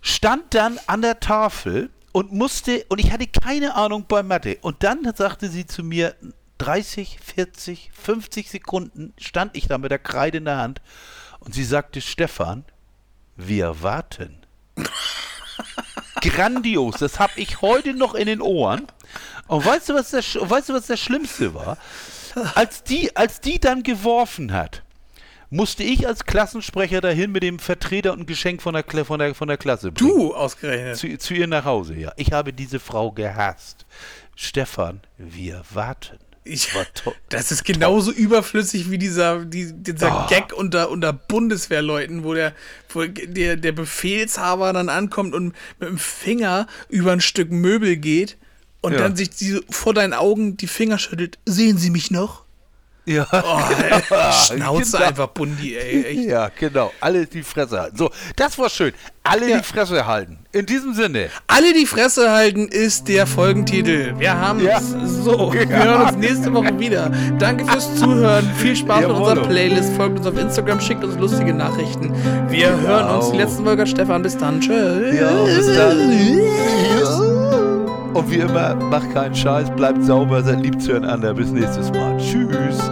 [0.00, 4.58] stand dann an der Tafel und musste, und ich hatte keine Ahnung bei Mathe.
[4.62, 6.14] Und dann sagte sie zu mir,
[6.58, 10.82] 30, 40, 50 Sekunden stand ich da mit der Kreide in der Hand
[11.38, 12.64] und sie sagte, Stefan,
[13.36, 14.36] wir warten.
[16.20, 18.86] Grandios, das habe ich heute noch in den Ohren.
[19.46, 21.76] Und weißt du, was das, weißt du, was das Schlimmste war?
[22.54, 24.82] Als die, als die dann geworfen hat,
[25.50, 29.34] musste ich als Klassensprecher dahin mit dem Vertreter und Geschenk von der, Kla- von der,
[29.34, 30.08] von der Klasse bringen.
[30.08, 30.96] Du ausgerechnet.
[30.96, 32.12] Zu, zu ihr nach Hause, ja.
[32.16, 33.84] Ich habe diese Frau gehasst.
[34.36, 36.18] Stefan, wir warten.
[36.42, 36.70] Ich,
[37.28, 40.26] das ist genauso überflüssig wie dieser, die, dieser Ah.
[40.28, 42.54] Gag unter, unter Bundeswehrleuten, wo, der,
[42.88, 48.38] wo der, der Befehlshaber dann ankommt und mit dem Finger über ein Stück Möbel geht
[48.80, 49.00] und Ja.
[49.00, 51.38] dann sich diese, vor deinen Augen die Finger schüttelt.
[51.44, 52.44] Sehen Sie mich noch?
[53.14, 53.60] Ja, Oh,
[54.46, 55.08] Schnauze genau.
[55.08, 56.04] einfach, Bundi, ey.
[56.04, 56.28] Echt.
[56.28, 56.92] ja, genau.
[57.00, 57.96] Alle die Fresse halten.
[57.96, 58.92] So, das war schön.
[59.24, 59.58] Alle Ja.
[59.58, 60.38] die Fresse halten.
[60.52, 61.28] In diesem Sinne.
[61.46, 64.14] Alle die Fresse halten ist der Folgentitel.
[64.18, 64.78] Wir haben Ja.
[64.78, 64.90] es
[65.24, 65.52] so.
[65.52, 67.10] Wir hören uns nächste Woche wieder.
[67.38, 68.48] Danke fürs Zuhören.
[68.56, 69.42] Viel Spaß mit unserer.
[69.46, 69.92] Playlist.
[69.94, 72.12] Folgt uns auf Instagram, schickt uns lustige Nachrichten.
[72.48, 73.30] Wir hören uns.
[73.32, 74.22] Die letzten Folge Stefan.
[74.22, 74.60] Bis dann.
[74.60, 75.14] Tschüss.
[75.20, 76.10] Ja, bis dann.
[78.14, 81.32] Und wie immer, macht keinen Scheiß, bleibt sauber, seid lieb zueinander.
[81.32, 82.16] Bis nächstes Mal.
[82.18, 82.89] Tschüss.